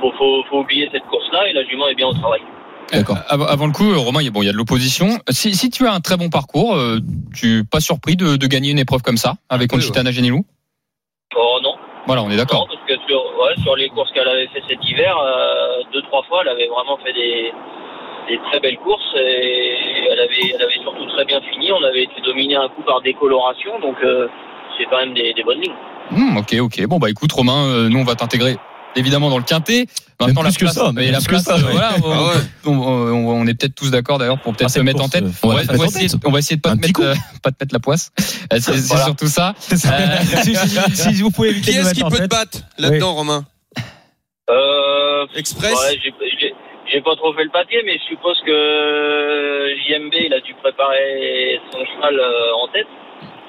faut, 0.00 0.12
faut, 0.18 0.42
faut 0.50 0.58
oublier 0.58 0.88
cette 0.92 1.06
course-là 1.06 1.48
et 1.48 1.52
la 1.54 1.64
jument 1.64 1.88
est 1.88 1.94
bien 1.94 2.08
au 2.08 2.12
travail. 2.12 2.42
D'accord. 2.92 3.16
Euh, 3.32 3.44
Avant, 3.46 3.66
le 3.66 3.72
coup, 3.72 3.84
Romain, 4.00 4.20
il 4.22 4.24
y 4.24 4.28
a, 4.28 4.30
bon, 4.30 4.42
il 4.42 4.46
y 4.46 4.48
a 4.48 4.52
de 4.52 4.56
l'opposition. 4.56 5.18
Si, 5.30 5.54
si 5.54 5.68
tu 5.70 5.86
as 5.86 5.92
un 5.92 6.00
très 6.00 6.16
bon 6.16 6.30
parcours, 6.30 6.74
euh, 6.74 6.98
tu 7.34 7.64
pas 7.64 7.80
surpris 7.80 8.16
de, 8.16 8.36
de 8.36 8.46
gagner 8.46 8.70
une 8.70 8.78
épreuve 8.78 9.02
comme 9.02 9.16
ça 9.18 9.34
avec 9.50 9.70
Oui, 9.72 9.78
Conchita 9.78 10.02
Genilou? 10.10 10.44
Oh 11.36 11.58
non. 11.62 11.74
Voilà, 12.06 12.22
on 12.22 12.28
est 12.28 12.30
Non, 12.30 12.36
d'accord. 12.38 12.66
parce 12.66 12.80
que 12.88 12.94
sur, 13.06 13.18
ouais, 13.20 13.54
sur 13.62 13.76
les 13.76 13.88
courses 13.90 14.10
qu'elle 14.12 14.28
avait 14.28 14.48
fait 14.48 14.62
cet 14.68 14.78
hiver, 14.88 15.14
euh, 15.18 15.82
deux, 15.92 16.00
trois 16.02 16.22
fois, 16.24 16.40
elle 16.42 16.48
avait 16.48 16.68
vraiment 16.68 16.96
fait 17.04 17.12
des, 17.12 17.52
des 18.30 18.38
très 18.50 18.60
belles 18.60 18.78
courses 18.78 19.14
et 19.16 20.08
elle 20.10 20.20
avait, 20.20 20.52
elle 20.54 20.62
avait 20.62 20.80
surtout 20.82 21.04
très 21.14 21.26
bien 21.26 21.40
fini. 21.52 21.70
On 21.72 21.84
avait 21.84 22.04
été 22.04 22.20
dominé 22.24 22.56
un 22.56 22.68
coup 22.68 22.82
par 22.86 23.02
décoloration, 23.02 23.78
donc 23.80 23.96
euh, 24.02 24.28
c'est 24.78 24.86
quand 24.86 24.96
même 24.98 25.12
des, 25.12 25.34
des 25.34 25.42
bonnes 25.44 25.60
lignes. 25.60 25.74
Hmm, 26.10 26.38
ok, 26.38 26.54
ok. 26.60 26.86
Bon, 26.86 26.98
bah 26.98 27.10
écoute, 27.10 27.30
Romain, 27.32 27.66
euh, 27.66 27.88
nous 27.90 27.98
on 27.98 28.04
va 28.04 28.14
t'intégrer 28.14 28.56
évidemment 28.96 29.30
dans 29.30 29.38
le 29.38 29.44
quintet. 29.44 29.86
Maintenant, 30.20 30.42
la 30.42 30.48
plus 30.50 30.56
que 30.58 30.64
place, 30.64 30.74
ça, 30.74 30.90
mais 30.92 31.10
la 31.12 31.18
plus 31.20 31.28
que 31.36 31.38
ça, 31.42 31.54
ouais. 31.56 31.62
voilà, 31.62 31.94
on, 32.02 32.10
Ah 32.10 32.22
ouais. 32.34 32.40
on- 32.66 32.72
on- 32.72 33.28
on 33.40 33.46
est 33.46 33.54
peut-être 33.54 33.74
tous 33.76 33.90
d'accord 33.92 34.18
d'ailleurs 34.18 34.40
pour 34.40 34.52
peut-être 34.52 34.70
Ah, 34.70 34.74
se 34.74 34.80
mettre 34.80 35.00
en 35.02 35.08
tête. 35.08 35.22
On 35.44 35.48
va, 35.48 35.56
mettre 35.56 35.74
on 35.74 35.76
va 35.76 35.84
en 35.84 35.86
essayer, 35.86 36.08
tête. 36.08 36.20
on 36.24 36.30
va 36.32 36.38
essayer 36.40 36.56
de 36.56 36.60
pas 36.60 36.74
te 36.74 36.80
mettre, 36.80 37.00
euh, 37.00 37.14
pas 37.42 37.50
te 37.52 37.56
mettre 37.60 37.72
la 37.72 37.78
poisse. 37.78 38.10
C'est 38.18 38.74
Voilà. 38.88 39.04
surtout 39.04 39.28
ça. 39.28 39.54
Ça. 39.58 39.94
Euh, 39.94 40.16
si, 40.42 40.56
si- 40.56 40.96
si 41.14 41.22
vous 41.22 41.30
pouvez 41.30 41.50
éviter 41.50 41.70
Qui 41.70 41.78
est-ce 41.78 41.94
qui 41.94 42.02
peut 42.02 42.18
te 42.18 42.26
battre 42.26 42.58
là-dedans, 42.78 43.14
Romain 43.14 43.44
Euh, 44.50 45.26
Express 45.36 45.72
ouais, 45.74 45.98
j'ai- 46.02 46.14
j'ai 46.40 46.54
j'ai 46.90 47.02
pas 47.02 47.14
trop 47.16 47.34
fait 47.34 47.44
le 47.44 47.50
papier, 47.50 47.82
mais 47.84 47.98
je 47.98 48.04
suppose 48.14 48.38
que 48.46 49.68
JMB 49.86 50.14
il 50.24 50.32
a 50.32 50.40
dû 50.40 50.54
préparer 50.62 51.60
son 51.70 51.78
cheval 51.84 52.18
euh, 52.18 52.64
en 52.64 52.68
tête. 52.72 52.86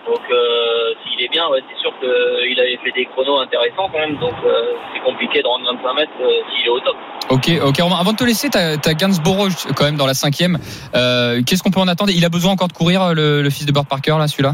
Donc 0.08 0.22
euh, 0.32 0.94
s'il 1.04 1.24
est 1.24 1.28
bien, 1.30 1.48
ouais, 1.50 1.62
c'est 1.70 1.80
sûr 1.82 1.92
qu'il 2.00 2.60
avait 2.60 2.78
fait 2.84 2.92
des 2.92 3.06
chronos 3.06 3.38
intéressants 3.40 3.90
quand 3.92 4.00
même. 4.00 4.18
Donc 4.18 4.34
euh, 4.46 4.74
c'est 4.94 5.02
compliqué 5.02 5.42
de 5.42 5.48
rendre 5.48 5.66
25 5.66 5.94
mètres 5.94 6.12
euh, 6.22 6.42
s'il 6.56 6.66
est 6.66 6.70
au 6.70 6.80
top. 6.80 6.96
Ok, 7.30 7.50
ok. 7.64 7.78
Romain, 7.82 7.98
Avant 8.00 8.12
de 8.14 8.18
te 8.18 8.24
laisser, 8.24 8.50
t'as 8.50 8.74
as 8.84 8.94
Gainsborough 8.94 9.52
quand 9.76 9.84
même 9.86 9.98
dans 9.98 10.08
la 10.08 10.14
cinquième. 10.16 10.58
Euh, 10.96 11.42
Qu'est-ce 11.46 11.62
qu'on 11.64 11.72
peut 11.72 11.80
en 11.80 11.88
attendre? 11.88 12.12
Il 12.16 12.26
a 12.26 12.30
besoin 12.30 12.52
encore 12.54 12.70
de 12.70 12.74
courir 12.74 13.14
le, 13.14 13.42
le 13.42 13.50
fils 13.50 13.66
de 13.66 13.72
Burt 13.72 13.88
Parker 13.88 14.16
là, 14.18 14.28
celui-là? 14.28 14.54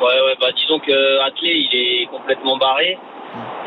Ouais, 0.00 0.20
ouais, 0.26 0.36
bah 0.38 0.52
disons 0.54 0.78
que 0.78 1.20
Athlé, 1.26 1.54
il 1.54 1.74
est 1.74 2.06
complètement 2.06 2.58
barré. 2.58 2.98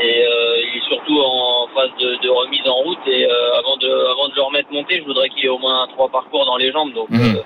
Et 0.01 0.23
il 0.23 0.77
est 0.77 0.87
surtout 0.87 1.19
en 1.21 1.67
phase 1.75 1.89
de, 1.99 2.21
de 2.23 2.29
remise 2.29 2.67
en 2.67 2.75
route. 2.83 2.99
Et 3.07 3.25
avant, 3.57 3.77
de, 3.77 3.89
avant 4.11 4.27
de 4.29 4.35
le 4.35 4.41
remettre 4.41 4.71
monter, 4.71 4.99
je 4.99 5.05
voudrais 5.05 5.29
qu'il 5.29 5.45
ait 5.45 5.49
au 5.49 5.57
moins 5.59 5.87
trois 5.87 6.09
parcours 6.09 6.45
dans 6.45 6.57
les 6.57 6.71
jambes. 6.71 6.93
Donc 6.93 7.09
Mhm. 7.09 7.41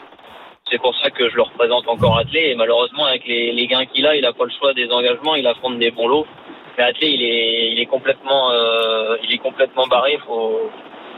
C'est 0.71 0.79
pour 0.81 0.93
ça 1.01 1.09
que 1.09 1.29
je 1.29 1.35
le 1.35 1.41
représente 1.43 1.87
encore 1.87 2.17
Athlé. 2.17 2.49
Et 2.51 2.55
malheureusement, 2.55 3.05
avec 3.05 3.25
les, 3.27 3.51
les 3.51 3.67
gains 3.67 3.85
qu'il 3.85 4.05
a, 4.07 4.15
il 4.15 4.25
a 4.25 4.33
pas 4.33 4.45
le 4.45 4.51
choix 4.59 4.73
des 4.73 4.89
engagements. 4.91 5.35
Il 5.35 5.45
affronte 5.47 5.79
des 5.79 5.91
bons 5.91 6.07
lots. 6.07 6.25
Mais 6.77 6.83
Athlé, 6.85 7.09
il 7.09 7.21
est, 7.21 7.71
il 7.73 7.79
est 7.79 7.85
complètement, 7.85 8.51
euh, 8.51 9.15
il 9.23 9.33
est 9.33 9.37
complètement 9.37 9.85
barré. 9.87 10.17
Faut... 10.25 10.69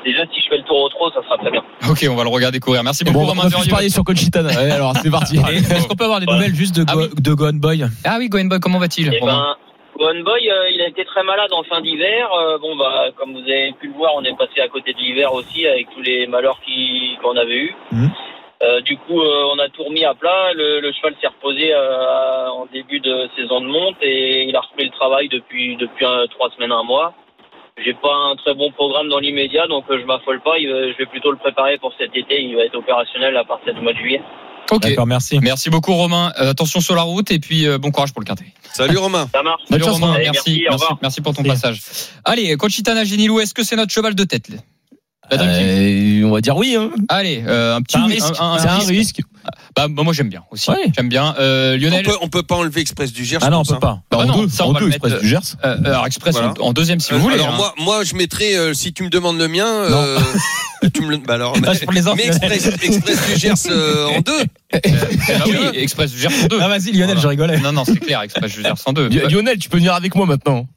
Déjà, 0.04 0.24
si 0.34 0.40
je 0.42 0.50
fais 0.50 0.58
le 0.58 0.64
tour 0.64 0.82
au 0.82 0.90
trot, 0.90 1.10
ça 1.12 1.24
sera 1.24 1.38
très 1.38 1.50
bien. 1.52 1.64
Ok, 1.90 2.06
on 2.10 2.16
va 2.16 2.24
le 2.24 2.30
regarder 2.30 2.60
courir. 2.60 2.84
Merci 2.84 3.04
beaucoup, 3.04 3.26
Bon, 3.26 3.32
on 3.32 3.34
va 3.48 3.50
plus 3.50 3.70
parier 3.70 3.90
sur 3.90 4.04
Conchitana. 4.04 4.50
Ouais, 4.56 4.72
alors 4.72 4.94
c'est 4.98 5.10
parti. 5.10 5.38
Est-ce 5.38 5.88
qu'on 5.88 5.96
peut 5.96 6.04
avoir 6.04 6.20
des 6.20 6.28
Ouais. 6.28 6.34
nouvelles 6.34 6.54
juste 6.56 6.76
de, 6.76 6.86
Ah 6.88 6.94
Go, 6.94 7.00
oui. 7.02 7.10
de 7.20 7.34
Gohan 7.34 7.54
Boy? 7.54 7.86
Ah 8.04 8.18
oui, 8.20 8.30
Goen 8.30 8.48
Boy, 8.50 8.60
comment 8.60 8.78
va-t-il? 8.80 9.12
Eh 9.14 9.20
ben, 9.26 9.56
One 9.98 10.24
Boy, 10.24 10.50
euh, 10.52 10.70
il 10.72 10.82
a 10.82 10.90
été 10.90 11.06
très 11.06 11.24
malade 11.24 11.52
en 11.54 11.64
fin 11.64 11.80
d'hiver. 11.82 12.28
Euh, 12.38 12.58
bon, 12.60 12.76
bah, 12.76 13.06
comme 13.18 13.32
vous 13.32 13.40
avez 13.50 13.74
pu 13.80 13.88
le 13.88 13.94
voir, 13.94 14.12
on 14.16 14.24
est 14.26 14.38
passé 14.38 14.60
à 14.62 14.68
côté 14.68 14.94
de 14.94 15.00
l'hiver 15.00 15.34
aussi 15.34 15.66
avec 15.66 15.88
tous 15.96 16.02
les 16.02 16.28
malheurs 16.28 16.60
qu'on 17.24 17.38
avait 17.38 17.56
eus. 17.58 17.76
Mhm. 17.94 18.12
Euh, 18.66 18.82
du 18.82 18.98
coup, 18.98 19.22
euh, 19.22 19.52
on 19.54 19.60
a 19.60 19.70
tout 19.70 19.84
remis 19.84 20.06
à 20.06 20.14
plat. 20.16 20.54
Le, 20.54 20.80
le 20.80 20.92
cheval 20.94 21.14
s'est 21.22 21.28
reposé 21.28 21.72
euh, 21.74 22.48
en 22.50 22.66
début 22.74 23.00
de 23.00 23.30
saison 23.36 23.62
de 23.62 23.68
monte 23.68 23.98
et 24.02 24.44
il 24.50 24.56
a 24.56 24.62
repris 24.62 24.86
le 24.86 24.92
travail 24.92 25.28
depuis 25.30 25.76
depuis 25.78 26.06
un- 26.06 26.26
trois 26.28 26.50
semaines, 26.56 26.72
un 26.72 26.84
mois. 26.84 27.14
J'ai 27.84 27.94
pas 27.94 28.16
un 28.32 28.36
très 28.38 28.54
bon 28.56 28.72
programme 28.72 29.10
dans 29.10 29.20
l'immédiat, 29.20 29.68
donc 29.68 29.84
euh, 29.92 30.00
je 30.02 30.06
m'affole 30.06 30.42
pas. 30.42 30.58
Il 30.58 30.68
je 30.68 30.98
vais 30.98 31.06
plutôt 31.06 31.30
le 31.32 31.38
préparer 31.38 31.78
pour 31.78 31.94
cet 32.00 32.16
été. 32.16 32.42
Il 32.42 32.56
va 32.56 32.64
être 32.64 32.76
opérationnel 32.76 33.36
à 33.38 33.44
partir 33.44 33.74
du 33.76 33.82
mois 33.82 33.94
de 33.94 33.98
juillet. 34.00 34.22
Ok. 34.72 34.82
D'accord, 34.82 35.06
merci. 35.06 35.38
Merci 35.44 35.70
beaucoup 35.70 35.94
Romain. 35.94 36.32
Euh, 36.42 36.50
attention 36.52 36.80
sur 36.80 36.96
la 36.96 37.04
route 37.04 37.30
et 37.30 37.38
puis 37.40 37.68
euh, 37.68 37.78
bon 37.78 37.92
courage 37.92 38.14
pour 38.14 38.22
le 38.22 38.26
quintet. 38.26 38.46
Salut 38.74 38.98
Romain. 38.98 39.28
Ça 39.32 39.44
marche. 39.44 39.62
Salut 39.70 39.84
Romain, 39.84 40.18
merci, 40.18 40.66
Merci, 41.04 41.22
pour 41.22 41.34
ton 41.36 41.44
Merci. 41.44 41.62
passage. 41.62 41.80
Allez, 42.24 42.56
Conchitana 42.58 43.04
Genilou, 43.04 43.40
est-ce 43.42 43.54
que 43.54 43.64
c'est 43.64 43.76
notre 43.76 43.92
cheval 43.92 44.16
de 44.16 44.24
tête 44.24 44.50
Euh, 45.34 46.24
on 46.24 46.32
va 46.32 46.42
dire 46.42 46.56
oui. 46.58 46.76
Hein. 46.78 46.92
Allez, 47.10 47.44
euh, 47.48 47.76
un 47.76 47.82
petit 47.82 47.98
un 47.98 48.06
risque. 48.06 48.34
un- 48.40 48.54
un 48.54 48.60
C'est 48.60 48.68
un 48.68 48.76
risque. 48.78 48.90
risque. 48.90 49.20
Bah, 49.76 49.88
bah, 49.90 50.04
moi 50.04 50.14
j'aime 50.14 50.30
bien 50.30 50.44
aussi. 50.52 50.70
Ouais. 50.72 50.78
J'aime 50.96 51.10
bien. 51.10 51.36
Euh, 51.40 51.76
On 51.76 51.82
Lionel. 51.82 52.06
peut, 52.06 52.16
on 52.22 52.30
peut 52.30 52.44
pas 52.44 52.56
enlever 52.56 52.82
Express 52.82 53.12
du 53.12 53.26
Gers. 53.26 53.40
Ah 53.42 53.50
non, 53.50 53.60
on 53.60 53.64
peut 53.64 53.74
hein. 53.74 53.80
pas. 53.80 54.02
Bah, 54.10 54.18
Ah 54.22 54.24
en 54.24 54.26
non, 54.26 54.44
deux, 54.44 54.50
ça, 54.50 54.66
on 54.68 54.74
Express 54.76 55.12
mettre, 55.12 55.22
du 55.22 55.28
Gers. 55.28 55.40
Euh, 55.64 55.78
alors 55.86 56.06
Express 56.08 56.34
Voilà. 56.36 56.54
en, 56.60 56.68
en 56.68 56.74
deuxième 56.74 57.00
si 57.00 57.14
Euh, 57.14 57.18
vous 57.18 57.24
voulez. 57.24 57.36
alors 57.36 57.50
hein. 57.50 57.58
moi, 57.58 57.74
moi, 57.80 58.04
je 58.04 58.16
mettrais, 58.16 58.56
euh, 58.56 58.74
si 58.74 58.94
tu 58.94 59.04
me 59.04 59.10
demandes 59.10 59.38
le 59.38 59.48
mien, 59.48 59.68
euh, 59.68 60.18
tu 60.94 61.02
me 61.02 61.10
le, 61.12 61.18
bah 61.18 61.36
alors, 61.36 61.56
Ah, 61.66 61.74
je 61.74 61.80
prends 61.82 61.92
les 61.92 62.02
mais. 62.16 62.26
Express, 62.28 62.68
Express 62.82 63.28
du 63.34 63.40
Gers 63.40 63.54
euh, 63.70 64.08
en 64.08 64.22
deux. 64.22 64.44
Bah 64.74 64.80
oui, 65.46 65.58
Express 65.80 66.12
du 66.12 66.20
Gers 66.20 66.32
en 66.44 66.48
deux. 66.48 66.58
Ah, 66.62 66.68
vas-y, 66.68 66.92
Lionel, 66.92 67.06
Voilà. 67.16 67.22
je 67.22 67.28
rigolais. 67.28 67.60
Non, 67.60 67.72
non, 67.72 67.84
c'est 67.86 68.00
clair, 68.00 68.22
Express 68.22 68.52
du 68.54 68.62
Gers 68.62 68.74
en 68.86 68.94
deux. 68.94 69.10
Lionel, 69.10 69.58
tu 69.58 69.70
peux 69.70 69.78
venir 69.78 69.94
avec 69.94 70.16
moi 70.16 70.26
maintenant. 70.26 70.68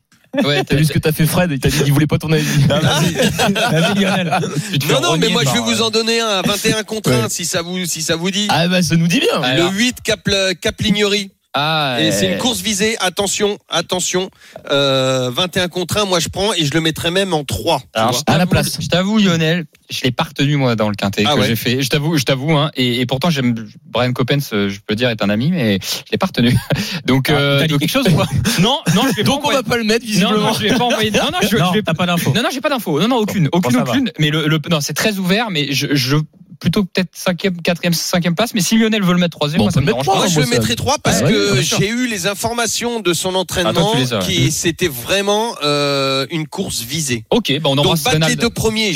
Ouais, 0.44 0.62
T'as 0.64 0.76
vu 0.76 0.84
ce 0.84 0.92
que 0.92 0.98
t'as 0.98 1.12
fait 1.12 1.26
Fred? 1.26 1.50
Il 1.52 1.58
t'a 1.58 1.68
dit 1.68 1.82
qu'il 1.82 1.92
voulait 1.92 2.06
pas 2.06 2.18
ton 2.18 2.30
avis. 2.32 2.46
Ah, 2.70 2.80
Vas-y, 2.80 3.94
Lionel. 4.00 4.38
fais 4.80 4.92
Non, 4.92 5.00
non, 5.00 5.16
mais 5.16 5.28
moi, 5.28 5.42
je 5.44 5.50
vais 5.50 5.56
par, 5.56 5.64
vous 5.64 5.80
euh, 5.82 5.84
en 5.86 5.90
donner 5.90 6.20
un 6.20 6.26
à 6.28 6.42
21 6.42 6.82
contre 6.84 7.10
1, 7.10 7.22
Ouais. 7.22 7.26
si 7.28 7.44
ça 7.44 7.62
vous, 7.62 7.84
si 7.86 8.02
ça 8.02 8.16
vous 8.16 8.30
dit. 8.30 8.46
Ah 8.50 8.68
bah 8.68 8.82
ça 8.82 8.96
nous 8.96 9.08
dit 9.08 9.20
bien. 9.20 9.40
Alors. 9.42 9.70
Le 9.72 9.78
8 9.78 9.96
Cap, 10.04 10.28
Cap 10.60 10.80
Lignerie. 10.80 11.30
Ah, 11.54 11.96
Et 12.00 12.12
c'est 12.12 12.30
une 12.32 12.38
course 12.38 12.60
visée. 12.60 12.96
Attention, 13.00 13.58
attention. 13.68 14.30
Euh, 14.70 15.30
21 15.32 15.68
contre 15.68 15.96
1, 15.96 16.04
moi 16.04 16.20
je 16.20 16.28
prends 16.28 16.52
et 16.52 16.64
je 16.64 16.72
le 16.74 16.80
mettrais 16.80 17.10
même 17.10 17.32
en 17.32 17.42
3. 17.42 17.80
tu 17.80 17.86
Alors, 17.94 18.10
vois. 18.12 18.20
je 18.28 18.32
À 18.32 18.38
la 18.38 18.46
place. 18.46 18.76
Je 18.80 18.86
t'avoue, 18.86 19.18
Lionel, 19.18 19.64
je 19.90 20.02
l'ai 20.04 20.10
pas 20.12 20.24
retenu 20.24 20.56
moi 20.56 20.76
dans 20.76 20.88
le 20.90 20.94
quintet 20.94 21.24
Ah 21.26 21.34
que 21.34 21.40
ouais. 21.40 21.46
j'ai 21.48 21.56
fait. 21.56 21.82
Je 21.82 21.88
t'avoue, 21.88 22.16
je 22.18 22.24
t'avoue, 22.24 22.52
hein, 22.56 22.70
et, 22.76 23.00
et 23.00 23.06
pourtant 23.06 23.30
j'aime 23.30 23.54
Brian 23.86 24.12
Coppens, 24.12 24.38
euh, 24.52 24.68
je 24.68 24.78
peux 24.86 24.94
dire 24.94 25.08
est 25.08 25.22
un 25.22 25.30
ami, 25.30 25.50
mais 25.50 25.78
je 25.82 26.12
l'ai 26.12 26.18
pas 26.18 26.26
retenu. 26.26 26.54
Donc, 27.06 27.30
Ah, 27.30 27.34
euh, 27.34 27.66
donc- 27.66 27.80
quelque 27.80 27.90
chose 27.90 28.06
ou 28.08 28.16
pas 28.16 28.26
non, 28.60 28.78
non, 28.94 29.02
je 29.16 29.22
Donc 29.22 29.40
on 29.44 29.48
pas 29.48 29.54
va 29.54 29.62
pas 29.62 29.76
le 29.78 29.84
mettre 29.84 30.04
Non, 30.04 30.10
visiblement. 30.12 30.40
non, 30.48 30.52
je 30.52 30.62
vais 30.62 30.74
pas 30.76 30.84
envoyer. 30.84 31.10
Non, 31.10 31.30
non, 31.32 31.38
je, 31.42 31.56
Non, 31.56 31.68
je 31.70 31.72
vais 31.78 31.82
pas 31.82 31.94
d'infos. 32.06 32.32
Non, 32.34 32.42
non, 32.42 32.48
j'ai 32.52 32.60
pas 32.60 32.68
d'infos. 32.68 33.00
Non, 33.00 33.08
non, 33.08 33.16
aucune, 33.16 33.48
aucune, 33.52 33.78
va. 33.82 33.94
Mais 34.18 34.28
le, 34.30 34.46
le 34.46 34.60
non, 34.70 34.80
c'est 34.80 34.92
très 34.94 35.16
ouvert, 35.18 35.50
mais 35.50 35.72
je, 35.72 35.88
je 35.94 36.16
plutôt 36.60 36.84
peut-être 36.84 37.10
cinquième, 37.12 37.60
quatrième, 37.62 37.92
cinquième 37.94 38.34
place. 38.34 38.54
Mais 38.54 38.60
si 38.60 38.76
Lionel 38.78 39.02
veut 39.02 39.12
le 39.12 39.18
mettre 39.18 39.36
troisième, 39.38 39.58
Bon, 39.58 39.64
moi 39.64 39.72
ça 39.72 39.80
me 39.80 39.86
le 39.86 39.92
mettre 39.92 40.04
dérange 40.04 40.06
pas. 40.06 40.12
trois, 40.12 40.24
Moi, 40.26 40.34
je 40.34 40.40
le 40.40 40.46
mettrais 40.46 40.74
3 40.76 40.96
parce 41.02 41.22
ouais, 41.22 41.32
que 41.32 41.62
j'ai 41.62 41.88
eu 41.88 42.06
les 42.08 42.26
informations 42.26 43.00
de 43.00 43.12
son 43.12 43.34
Ah, 43.34 43.38
entraînement 43.38 43.72
toi, 43.72 43.94
ouais. 44.18 44.18
qui 44.24 44.50
c'était 44.50 44.88
vraiment 44.88 45.54
euh, 45.62 46.26
une 46.30 46.46
course 46.46 46.82
visée. 46.82 47.24
Ok, 47.30 47.52
bah 47.60 47.68
on 47.70 47.76
Donc 47.76 47.86
embrasse 47.86 48.02
battre 48.04 48.28
les 48.28 48.36
deux 48.36 48.50
premiers, 48.50 48.92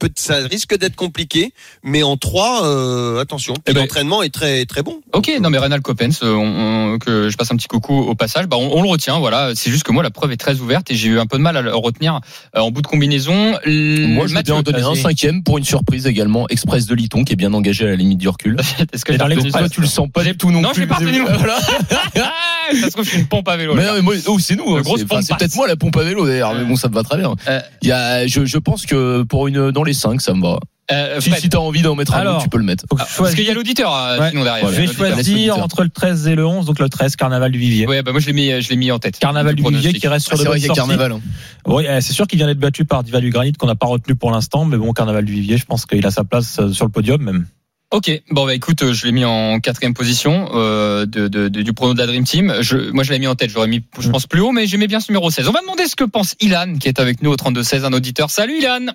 peut- 0.00 0.10
ça 0.16 0.36
risque 0.38 0.76
d'être 0.76 0.96
compliqué, 0.96 1.52
mais 1.84 2.02
en 2.02 2.16
3, 2.16 3.20
attention. 3.20 3.54
Puis 3.54 3.62
Eh 3.68 3.72
ben- 3.74 3.82
l'entraînement 3.82 4.22
est 4.22 4.34
très 4.34 4.64
très 4.64 4.82
bon. 4.82 5.00
Ok, 5.12 5.30
non 5.40 5.50
mais 5.50 5.58
Renald 5.58 5.82
Coppens, 5.82 6.22
euh, 6.24 6.32
on- 6.34 6.94
on- 6.94 6.98
que 6.98 7.28
je 7.30 7.36
passe 7.36 7.52
un 7.52 7.56
petit 7.56 7.68
coucou 7.68 7.94
au 7.94 8.14
passage, 8.14 8.46
bah 8.46 8.56
on, 8.58 8.70
on 8.78 8.82
le 8.82 8.88
retient, 8.88 9.18
voilà. 9.20 9.52
C'est 9.54 9.70
juste 9.70 9.84
que 9.84 9.92
moi 9.92 10.02
la 10.02 10.10
preuve 10.10 10.32
est 10.32 10.36
très 10.36 10.58
ouverte 10.60 10.90
et 10.90 10.94
j'ai 10.96 11.08
eu 11.08 11.20
un 11.20 11.26
peu 11.26 11.36
de 11.38 11.42
mal 11.42 11.56
à 11.56 11.62
le 11.62 11.74
retenir 11.74 12.20
euh, 12.56 12.60
en 12.60 12.70
bout 12.70 12.82
de 12.82 12.86
combinaison. 12.88 13.52
Moi, 13.66 14.26
je 14.26 14.34
vais 14.34 14.50
en 14.50 14.62
donner 14.62 14.80
un 14.82 14.94
cinquième 14.94 15.42
pour 15.44 15.58
une 15.58 15.64
surprise 15.64 16.06
également. 16.06 16.48
Express 16.48 16.86
de 16.86 16.94
Liton 16.94 17.24
qui 17.24 17.34
est 17.34 17.36
bien 17.36 17.52
engagé 17.54 17.84
à 17.84 17.88
la 17.90 17.96
limite 17.96 18.18
du 18.18 18.28
recul. 18.28 18.56
Est-ce 18.92 19.04
que 19.04 19.12
dans 19.12 19.26
les 19.26 19.36
Toi, 19.36 19.68
tu 19.68 19.80
le 19.80 19.86
sens 19.86 20.08
pas 20.12 20.24
du 20.24 20.36
tout 20.36 20.50
non, 20.50 20.60
Non, 20.62 20.70
je 20.70 20.82
plus. 20.82 20.82
l'ai 20.82 20.86
pas. 20.88 20.98
Ça 22.74 22.86
se 22.86 22.90
trouve, 22.90 23.04
je 23.04 23.10
suis 23.10 23.18
une 23.20 23.26
pompe 23.26 23.48
à 23.48 23.56
vélo. 23.56 23.74
Mais, 23.74 23.86
non, 23.86 23.94
mais 23.94 24.02
moi, 24.02 24.14
oh, 24.26 24.38
c'est 24.38 24.56
nous. 24.56 24.76
Le 24.76 24.80
hein. 24.80 24.84
C'est 24.96 25.12
enfin, 25.12 25.36
peut-être 25.36 25.56
moi 25.56 25.66
la 25.66 25.76
pompe 25.76 25.96
à 25.96 26.02
vélo 26.04 26.26
d'ailleurs, 26.26 26.54
mais 26.54 26.64
bon, 26.64 26.76
ça 26.76 26.88
me 26.88 26.94
va 26.94 27.02
très 27.02 27.16
bien. 27.18 27.34
Euh. 27.48 27.60
Il 27.82 27.88
y 27.88 27.92
a, 27.92 28.26
je, 28.26 28.44
je 28.44 28.58
pense 28.58 28.86
que 28.86 29.22
pour 29.22 29.48
une 29.48 29.70
dans 29.70 29.84
les 29.84 29.92
5 29.94 30.20
ça 30.20 30.34
me 30.34 30.42
va. 30.42 30.58
Euh, 30.92 31.20
Si, 31.20 31.48
t'as 31.48 31.58
envie 31.58 31.82
d'en 31.82 31.94
mettre 31.94 32.14
un 32.14 32.38
tu 32.38 32.48
peux 32.48 32.58
le 32.58 32.64
mettre. 32.64 32.84
Ah, 32.98 33.06
parce 33.16 33.34
qu'il 33.36 33.44
y 33.44 33.50
a 33.50 33.54
l'auditeur 33.54 33.94
euh, 33.94 34.18
Ouais. 34.18 34.30
sinon 34.30 34.42
derrière. 34.42 34.68
Je 34.72 34.80
vais 34.80 34.86
choisir 34.88 35.58
entre 35.58 35.84
le 35.84 35.88
13 35.88 36.26
et 36.26 36.34
le 36.34 36.44
11, 36.44 36.66
donc 36.66 36.80
le 36.80 36.88
13, 36.88 37.14
Carnaval 37.14 37.52
du 37.52 37.58
Vivier. 37.58 37.86
Ouais, 37.86 38.02
bah 38.02 38.10
moi 38.10 38.20
je 38.20 38.26
l'ai 38.26 38.32
mis, 38.32 38.60
je 38.60 38.68
l'ai 38.70 38.76
mis 38.76 38.90
en 38.90 38.98
tête. 38.98 39.18
Carnaval 39.18 39.54
Le 39.54 39.62
du 39.62 39.70
Vivier 39.70 39.92
qui 39.92 40.08
reste 40.08 40.26
sur 40.26 40.36
C'est 40.36 40.42
de 40.42 40.48
vrai 40.48 40.60
carnaval. 40.60 41.12
hein. 41.12 41.20
Oui, 41.66 41.86
euh, 41.86 42.00
c'est 42.00 42.12
sûr 42.12 42.26
qu'il 42.26 42.38
vient 42.38 42.46
d'être 42.48 42.58
battu 42.58 42.84
par 42.84 43.04
Diva 43.04 43.20
du 43.20 43.30
Granit 43.30 43.52
qu'on 43.52 43.68
n'a 43.68 43.76
pas 43.76 43.86
retenu 43.86 44.16
pour 44.16 44.32
l'instant, 44.32 44.64
mais 44.64 44.76
bon, 44.76 44.92
Carnaval 44.92 45.24
du 45.24 45.32
Vivier, 45.32 45.58
je 45.58 45.64
pense 45.64 45.86
qu'il 45.86 46.04
a 46.04 46.10
sa 46.10 46.24
place 46.24 46.58
sur 46.72 46.86
le 46.86 46.90
podium 46.90 47.22
même. 47.22 47.46
Ok, 47.92 48.08
bon 48.30 48.46
bah 48.46 48.54
écoute, 48.54 48.82
euh, 48.84 48.92
je 48.92 49.04
l'ai 49.04 49.10
mis 49.12 49.24
en 49.24 49.58
quatrième 49.58 49.94
position 49.94 50.48
euh, 50.54 51.06
de, 51.06 51.26
de- 51.26 51.48
de- 51.48 51.62
du 51.62 51.72
prono 51.72 51.92
de 51.92 51.98
la 51.98 52.06
Dream 52.06 52.22
Team. 52.22 52.54
Je, 52.60 52.76
moi 52.92 53.02
je 53.02 53.10
l'ai 53.10 53.18
mis 53.18 53.26
en 53.26 53.34
tête, 53.34 53.50
j'aurais 53.50 53.66
mis, 53.66 53.82
je 53.98 54.08
pense 54.10 54.28
plus 54.28 54.40
haut, 54.40 54.52
mais 54.52 54.66
j'aimais 54.66 54.86
bien 54.86 55.00
ce 55.00 55.10
numéro 55.10 55.28
16. 55.28 55.48
On 55.48 55.52
va 55.52 55.60
demander 55.60 55.86
ce 55.86 55.96
que 55.96 56.04
pense 56.04 56.36
Ilan, 56.40 56.74
qui 56.80 56.86
est 56.86 57.00
avec 57.00 57.20
nous 57.20 57.32
au 57.32 57.36
32-16, 57.36 57.84
un 57.84 57.92
auditeur. 57.92 58.30
Salut 58.30 58.58
Ilan 58.58 58.86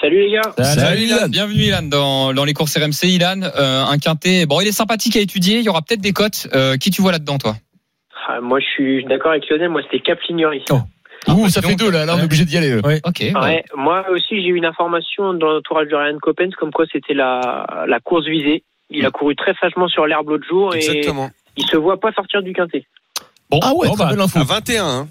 Salut 0.00 0.20
les 0.28 0.32
gars. 0.32 0.64
Salut, 0.64 1.02
Ilan. 1.02 1.28
Bienvenue 1.28 1.62
Ilan 1.64 1.82
dans, 1.82 2.32
dans 2.32 2.44
les 2.44 2.54
courses 2.54 2.76
RMC. 2.76 3.04
Ilan, 3.08 3.42
euh, 3.42 3.84
un 3.84 3.98
quintet, 3.98 4.46
bon 4.46 4.60
il 4.60 4.68
est 4.68 4.72
sympathique 4.72 5.16
à 5.16 5.20
étudier, 5.20 5.58
il 5.58 5.64
y 5.64 5.68
aura 5.68 5.82
peut-être 5.82 6.00
des 6.00 6.12
cotes. 6.12 6.46
Euh, 6.54 6.76
qui 6.76 6.90
tu 6.90 7.02
vois 7.02 7.10
là-dedans 7.12 7.38
toi? 7.38 7.56
Ah, 8.28 8.40
moi, 8.40 8.60
je 8.60 8.66
suis 8.66 9.04
d'accord 9.06 9.32
avec 9.32 9.48
Lionel. 9.50 9.68
Moi, 9.70 9.80
c'était 9.82 9.98
Cap 10.02 10.18
Lignerie. 10.28 10.62
Oh. 10.70 10.78
Ouh, 11.28 11.48
ça 11.48 11.60
fait 11.62 11.74
deux 11.76 11.90
là, 11.90 12.04
là 12.06 12.14
on 12.16 12.20
est 12.20 12.24
obligé 12.24 12.44
d'y 12.44 12.56
aller. 12.56 12.76
Ok, 13.04 13.20
Ouais, 13.20 13.32
ouais. 13.34 13.64
moi 13.76 14.04
aussi, 14.10 14.40
j'ai 14.42 14.48
eu 14.48 14.56
une 14.56 14.64
information 14.64 15.34
dans 15.34 15.50
l'entourage 15.50 15.88
de 15.88 15.94
Ryan 15.96 16.16
Coppens 16.20 16.50
comme 16.58 16.70
quoi 16.72 16.86
c'était 16.90 17.14
la, 17.14 17.84
la 17.86 18.00
course 18.00 18.26
visée. 18.26 18.62
Il 18.90 19.04
a 19.06 19.10
couru 19.10 19.36
très 19.36 19.54
sagement 19.60 19.86
sur 19.88 20.06
l'herbe 20.06 20.28
l'autre 20.30 20.46
jour 20.48 20.74
et 20.74 20.78
Exactement. 20.78 21.30
il 21.56 21.64
se 21.66 21.76
voit 21.76 22.00
pas 22.00 22.10
sortir 22.12 22.42
du 22.42 22.52
quintet. 22.52 22.84
Ah 23.52 23.72
ouais, 23.74 23.88
Bon, 23.88 23.94
très 23.94 24.04
bah, 24.04 24.10
belle 24.10 24.20
info. 24.20 24.38
À 24.38 24.44
21. 24.44 24.84
Hein. 24.86 25.08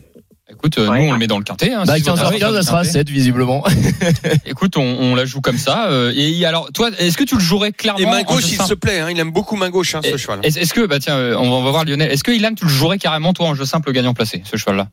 Écoute, 0.52 0.80
euh, 0.80 0.89
Ouais. 0.89 1.04
nous 1.04 1.10
on 1.10 1.13
le 1.13 1.19
met 1.19 1.28
dans 1.28 1.38
le 1.38 1.43
quintet. 1.43 1.72
Hein, 1.74 1.84
Bah, 1.86 1.95
si 1.98 2.02
vous 2.02 2.10
15h15, 2.10 2.26
avez 2.26 2.39
ça 2.39 2.62
sera 2.63 2.80
à 2.80 2.82
quintet. 2.84 2.91
7 3.00 3.10
visiblement. 3.10 3.63
Écoute, 4.48 4.78
on, 4.78 4.82
on 4.82 5.13
la 5.15 5.26
joue 5.26 5.41
comme 5.41 5.58
ça. 5.58 5.89
euh, 5.91 6.12
et 6.15 6.43
alors, 6.45 6.69
toi, 6.74 6.89
est-ce 6.98 7.17
que 7.17 7.24
tu 7.24 7.36
le 7.36 7.41
jouerais 7.41 7.72
clairement 7.72 8.00
Et 8.00 8.06
main 8.06 8.24
gauche, 8.24 8.52
il 8.52 8.60
se 8.62 8.74
plaît. 8.74 9.00
Hein. 9.00 9.10
Il 9.12 9.19
aime 9.19 9.32
beaucoup 9.32 9.56
main 9.56 9.69
gauche, 9.69 9.93
hein, 9.95 10.02
ce 10.04 10.17
cheval. 10.17 10.39
Est-ce 10.43 10.74
que, 10.74 10.86
bah 10.88 10.98
tiens, 11.00 11.15
euh, 11.17 11.36
on 11.38 11.43
va, 11.50 11.56
on 11.58 11.63
va 11.63 11.69
voir 11.72 11.86
Lionel. 11.86 12.12
Est-ce 12.12 12.24
que 12.24 12.32
Ilan, 12.32 12.56
tu 12.56 12.65
le 12.65 12.72
jouerais 12.72 12.98
carrément 12.98 13.32
toi 13.34 13.45
en 13.48 13.54
jeu 13.54 13.65
simple 13.65 13.91
gagnant 13.91 14.13
placé, 14.15 14.41
ce 14.43 14.58
cheval-là? 14.58 14.88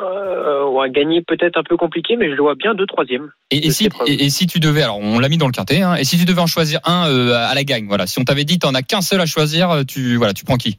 Euh, 0.00 0.59
ouais, 0.72 0.90
gagner 0.90 1.22
peut-être 1.22 1.58
un 1.58 1.62
peu 1.62 1.76
compliqué, 1.76 2.16
mais 2.16 2.26
je 2.30 2.34
le 2.34 2.42
vois 2.42 2.54
bien 2.54 2.74
deux 2.74 2.86
troisième. 2.86 3.30
et, 3.50 3.70
si, 3.70 3.84
sais 3.84 3.90
pas. 3.90 4.04
et, 4.06 4.24
et 4.24 4.30
si 4.30 4.46
tu 4.46 4.60
devais, 4.60 4.82
alors 4.82 4.98
on 4.98 5.18
l'a 5.18 5.28
mis 5.28 5.38
dans 5.38 5.46
le 5.46 5.52
quintet, 5.52 5.82
hein, 5.82 5.96
et 5.96 6.04
si 6.04 6.18
tu 6.18 6.24
devais 6.24 6.40
en 6.40 6.46
choisir 6.46 6.80
un 6.84 7.08
euh, 7.08 7.34
à 7.34 7.54
la 7.54 7.64
gagne, 7.64 7.86
voilà. 7.86 8.06
Si 8.06 8.18
on 8.18 8.24
t'avait 8.24 8.44
dit 8.44 8.58
t'en 8.58 8.74
as 8.74 8.82
qu'un 8.82 9.00
seul 9.02 9.20
à 9.20 9.26
choisir, 9.26 9.70
euh, 9.70 9.82
tu 9.84 10.16
voilà, 10.16 10.32
tu 10.34 10.44
prends 10.44 10.56
qui? 10.56 10.78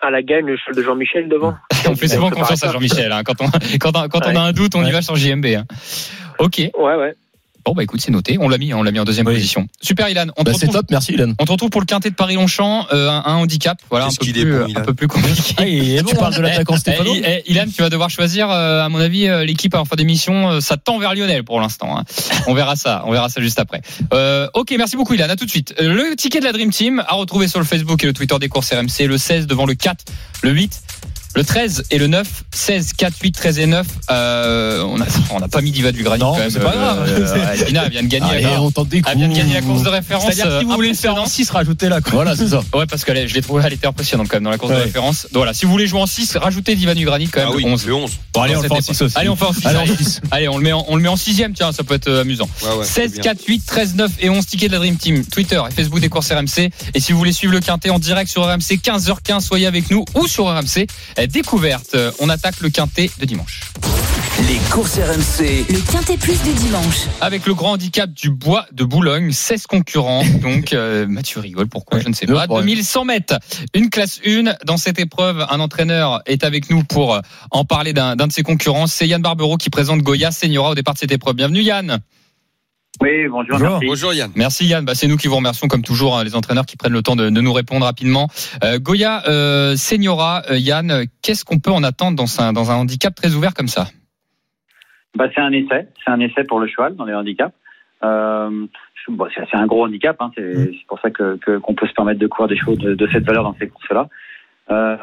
À 0.00 0.10
la 0.10 0.20
gagne, 0.22 0.46
le 0.46 0.56
cheval 0.56 0.74
de 0.76 0.82
Jean-Michel 0.82 1.28
devant. 1.28 1.54
On 1.88 1.94
fait 1.94 2.08
souvent 2.08 2.30
confiance 2.30 2.64
à 2.64 2.72
Jean-Michel. 2.72 3.12
Hein, 3.12 3.22
quand 3.24 3.40
on 3.40 3.46
quand 3.78 3.96
on, 3.96 4.08
quand 4.08 4.26
on 4.26 4.30
Ouais. 4.30 4.36
a 4.36 4.42
un 4.42 4.52
doute, 4.52 4.74
on 4.74 4.84
y 4.84 4.90
va 4.90 5.00
sur 5.00 5.14
JMB. 5.14 5.46
Hein. 5.46 5.64
Ok. 6.40 6.58
Ouais, 6.58 6.96
ouais. 6.96 7.14
Bon 7.64 7.74
bah 7.74 7.82
écoute, 7.84 8.00
c'est 8.00 8.10
noté. 8.10 8.38
On 8.40 8.48
l'a 8.48 8.58
mis, 8.58 8.74
on 8.74 8.82
l'a 8.82 8.90
mis 8.90 8.98
en 8.98 9.04
deuxième 9.04 9.26
Oui. 9.26 9.34
position. 9.34 9.68
Super, 9.80 10.08
Ilan. 10.08 10.26
On 10.36 10.42
te 10.44 10.50
Bah, 10.50 10.56
c'est 10.58 10.66
retrouve. 10.66 10.80
top, 10.82 10.90
merci 10.90 11.12
Ilan. 11.12 11.32
On 11.38 11.44
te 11.44 11.52
retrouve 11.52 11.70
pour 11.70 11.80
le 11.80 11.86
quintet 11.86 12.10
de 12.10 12.14
Paris-Longchamp, 12.16 12.86
euh, 12.92 13.08
un, 13.08 13.22
un 13.24 13.34
handicap, 13.34 13.78
voilà, 13.90 14.06
un 14.06 14.08
peu, 14.08 14.16
plus, 14.16 14.44
bon, 14.44 14.64
un 14.64 14.68
Ilan. 14.68 14.82
peu 14.82 14.94
plus 14.94 15.08
compliqué. 15.08 15.54
Ah, 15.58 15.62
Tu 15.64 16.02
bon, 16.02 16.20
parles 16.20 16.34
de 16.34 16.40
l'attaquant 16.40 16.76
Stéphano 16.76 17.12
Eh, 17.14 17.42
eh, 17.46 17.50
Ilan, 17.52 17.64
tu 17.74 17.82
vas 17.82 17.88
devoir 17.90 18.10
choisir, 18.10 18.50
euh, 18.50 18.82
à 18.82 18.88
mon 18.88 18.98
avis, 19.00 19.28
euh, 19.28 19.44
l'équipe 19.44 19.74
en 19.74 19.84
fin 19.84 19.96
d'émission. 19.96 20.50
euh, 20.50 20.60
Ça 20.60 20.76
tend 20.76 20.98
vers 20.98 21.14
Lionel 21.14 21.44
pour 21.44 21.60
l'instant. 21.60 21.96
hein. 21.98 22.04
On 22.48 22.54
verra 22.54 22.74
ça. 22.76 23.02
On 23.06 23.12
verra 23.12 23.28
ça 23.28 23.40
juste 23.40 23.58
après. 23.60 23.80
Euh, 24.12 24.48
ok, 24.54 24.74
merci 24.76 24.96
beaucoup, 24.96 25.14
Ilan. 25.14 25.28
À 25.28 25.36
tout 25.36 25.44
de 25.46 25.50
suite. 25.50 25.74
Euh, 25.80 25.92
Le 25.94 26.16
ticket 26.16 26.40
de 26.40 26.44
la 26.44 26.52
Dream 26.52 26.70
Team 26.70 27.02
à 27.06 27.14
retrouver 27.14 27.46
sur 27.48 27.58
le 27.60 27.64
Facebook 27.64 28.02
et 28.02 28.06
le 28.08 28.12
Twitter 28.12 28.36
des 28.40 28.48
courses 28.48 28.72
RMC. 28.72 29.06
Le 29.06 29.18
16 29.18 29.46
devant 29.46 29.66
le 29.66 29.74
4, 29.74 30.04
le 30.42 30.50
8. 30.50 30.80
Le 31.34 31.44
13 31.44 31.84
et 31.90 31.98
le 31.98 32.08
9, 32.08 32.26
16, 32.54 32.92
4, 32.94 33.14
8, 33.22 33.32
13 33.32 33.58
et 33.58 33.66
9. 33.66 33.86
Euh, 34.10 34.82
on 34.86 35.00
a, 35.00 35.04
on 35.30 35.40
n'a 35.40 35.48
pas 35.48 35.62
mis 35.62 35.70
Diva 35.70 35.90
du 35.90 36.02
Granit 36.02 36.20
Non, 36.22 36.32
quand 36.32 36.38
même. 36.40 36.50
c'est 36.50 36.58
pas 36.60 36.72
grave. 36.72 37.04
Euh, 37.08 37.64
Dina 37.66 37.88
vient 37.88 38.02
de 38.02 38.08
gagner. 38.08 38.30
Allez, 38.30 38.42
la- 38.42 38.60
on 38.60 38.70
tente 38.70 38.88
des 38.88 39.00
elle 39.10 39.16
vient 39.18 39.28
de 39.28 39.34
gagner 39.34 39.54
la 39.54 39.62
course 39.62 39.82
de 39.82 39.88
référence. 39.88 40.24
C'est-à-dire 40.24 40.58
si 40.60 40.64
vous 40.66 40.72
voulez 40.72 40.88
le 40.90 40.94
faire 40.94 41.12
en 41.14 41.20
impressionnante. 41.22 41.46
6, 41.48 41.50
rajoutez-la. 41.50 42.00
quoi. 42.02 42.12
Voilà, 42.12 42.36
c'est 42.36 42.48
ça. 42.48 42.60
Ouais, 42.74 42.86
parce 42.86 43.04
que 43.04 43.14
je 43.26 43.34
l'ai 43.34 43.40
trouvé, 43.42 43.62
elle 43.66 43.72
était 43.72 43.86
impressionnante 43.86 44.28
quand 44.28 44.36
même 44.36 44.44
dans 44.44 44.50
la 44.50 44.58
course 44.58 44.72
de 44.72 44.76
Ouais. 44.76 44.82
référence. 44.84 45.22
Donc 45.32 45.36
voilà, 45.40 45.54
si 45.54 45.64
vous 45.64 45.70
voulez 45.72 45.86
jouer 45.86 46.00
en 46.02 46.06
6, 46.06 46.36
rajoutez 46.36 46.74
Divan 46.74 46.94
du 46.94 47.04
Granit 47.06 47.28
quand 47.28 47.40
même 47.40 47.48
Ah 47.52 47.56
oui, 47.56 47.64
11. 47.66 47.86
le 47.86 47.94
11. 47.94 48.10
Bon, 48.34 48.42
allez, 48.42 48.56
on 48.56 48.62
le 48.62 48.68
fait 48.68 48.72
en 48.74 48.76
Cette 48.76 48.94
6 48.96 49.02
aussi. 49.02 49.18
Allez, 49.18 49.28
on 49.30 49.36
fait 49.36 49.44
en 49.46 49.52
6. 49.52 49.66
Allez, 49.66 49.78
en 49.78 49.82
Allez. 49.82 49.94
Allez, 50.30 50.48
on 50.48 50.56
le 50.58 50.62
met 50.64 50.72
en, 50.72 50.84
on 50.88 50.96
le 50.96 51.02
met 51.02 51.08
en 51.08 51.16
sixième, 51.16 51.54
tiens, 51.54 51.72
ça 51.72 51.82
peut 51.84 51.94
être 51.94 52.08
euh, 52.08 52.20
amusant. 52.22 52.48
Ouais, 52.62 52.68
ouais, 52.76 52.84
c'est 52.84 53.02
16, 53.08 53.12
bien. 53.14 53.22
4, 53.22 53.44
8, 53.46 53.62
13, 53.66 53.94
9 53.94 54.10
et 54.20 54.28
11 54.30 54.46
tickets 54.46 54.68
de 54.68 54.72
la 54.74 54.78
Dream 54.80 54.96
Team. 54.96 55.24
Twitter 55.24 55.60
et 55.68 55.72
Facebook 55.74 56.00
des 56.00 56.08
courses 56.08 56.30
RMC. 56.30 56.70
Et 56.94 57.00
si 57.00 57.12
vous 57.12 57.18
voulez 57.18 57.32
suivre 57.32 57.52
le 57.54 57.60
quintet 57.60 57.90
en 57.90 57.98
direct 57.98 58.30
sur 58.30 58.42
RMC, 58.44 58.78
15h15, 58.82 59.40
soyez 59.40 59.66
avec 59.66 59.90
nous 59.90 60.04
ou 60.14 60.26
sur 60.26 60.46
RMC. 60.46 60.86
Découverte, 61.26 61.96
on 62.20 62.28
attaque 62.28 62.60
le 62.60 62.70
quintet 62.70 63.10
de 63.18 63.24
dimanche. 63.26 63.60
Les 64.48 64.58
courses 64.70 64.98
RMC. 64.98 65.66
Le 65.68 65.92
Quintet 65.92 66.16
Plus 66.16 66.42
du 66.42 66.52
dimanche. 66.54 67.06
Avec 67.20 67.46
le 67.46 67.54
grand 67.54 67.72
handicap 67.72 68.10
du 68.12 68.30
bois 68.30 68.66
de 68.72 68.82
Boulogne, 68.82 69.30
16 69.30 69.66
concurrents. 69.66 70.24
Donc, 70.42 70.72
euh, 70.72 71.06
Mathieu 71.06 71.40
rigole, 71.40 71.68
pourquoi 71.68 72.00
Je 72.00 72.08
ne 72.08 72.14
sais 72.14 72.26
pas. 72.26 72.46
problème. 72.46 72.66
2100 72.66 73.04
mètres, 73.04 73.38
une 73.74 73.90
classe 73.90 74.20
1. 74.26 74.54
Dans 74.64 74.78
cette 74.78 74.98
épreuve, 74.98 75.46
un 75.48 75.60
entraîneur 75.60 76.22
est 76.26 76.44
avec 76.44 76.70
nous 76.70 76.82
pour 76.82 77.14
euh, 77.14 77.20
en 77.50 77.64
parler 77.64 77.92
d'un 77.92 78.16
d'un 78.16 78.26
de 78.26 78.32
ses 78.32 78.42
concurrents. 78.42 78.86
C'est 78.86 79.06
Yann 79.06 79.22
Barbero 79.22 79.56
qui 79.58 79.70
présente 79.70 80.00
Goya 80.00 80.32
Seniora 80.32 80.70
au 80.70 80.74
départ 80.74 80.94
de 80.94 80.98
cette 80.98 81.12
épreuve. 81.12 81.36
Bienvenue 81.36 81.62
Yann. 81.62 82.00
Oui, 83.00 83.26
bonjour, 83.26 83.58
Bonjour. 83.58 83.70
merci. 83.80 83.86
Bonjour 83.86 84.14
Yann. 84.14 84.30
Merci 84.36 84.66
Yann. 84.66 84.84
Bah, 84.84 84.94
c'est 84.94 85.08
nous 85.08 85.16
qui 85.16 85.26
vous 85.26 85.36
remercions 85.36 85.66
comme 85.66 85.82
toujours, 85.82 86.16
hein, 86.18 86.24
les 86.24 86.36
entraîneurs 86.36 86.66
qui 86.66 86.76
prennent 86.76 86.92
le 86.92 87.02
temps 87.02 87.16
de, 87.16 87.30
de 87.30 87.40
nous 87.40 87.52
répondre 87.52 87.84
rapidement. 87.86 88.28
Euh, 88.62 88.78
Goya 88.78 89.22
euh, 89.28 89.74
Seniora, 89.76 90.42
euh, 90.50 90.58
Yann, 90.58 91.04
qu'est-ce 91.22 91.44
qu'on 91.44 91.58
peut 91.58 91.70
en 91.70 91.82
attendre 91.82 92.16
dans 92.16 92.40
un, 92.40 92.52
dans 92.52 92.70
un 92.70 92.76
handicap 92.76 93.14
très 93.14 93.34
ouvert 93.34 93.54
comme 93.54 93.66
ça? 93.68 93.86
Bah, 95.16 95.24
c'est 95.34 95.40
un 95.40 95.52
essai. 95.52 95.88
C'est 96.04 96.10
un 96.10 96.20
essai 96.20 96.44
pour 96.44 96.60
le 96.60 96.68
cheval 96.68 96.94
dans 96.94 97.04
les 97.06 97.14
handicaps. 97.14 97.54
Euh, 98.04 98.66
bon, 99.08 99.26
c'est 99.34 99.56
un 99.56 99.66
gros 99.66 99.84
handicap. 99.86 100.16
Hein, 100.20 100.30
c'est 100.36 100.54
c'est 100.72 100.86
pour 100.86 101.00
ça 101.00 101.10
que 101.10 101.36
que- 101.38 101.58
qu'on 101.58 101.74
peut 101.74 101.86
se 101.88 101.94
permettre 101.94 102.20
de 102.20 102.26
courir 102.26 102.48
des 102.48 102.56
chevaux 102.58 102.76
de, 102.76 102.94
de 102.94 103.08
cette 103.12 103.24
valeur 103.24 103.42
dans 103.42 103.56
ces 103.58 103.68
courses-là. 103.68 104.08
Euh, 104.70 104.96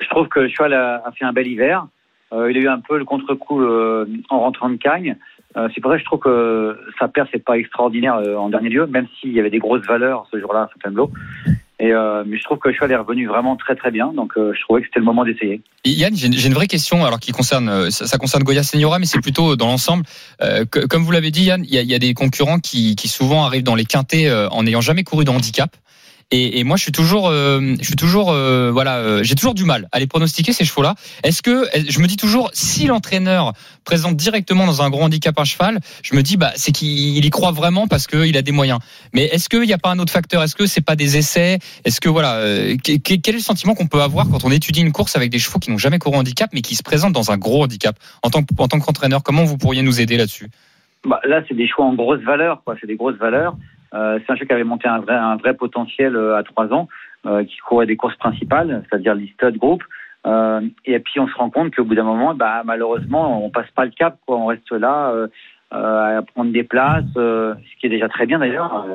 je 0.00 0.08
trouve 0.08 0.28
que 0.28 0.40
le 0.40 0.48
cheval 0.48 0.74
a, 0.74 1.02
a 1.06 1.12
fait 1.12 1.24
un 1.24 1.32
bel 1.32 1.46
hiver. 1.46 1.86
Euh, 2.32 2.50
il 2.50 2.56
a 2.58 2.60
eu 2.60 2.68
un 2.68 2.80
peu 2.80 2.98
le 2.98 3.04
contre-coup 3.04 3.62
euh, 3.62 4.04
en 4.30 4.40
rentrant 4.40 4.68
de 4.68 4.76
Cagne. 4.76 5.16
Euh, 5.56 5.68
c'est 5.74 5.80
pour 5.80 5.90
ça 5.90 5.96
que 5.96 6.02
je 6.02 6.06
trouve 6.06 6.18
que 6.18 6.78
sa 6.98 7.08
perte 7.08 7.28
c'est 7.32 7.44
pas 7.44 7.56
extraordinaire 7.56 8.16
euh, 8.16 8.36
en 8.36 8.50
dernier 8.50 8.68
lieu, 8.68 8.86
même 8.86 9.06
s'il 9.18 9.32
y 9.32 9.40
avait 9.40 9.50
des 9.50 9.58
grosses 9.58 9.86
valeurs 9.86 10.26
ce 10.30 10.38
jour-là 10.38 10.62
à 10.62 10.68
Fontainebleau. 10.68 11.10
Et 11.78 11.92
euh, 11.92 12.24
mais 12.26 12.38
je 12.38 12.44
trouve 12.44 12.58
que 12.58 12.68
le 12.68 12.74
cheval 12.74 12.92
est 12.92 12.96
revenu 12.96 13.26
vraiment 13.26 13.56
très 13.56 13.74
très 13.74 13.90
bien. 13.90 14.12
Donc 14.12 14.32
je 14.36 14.60
trouvais 14.62 14.80
que 14.80 14.86
c'était 14.86 15.00
le 15.00 15.06
moment 15.06 15.24
d'essayer. 15.24 15.60
Yann, 15.84 16.14
j'ai 16.14 16.46
une, 16.46 16.54
vraie 16.54 16.66
question, 16.66 17.04
alors 17.04 17.20
qui 17.20 17.32
concerne, 17.32 17.90
ça, 17.90 18.18
concerne 18.18 18.42
Goya 18.44 18.62
Seniora, 18.62 18.98
mais 18.98 19.04
c'est 19.04 19.20
plutôt 19.20 19.56
dans 19.56 19.66
l'ensemble. 19.66 20.04
Comme 20.88 21.02
vous 21.02 21.12
l'avez 21.12 21.30
dit, 21.30 21.44
Yann, 21.44 21.64
il 21.64 21.74
y 21.74 21.94
a, 21.94 21.98
des 21.98 22.14
concurrents 22.14 22.60
qui, 22.60 22.96
qui 22.96 23.08
souvent 23.08 23.44
arrivent 23.44 23.62
dans 23.62 23.74
les 23.74 23.84
quintés 23.84 24.32
en 24.50 24.62
n'ayant 24.62 24.80
jamais 24.80 25.04
couru 25.04 25.24
de 25.24 25.30
handicap. 25.30 25.70
Et, 26.32 26.64
moi, 26.64 26.76
je 26.76 26.82
suis 26.82 26.90
toujours, 26.90 27.28
euh, 27.28 27.60
je 27.80 27.84
suis 27.86 27.94
toujours, 27.94 28.32
euh, 28.32 28.72
voilà, 28.72 28.96
euh, 28.96 29.22
j'ai 29.22 29.36
toujours 29.36 29.54
du 29.54 29.62
mal 29.64 29.86
à 29.92 30.00
les 30.00 30.08
pronostiquer 30.08 30.52
ces 30.52 30.64
chevaux-là. 30.64 30.96
Est-ce 31.22 31.40
que, 31.40 31.68
je 31.88 32.00
me 32.00 32.08
dis 32.08 32.16
toujours, 32.16 32.50
si 32.52 32.86
l'entraîneur 32.86 33.52
présente 33.84 34.16
directement 34.16 34.66
dans 34.66 34.82
un 34.82 34.90
gros 34.90 35.02
handicap 35.02 35.38
un 35.38 35.44
cheval, 35.44 35.78
je 36.02 36.16
me 36.16 36.24
dis, 36.24 36.36
bah, 36.36 36.50
c'est 36.56 36.72
qu'il 36.72 37.24
y 37.24 37.30
croit 37.30 37.52
vraiment 37.52 37.86
parce 37.86 38.08
qu'il 38.08 38.36
a 38.36 38.42
des 38.42 38.50
moyens. 38.50 38.80
Mais 39.12 39.26
est-ce 39.26 39.48
qu'il 39.48 39.60
n'y 39.60 39.72
a 39.72 39.78
pas 39.78 39.90
un 39.90 40.00
autre 40.00 40.12
facteur? 40.12 40.42
Est-ce 40.42 40.56
que 40.56 40.66
c'est 40.66 40.80
pas 40.80 40.96
des 40.96 41.16
essais? 41.16 41.60
Est-ce 41.84 42.00
que 42.00 42.08
voilà, 42.08 42.34
euh, 42.38 42.76
que- 42.76 42.98
que- 42.98 43.14
quel 43.14 43.36
est 43.36 43.38
le 43.38 43.44
sentiment 43.44 43.74
qu'on 43.76 43.86
peut 43.86 44.02
avoir 44.02 44.28
quand 44.28 44.44
on 44.44 44.50
étudie 44.50 44.80
une 44.80 44.92
course 44.92 45.14
avec 45.14 45.30
des 45.30 45.38
chevaux 45.38 45.60
qui 45.60 45.70
n'ont 45.70 45.78
jamais 45.78 46.00
couru 46.00 46.16
handicap 46.16 46.50
mais 46.52 46.60
qui 46.60 46.74
se 46.74 46.82
présentent 46.82 47.12
dans 47.12 47.30
un 47.30 47.36
gros 47.36 47.62
handicap? 47.62 47.96
En 48.24 48.30
tant 48.30 48.42
que- 48.42 48.52
en 48.58 48.66
tant 48.66 48.80
qu'entraîneur, 48.80 49.22
comment 49.22 49.44
vous 49.44 49.58
pourriez 49.58 49.82
nous 49.82 50.00
aider 50.00 50.16
là-dessus? 50.16 50.50
Bah, 51.04 51.20
là, 51.24 51.42
c'est 51.46 51.54
des 51.54 51.68
choix 51.68 51.84
en 51.84 51.94
grosse 51.94 52.22
valeur, 52.22 52.62
quoi. 52.64 52.74
C'est 52.80 52.88
des 52.88 52.96
grosses 52.96 53.18
valeurs. 53.18 53.56
Euh, 53.96 54.18
c'est 54.18 54.32
un 54.32 54.36
cheval 54.36 54.48
qui 54.48 54.54
avait 54.54 54.64
monté 54.64 54.88
un 54.88 55.00
vrai, 55.00 55.14
un 55.14 55.36
vrai 55.36 55.54
potentiel 55.54 56.16
euh, 56.16 56.36
à 56.36 56.42
trois 56.42 56.72
ans, 56.72 56.88
euh, 57.26 57.44
qui 57.44 57.56
courait 57.58 57.86
des 57.86 57.96
courses 57.96 58.16
principales, 58.16 58.84
c'est-à-dire 58.88 59.14
l'Istud 59.14 59.56
Group. 59.56 59.82
Euh, 60.26 60.60
et 60.84 60.98
puis 60.98 61.20
on 61.20 61.28
se 61.28 61.34
rend 61.34 61.50
compte 61.50 61.74
qu'au 61.74 61.84
bout 61.84 61.94
d'un 61.94 62.04
moment, 62.04 62.34
bah, 62.34 62.62
malheureusement, 62.64 63.44
on 63.44 63.50
passe 63.50 63.70
pas 63.74 63.84
le 63.84 63.92
cap, 63.92 64.18
quoi. 64.26 64.36
On 64.36 64.46
reste 64.46 64.70
là 64.72 65.12
à 65.70 66.22
prendre 66.34 66.52
des 66.52 66.62
places, 66.62 67.04
ce 67.14 67.80
qui 67.80 67.86
est 67.86 67.90
déjà 67.90 68.08
très 68.08 68.26
bien 68.26 68.38
d'ailleurs, 68.38 68.86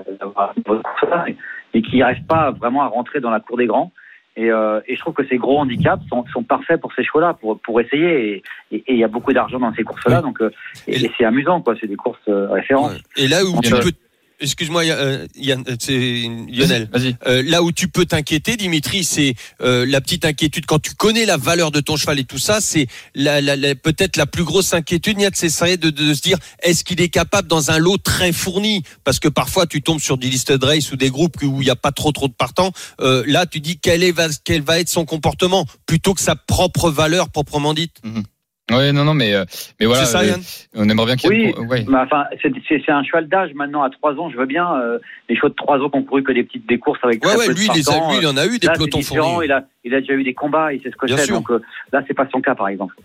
et, 1.73 1.81
qui 1.81 1.99
n'arrive 1.99 2.25
pas 2.25 2.51
vraiment 2.51 2.81
à 2.81 2.87
rentrer 2.87 3.19
dans 3.19 3.29
la 3.29 3.39
cour 3.39 3.57
des 3.57 3.65
grands. 3.65 3.91
Et, 4.37 4.49
euh, 4.49 4.79
et 4.87 4.95
je 4.95 5.01
trouve 5.01 5.13
que 5.13 5.27
ces 5.27 5.37
gros 5.37 5.59
handicaps 5.59 6.01
sont, 6.07 6.25
sont 6.31 6.43
parfaits 6.43 6.79
pour 6.79 6.93
ces 6.93 7.03
chevaux-là, 7.03 7.33
pour, 7.33 7.59
pour 7.59 7.81
essayer. 7.81 8.43
Et- 8.71 8.83
il 8.87 8.97
y 8.97 9.03
a 9.03 9.09
beaucoup 9.09 9.33
d'argent 9.33 9.59
dans 9.59 9.73
ces 9.73 9.83
courses-là, 9.83 10.21
donc 10.21 10.41
euh, 10.41 10.51
et, 10.87 11.11
c'est 11.17 11.25
amusant, 11.25 11.61
quoi. 11.61 11.75
C'est 11.79 11.87
des 11.87 11.97
courses 11.97 12.19
euh, 12.29 12.47
références. 12.49 12.97
Et 13.17 13.27
là 13.27 13.43
où 13.43 13.59
tu 13.61 13.71
peux. 13.71 13.91
Excuse-moi, 14.41 14.83
euh, 14.85 15.27
Yann, 15.35 15.63
euh, 15.67 15.75
c'est 15.79 16.23
Lionel. 16.49 16.89
Vas-y. 16.91 17.15
Euh, 17.27 17.43
là 17.45 17.61
où 17.61 17.71
tu 17.71 17.87
peux 17.87 18.05
t'inquiéter, 18.05 18.57
Dimitri, 18.57 19.03
c'est 19.03 19.35
euh, 19.61 19.85
la 19.85 20.01
petite 20.01 20.25
inquiétude 20.25 20.65
quand 20.65 20.79
tu 20.81 20.95
connais 20.95 21.25
la 21.25 21.37
valeur 21.37 21.71
de 21.71 21.79
ton 21.79 21.95
cheval 21.95 22.19
et 22.19 22.23
tout 22.25 22.39
ça. 22.39 22.59
C'est 22.59 22.87
la, 23.15 23.39
la, 23.39 23.55
la- 23.55 23.75
peut-être 23.75 24.17
la 24.17 24.25
plus 24.25 24.43
grosse 24.43 24.73
inquiétude, 24.73 25.21
Yann, 25.21 25.31
c'est 25.35 25.49
ça, 25.49 25.67
de, 25.77 25.89
de 25.91 26.13
se 26.13 26.21
dire 26.21 26.37
est-ce 26.63 26.83
qu'il 26.83 26.99
est 27.01 27.09
capable 27.09 27.47
dans 27.47 27.69
un 27.71 27.77
lot 27.77 27.97
très 27.97 28.33
fourni? 28.33 28.83
Parce 29.03 29.19
que 29.19 29.27
parfois 29.27 29.67
tu 29.67 29.81
tombes 29.81 30.01
sur 30.01 30.17
des 30.17 30.27
listes 30.29 30.51
de 30.51 30.65
race 30.65 30.91
ou 30.91 30.95
des 30.97 31.09
groupes 31.09 31.37
où 31.43 31.61
il 31.61 31.65
n'y 31.65 31.69
a 31.71 31.75
pas 31.75 31.91
trop 31.91 32.11
trop 32.11 32.27
de 32.27 32.33
partants. 32.33 32.71
Euh, 32.99 33.23
là, 33.27 33.45
tu 33.45 33.59
dis 33.59 33.77
quel 33.79 34.03
est 34.03 34.11
va, 34.11 34.27
quel 34.43 34.61
va 34.63 34.79
être 34.79 34.89
son 34.89 35.05
comportement 35.05 35.65
plutôt 35.85 36.13
que 36.15 36.21
sa 36.21 36.35
propre 36.35 36.89
valeur 36.89 37.29
proprement 37.29 37.73
dite. 37.75 37.97
Oui, 38.69 38.93
non, 38.93 39.03
non, 39.03 39.13
mais 39.13 39.33
euh, 39.33 39.43
mais 39.79 39.85
voilà, 39.85 40.05
c'est 40.05 40.11
ça, 40.13 40.19
euh, 40.21 40.27
Yann 40.27 40.39
on 40.75 40.87
aimerait 40.87 41.05
bien 41.07 41.15
qu'il 41.17 41.33
y 41.33 41.43
ait. 41.43 41.53
Oui, 41.57 41.65
ouais. 41.67 41.85
mais 41.89 41.97
enfin, 41.97 42.25
c'est 42.41 42.53
c'est- 42.69 42.81
c'est 42.85 42.91
un 42.91 43.03
cheval 43.03 43.27
d'âge 43.27 43.51
maintenant 43.53 43.81
à 43.83 43.89
3 43.89 44.13
ans, 44.15 44.29
je 44.29 44.37
veux 44.37 44.45
bien. 44.45 44.73
euh, 44.75 44.97
les 45.27 45.35
chevaux 45.35 45.49
de 45.49 45.55
3 45.55 45.79
ans 45.79 45.89
qui 45.89 45.97
ont 45.97 46.03
couru 46.03 46.23
que 46.23 46.31
des 46.31 46.43
petites 46.43 46.67
des 46.69 46.77
courses 46.77 46.99
avec 47.03 47.21
Ouais, 47.25 47.31
très 47.31 47.39
ouais, 47.39 47.47
peu 47.47 47.53
de 47.53 47.59
lui, 47.59 47.65
il 47.65 47.71
a, 47.71 47.73
lui, 48.11 48.17
il 48.21 48.27
en 48.27 48.37
a 48.37 48.45
eu 48.45 48.59
des 48.59 48.67
là, 48.67 48.73
pelotons 48.73 49.01
fournis. 49.01 49.45
il 49.45 49.51
a, 49.51 49.65
il 49.83 49.93
a 49.93 49.99
déjà 49.99 50.13
eu 50.13 50.23
des 50.23 50.33
combats, 50.33 50.71
il 50.71 50.81
sait 50.81 50.89
ce 50.91 50.95
que 50.95 51.05
Bien 51.05 51.17
c'est. 51.17 51.25
sûr. 51.25 51.35
Donc 51.37 51.51
euh, 51.51 51.59
là, 51.91 52.01
c'est 52.07 52.13
pas 52.13 52.27
son 52.31 52.39
cas, 52.39 52.55
par 52.55 52.69
exemple. 52.69 52.95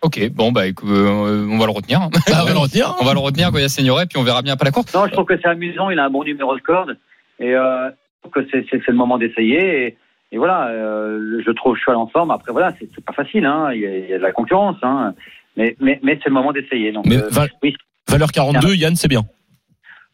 Ok, 0.00 0.26
bon 0.30 0.52
bah 0.52 0.66
écoute, 0.66 0.88
euh, 0.88 1.46
on 1.50 1.58
va 1.58 1.66
le 1.66 1.72
retenir. 1.72 2.00
On 2.00 2.44
va 2.44 2.52
le 2.52 2.58
retenir. 2.58 2.94
on 3.00 3.04
va 3.04 3.12
le 3.12 3.18
retenir, 3.18 3.50
Goya 3.52 3.68
Seniora, 3.68 4.04
et 4.04 4.06
puis 4.06 4.16
on 4.18 4.22
verra 4.22 4.40
bien 4.40 4.54
après 4.54 4.64
la 4.66 4.72
course. 4.72 4.94
Non, 4.94 5.06
je 5.06 5.12
trouve 5.12 5.26
que 5.26 5.36
c'est 5.36 5.48
amusant, 5.48 5.90
il 5.90 5.98
a 5.98 6.04
un 6.04 6.10
bon 6.10 6.24
numéro 6.24 6.56
de 6.56 6.62
corde. 6.62 6.96
Et 7.40 7.54
euh, 7.54 7.90
je 7.90 8.30
trouve 8.30 8.42
que 8.42 8.48
c'est 8.50 8.64
c'est- 8.70 8.80
c'est 8.86 8.92
le 8.92 8.96
moment 8.96 9.18
d'essayer. 9.18 9.86
Et, 9.88 9.96
et 10.32 10.38
voilà, 10.38 10.68
euh, 10.68 11.42
je 11.44 11.50
trouve 11.52 11.74
le 11.74 11.80
cheval 11.80 11.96
ensemble. 11.96 12.32
Après, 12.32 12.52
voilà, 12.52 12.72
c'est 12.78 12.88
c'est 12.94 13.04
pas 13.04 13.12
facile, 13.12 13.44
hein, 13.46 13.70
il, 13.72 13.80
y 13.80 13.86
a, 13.86 13.96
il 13.98 14.08
y 14.10 14.14
a 14.14 14.18
de 14.18 14.22
la 14.22 14.32
concurrence. 14.32 14.76
Hein, 14.82 15.14
mais 15.56 15.76
mais, 15.80 15.98
mais 16.02 16.18
c'est 16.22 16.28
le 16.28 16.34
moment 16.34 16.52
d'essayer. 16.52 16.92
Donc, 16.92 17.06
Mais 17.06 17.16
euh, 17.16 17.28
oui. 17.62 17.74
valeur 18.08 18.30
42, 18.32 18.74
Yann, 18.74 18.94
c'est 18.96 19.08
bien. 19.08 19.22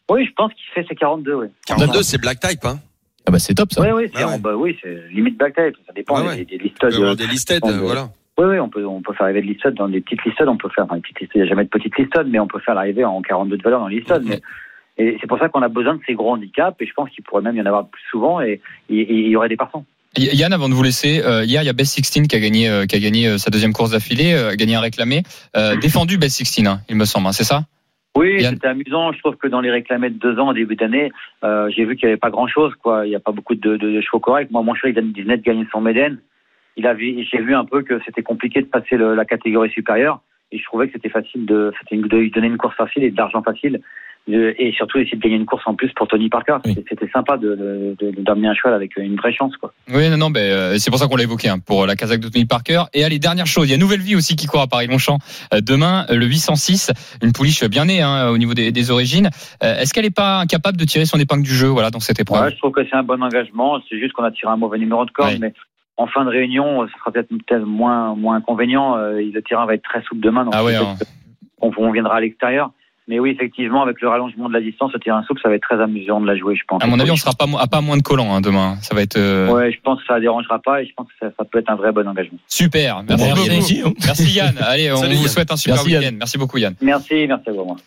oui, 0.09 0.25
je 0.25 0.31
pense 0.33 0.51
qu'il 0.53 0.65
fait 0.73 0.85
ses 0.87 0.95
42, 0.95 1.33
oui. 1.33 1.47
42, 1.67 2.01
c'est 2.03 2.19
black 2.19 2.39
type, 2.39 2.65
hein. 2.65 2.79
Ah 3.27 3.31
bah 3.31 3.39
c'est 3.39 3.53
top 3.53 3.71
ça. 3.73 3.81
Oui, 3.81 3.89
oui, 3.93 4.11
c'est 4.15 4.23
Ah 4.23 4.29
ouais. 4.29 4.39
bah, 4.39 4.55
oui, 4.55 4.77
c'est 4.81 5.09
limite 5.11 5.37
back 5.37 5.53
tape. 5.53 5.73
Ça 5.85 5.91
dépend 5.93 6.15
Ah 6.15 6.27
ouais. 6.27 6.37
des, 6.37 6.45
des 6.45 6.57
listes 6.57 6.81
de, 6.81 7.13
des 7.13 7.27
listed, 7.27 7.59
on- 7.63 7.69
euh, 7.69 7.77
voilà. 7.79 8.09
Oui, 8.39 8.45
oui, 8.45 8.59
on 8.59 8.69
peut, 8.69 8.85
on 8.85 9.01
peut 9.01 9.13
faire 9.13 9.23
arriver 9.25 9.41
de 9.41 9.47
listed 9.47 9.73
dans 9.73 9.89
des 9.89 9.99
petites 9.99 10.23
listed, 10.23 10.47
on 10.47 10.57
peut 10.57 10.69
faire, 10.69 10.85
enfin, 10.85 10.95
des 10.95 11.01
petites 11.01 11.19
listed, 11.21 11.35
il 11.35 11.41
n'y 11.41 11.47
a 11.47 11.49
jamais 11.49 11.63
de 11.65 11.69
petites 11.69 11.97
listed, 11.97 12.27
mais 12.27 12.39
on 12.39 12.47
peut 12.47 12.59
faire 12.59 12.75
l'arrivée 12.75 13.03
en 13.03 13.21
42 13.21 13.57
de 13.57 13.63
valeur 13.63 13.79
dans 13.81 13.87
les 13.87 13.97
listed. 13.97 14.21
Mhm. 14.23 14.29
Mais, 14.29 14.41
et 14.99 15.17
c'est 15.19 15.27
pour 15.27 15.39
ça 15.39 15.49
qu'on 15.49 15.61
a 15.61 15.67
besoin 15.67 15.95
de 15.95 15.99
ces 16.07 16.13
gros 16.13 16.31
handicaps, 16.33 16.77
et 16.79 16.85
je 16.85 16.93
pense 16.93 17.09
qu'il 17.09 17.23
pourrait 17.23 17.41
même 17.41 17.55
y 17.57 17.61
en 17.61 17.65
avoir 17.65 17.87
plus 17.87 18.01
souvent, 18.09 18.39
et 18.41 18.61
il 18.89 19.27
y 19.27 19.35
aurait 19.35 19.49
des 19.49 19.57
partants. 19.57 19.85
Yann, 20.17 20.53
avant 20.53 20.69
de 20.69 20.73
vous 20.73 20.83
laisser, 20.83 21.21
euh, 21.23 21.43
hier 21.43 21.61
il 21.61 21.65
y 21.65 21.69
a 21.69 21.73
Best 21.73 21.93
16 21.95 22.27
qui 22.27 22.35
a 22.35 22.39
gagné, 22.39 22.67
euh, 22.69 22.85
qui 22.85 22.95
a 22.95 22.99
gagné 22.99 23.27
euh, 23.27 23.37
sa 23.37 23.49
deuxième 23.49 23.73
course 23.73 23.91
d'affilée, 23.91 24.33
a 24.33 24.55
gagné 24.55 24.75
un 24.75 24.81
réclamé, 24.81 25.23
défendu 25.81 26.17
Best 26.17 26.37
16, 26.43 26.65
hein, 26.67 26.79
il 26.89 26.95
me 26.95 27.05
semble, 27.05 27.27
hein, 27.27 27.31
c'est 27.31 27.43
ça? 27.43 27.61
Oui, 28.17 28.41
Yann. 28.41 28.53
c'était 28.55 28.67
amusant. 28.67 29.11
Je 29.13 29.19
trouve 29.19 29.35
que 29.35 29.47
dans 29.47 29.61
les 29.61 29.69
réclamés 29.69 30.09
de 30.09 30.17
deux 30.17 30.39
ans, 30.39 30.49
au 30.49 30.53
début 30.53 30.75
d'année, 30.75 31.11
j'ai 31.43 31.85
vu 31.85 31.95
qu'il 31.95 32.07
n'y 32.07 32.11
avait 32.13 32.17
pas 32.19 32.31
grand-chose, 32.31 32.73
quoi. 32.81 33.05
Il 33.05 33.09
n'y 33.09 33.15
a 33.15 33.19
pas 33.19 33.31
beaucoup 33.31 33.53
de, 33.53 33.77
de, 33.77 33.91
de 33.91 34.01
chevaux 34.01 34.19
corrects. 34.19 34.49
Moi, 34.49 34.63
mon 34.63 34.73
cheval, 34.73 34.93
il 35.15 35.23
venait 35.23 35.37
de 35.37 35.43
gagner 35.43 35.65
son 35.71 35.81
Méden. 35.81 36.17
Il 36.77 36.83
j'ai 37.31 37.39
vu 37.41 37.53
un 37.55 37.65
peu 37.65 37.81
que 37.83 37.99
c'était 38.05 38.23
compliqué 38.23 38.61
de 38.61 38.67
passer 38.67 38.97
le- 38.97 39.13
la 39.15 39.25
catégorie 39.25 39.69
supérieure. 39.71 40.21
Et 40.51 40.57
je 40.57 40.63
trouvais 40.63 40.87
que 40.87 40.93
c'était 40.93 41.09
facile 41.09 41.45
de, 41.45 41.71
c'était 41.79 42.01
de 42.01 42.17
lui 42.17 42.31
donner 42.31 42.47
une 42.47 42.57
course 42.57 42.75
facile 42.75 43.03
et 43.03 43.11
de 43.11 43.17
l'argent 43.17 43.41
facile. 43.43 43.81
Et 44.27 44.73
surtout 44.75 44.97
essayer 44.97 45.17
de 45.17 45.21
gagner 45.21 45.35
une 45.37 45.45
course 45.45 45.63
en 45.65 45.73
plus 45.75 45.91
pour 45.93 46.07
Tony 46.07 46.27
Parker. 46.29 46.57
C'était- 46.65 46.83
C'était 46.89 47.09
sympa 47.11 47.37
de, 47.37 47.55
de, 47.55 48.11
de- 48.11 48.21
d'amener 48.21 48.47
un 48.49 48.53
cheval 48.53 48.73
avec 48.73 48.97
une 48.97 49.15
vraie 49.15 49.31
chance, 49.33 49.55
quoi. 49.57 49.73
Oui, 49.93 50.09
non, 50.09 50.17
non, 50.17 50.29
ben, 50.29 50.41
euh, 50.41 50.75
c'est 50.77 50.89
pour 50.91 50.99
ça 50.99 51.07
qu'on 51.07 51.15
l'a 51.15 51.23
évoqué 51.23 51.47
hein, 51.49 51.59
pour 51.59 51.85
la 51.85 51.95
Kazakh 51.95 52.19
de 52.19 52.27
Tony 52.29 52.45
Parker. 52.45 52.83
Et 52.93 53.03
allez, 53.03 53.19
dernière 53.19 53.47
chose, 53.47 53.67
il 53.67 53.71
y 53.71 53.73
a 53.73 53.77
Nouvelle 53.77 54.01
Vie 54.01 54.15
aussi 54.15 54.35
qui 54.35 54.47
court 54.47 54.61
à 54.61 54.67
Paris-Longchamp 54.67 55.19
euh, 55.53 55.61
demain, 55.61 56.05
euh, 56.09 56.15
le 56.15 56.25
806, 56.25 56.91
une 57.23 57.31
pouliche 57.31 57.63
bien 57.65 57.85
née 57.85 58.01
hein, 58.01 58.29
au 58.29 58.37
niveau 58.37 58.53
des, 58.53 58.71
des 58.71 58.91
origines. 58.91 59.29
Euh, 59.63 59.77
Est-ce 59.79 59.93
qu'elle 59.93 60.03
n'est 60.05 60.09
pas 60.11 60.39
incapable 60.39 60.77
de 60.77 60.85
tirer 60.85 61.05
son 61.05 61.19
épingle 61.19 61.43
du 61.43 61.53
jeu 61.53 61.67
voilà, 61.67 61.89
dans 61.89 61.99
cette 61.99 62.19
épreuve? 62.19 62.43
Ouais, 62.43 62.51
je 62.51 62.57
trouve 62.57 62.71
que 62.71 62.83
c'est 62.83 62.95
un 62.95 63.03
bon 63.03 63.21
engagement. 63.23 63.79
C'est 63.89 63.97
juste 63.99 64.13
qu'on 64.13 64.23
a 64.23 64.31
tiré 64.31 64.51
un 64.51 64.57
mauvais 64.57 64.77
numéro 64.77 65.05
de 65.05 65.11
corde, 65.11 65.37
mais 65.39 65.53
en 65.95 66.05
fin 66.07 66.25
de 66.25 66.29
réunion, 66.29 66.85
ce 66.87 66.93
sera 66.99 67.11
peut-être 67.11 67.29
peut-être 67.29 67.65
moins 67.65 68.13
moins 68.15 68.35
inconvénient. 68.35 68.97
Euh, 68.97 69.19
le 69.19 69.41
terrain 69.41 69.65
va 69.65 69.73
être 69.73 69.83
très 69.83 70.01
souple 70.03 70.21
demain, 70.21 70.43
donc 70.45 70.53
Ah 70.55 70.63
ouais, 70.63 70.75
hein. 70.75 70.95
on, 71.61 71.71
on 71.77 71.91
viendra 71.91 72.17
à 72.17 72.19
l'extérieur. 72.19 72.71
Mais 73.09 73.19
oui, 73.19 73.29
effectivement, 73.31 73.81
avec 73.83 74.01
le 74.01 74.09
rallongement 74.09 74.49
de 74.49 74.53
la 74.53 74.59
distance, 74.59 74.91
le 74.93 74.99
terrain 74.99 75.23
souple, 75.23 75.39
ça 75.41 75.47
va 75.49 75.55
être 75.55 75.61
très 75.61 75.81
amusant 75.81 76.19
de 76.19 76.27
la 76.27 76.35
jouer, 76.35 76.55
je 76.55 76.63
pense. 76.67 76.83
À 76.83 76.87
mon 76.87 76.99
avis, 76.99 77.11
on 77.11 77.15
sera 77.15 77.31
pas, 77.33 77.45
à 77.59 77.67
pas 77.67 77.79
moins 77.79 77.95
de 77.97 78.01
collants 78.01 78.35
hein, 78.35 78.41
demain. 78.41 78.75
Ça 78.81 78.93
va 78.95 79.01
être 79.01 79.15
euh, 79.17 79.49
Ouais, 79.49 79.71
je 79.71 79.79
pense 79.81 79.99
que 80.01 80.05
ça 80.07 80.19
dérangera 80.19 80.59
pas 80.59 80.81
et 80.81 80.85
je 80.87 80.93
pense 80.93 81.07
que 81.07 81.13
ça, 81.21 81.31
ça 81.37 81.45
peut 81.45 81.59
être 81.59 81.69
un 81.69 81.75
vrai 81.75 81.91
bon 81.93 82.05
engagement. 82.07 82.37
super. 82.47 83.03
Merci 83.07 83.23
Bon, 83.29 83.35
merci. 83.47 83.83
Merci 84.05 84.31
Yann. 84.33 84.55
Allez, 84.59 84.91
on 84.91 84.97
Salut, 84.97 85.15
vous 85.15 85.21
Yann. 85.21 85.29
souhaite 85.29 85.51
un 85.51 85.55
super 85.57 85.85
week-end. 85.85 86.15
Merci 86.19 86.37
beaucoup 86.37 86.57
Yann. 86.57 86.75
Merci, 86.81 87.25
merci 87.27 87.49
à 87.49 87.53
vous. 87.53 87.63
moi. 87.65 87.77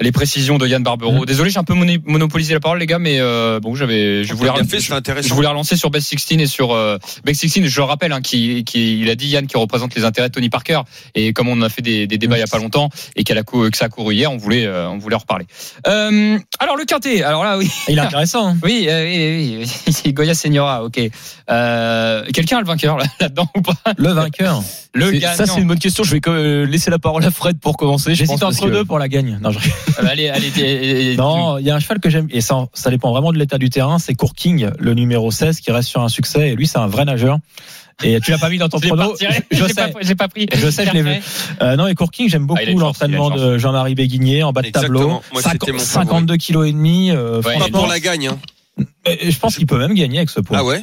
Les 0.00 0.12
précisions 0.12 0.56
de 0.58 0.66
Yann 0.66 0.80
Mm. 0.80 0.84
Barbero. 0.84 1.26
Désolé, 1.26 1.50
j'ai 1.50 1.58
un 1.58 1.64
peu 1.64 1.74
monopolisé 1.74 2.54
la 2.54 2.60
parole, 2.60 2.78
les 2.78 2.86
gars, 2.86 2.98
mais 2.98 3.20
euh, 3.20 3.60
bon, 3.60 3.74
j'avais, 3.74 4.24
je 4.24 4.32
voulais, 4.34 4.50
fait, 4.68 4.80
je- 4.80 5.34
voulais 5.34 5.48
relancer 5.48 5.76
sur 5.76 5.90
Best 5.90 6.08
16 6.18 6.38
et 6.40 6.46
sur 6.46 6.72
euh, 6.72 6.96
Best 7.24 7.40
16. 7.46 7.66
Je 7.66 7.80
le 7.80 7.84
rappelle, 7.84 8.12
hein, 8.12 8.20
qui, 8.22 8.64
qui, 8.64 9.00
il 9.00 9.10
a 9.10 9.14
dit 9.14 9.28
Yann 9.28 9.46
qui 9.46 9.56
représente 9.58 9.94
les 9.94 10.04
intérêts 10.04 10.28
de 10.28 10.34
Tony 10.34 10.48
Parker. 10.48 10.80
Et 11.14 11.32
comme 11.34 11.48
on 11.48 11.60
a 11.62 11.68
fait 11.68 11.82
des, 11.82 12.06
des 12.06 12.16
débats 12.18 12.36
il 12.36 12.40
y 12.40 12.42
a 12.42 12.46
pas 12.46 12.58
longtemps 12.58 12.88
et 13.16 13.24
qu'elle 13.24 13.38
a 13.38 13.42
cou- 13.42 13.68
que 13.70 13.76
ça 13.76 13.86
a 13.86 13.88
couru 13.90 14.14
hier, 14.14 14.32
on 14.32 14.36
voulait, 14.38 14.64
euh, 14.66 14.88
on 14.88 14.98
voulait 14.98 15.16
en 15.16 15.20
reparler. 15.20 15.46
Euh, 15.86 16.38
alors 16.58 16.76
le 16.76 16.84
quintet. 16.84 17.22
Alors 17.22 17.44
là, 17.44 17.58
oui, 17.58 17.70
Il 17.88 17.98
est 17.98 18.00
intéressant. 18.00 18.48
hein. 18.50 18.56
oui, 18.64 18.86
euh, 18.88 19.04
oui, 19.04 19.58
oui, 19.62 19.68
oui. 20.04 20.12
Goya 20.14 20.34
Senora. 20.34 20.82
Ok. 20.84 20.98
Euh, 21.50 22.24
Quelqu'un 22.32 22.58
a 22.58 22.60
le 22.60 22.66
vainqueur 22.66 22.96
là- 22.96 23.04
là-dedans 23.20 23.48
ou 23.56 23.60
pas? 23.60 23.74
Le 23.96 24.10
vainqueur. 24.12 24.62
Le 24.94 25.10
C'est- 25.10 25.18
gagnant. 25.18 25.36
Ça, 25.36 25.46
c'est 25.46 25.60
une 25.60 25.66
bonne 25.68 25.78
question. 25.78 26.04
Je 26.04 26.16
vais 26.16 26.66
laisser 26.66 26.90
la 26.90 26.98
parole 26.98 27.24
à 27.24 27.30
Fred 27.30 27.58
pour 27.60 27.76
commencer. 27.76 28.14
Je 28.14 28.24
pense, 28.24 28.30
J'hésite 28.40 28.42
entre 28.44 28.66
que- 28.66 28.72
deux 28.72 28.84
pour 28.84 28.98
la 28.98 29.08
gagne. 29.08 29.38
Non, 29.42 29.50
je... 29.50 29.58
Euh, 29.98 30.06
Allez, 30.08 30.28
allez. 30.28 31.16
non, 31.16 31.58
il 31.58 31.66
y 31.66 31.70
a 31.70 31.74
un 31.76 31.80
cheval 31.80 32.00
que 32.00 32.10
j'aime 32.10 32.26
et 32.30 32.40
ça, 32.40 32.66
ça 32.72 32.90
dépend 32.90 33.10
vraiment 33.12 33.32
de 33.32 33.38
l'état 33.38 33.58
du 33.58 33.70
terrain. 33.70 33.98
C'est 33.98 34.14
Courking, 34.14 34.68
le 34.78 34.94
numéro 34.94 35.30
16, 35.30 35.60
qui 35.60 35.70
reste 35.72 35.88
sur 35.88 36.02
un 36.02 36.08
succès. 36.08 36.50
Et 36.50 36.54
lui, 36.54 36.66
c'est 36.66 36.78
un 36.78 36.86
vrai 36.86 37.04
nageur. 37.04 37.38
Et 38.02 38.18
tu 38.20 38.30
l'as 38.30 38.38
pas 38.38 38.48
mis 38.48 38.56
dans 38.58 38.68
ton 38.68 38.80
prono. 38.80 39.14
Je 39.50 39.64
sais. 39.66 39.92
j'ai 40.00 40.14
pas 40.14 40.28
pris. 40.28 40.46
Je 40.54 40.70
sais, 40.70 40.86
je 40.86 40.92
l'ai 40.92 41.02
vu. 41.02 41.10
Euh, 41.60 41.76
non, 41.76 41.86
et 41.86 41.94
Courking, 41.94 42.30
j'aime 42.30 42.46
beaucoup 42.46 42.60
Ah, 42.64 42.70
chance, 42.70 42.80
l'entraînement 42.80 43.30
de 43.30 43.58
Jean-Marie 43.58 43.94
Béguigné 43.94 44.42
en 44.42 44.52
bas 44.52 44.62
de 44.62 44.68
Exactement. 44.68 44.98
tableau. 44.98 45.22
Moi, 45.32 45.42
c'était 45.42 45.72
mon 45.72 45.78
52 45.78 46.36
kilos 46.38 46.66
et 46.68 46.72
demi. 46.72 47.10
euh, 47.10 47.36
Ouais, 47.38 47.42
Pas 47.42 47.50
franchement, 47.58 47.78
pour 47.80 47.88
la 47.88 48.00
gagne. 48.00 48.28
Hein. 48.28 48.38
je 49.06 49.38
pense 49.38 49.56
qu'il 49.56 49.66
peut 49.66 49.78
même 49.78 49.92
gagner 49.94 50.16
avec 50.18 50.30
ce 50.30 50.40
poids. 50.40 50.58
Ah 50.60 50.64
ouais? 50.64 50.82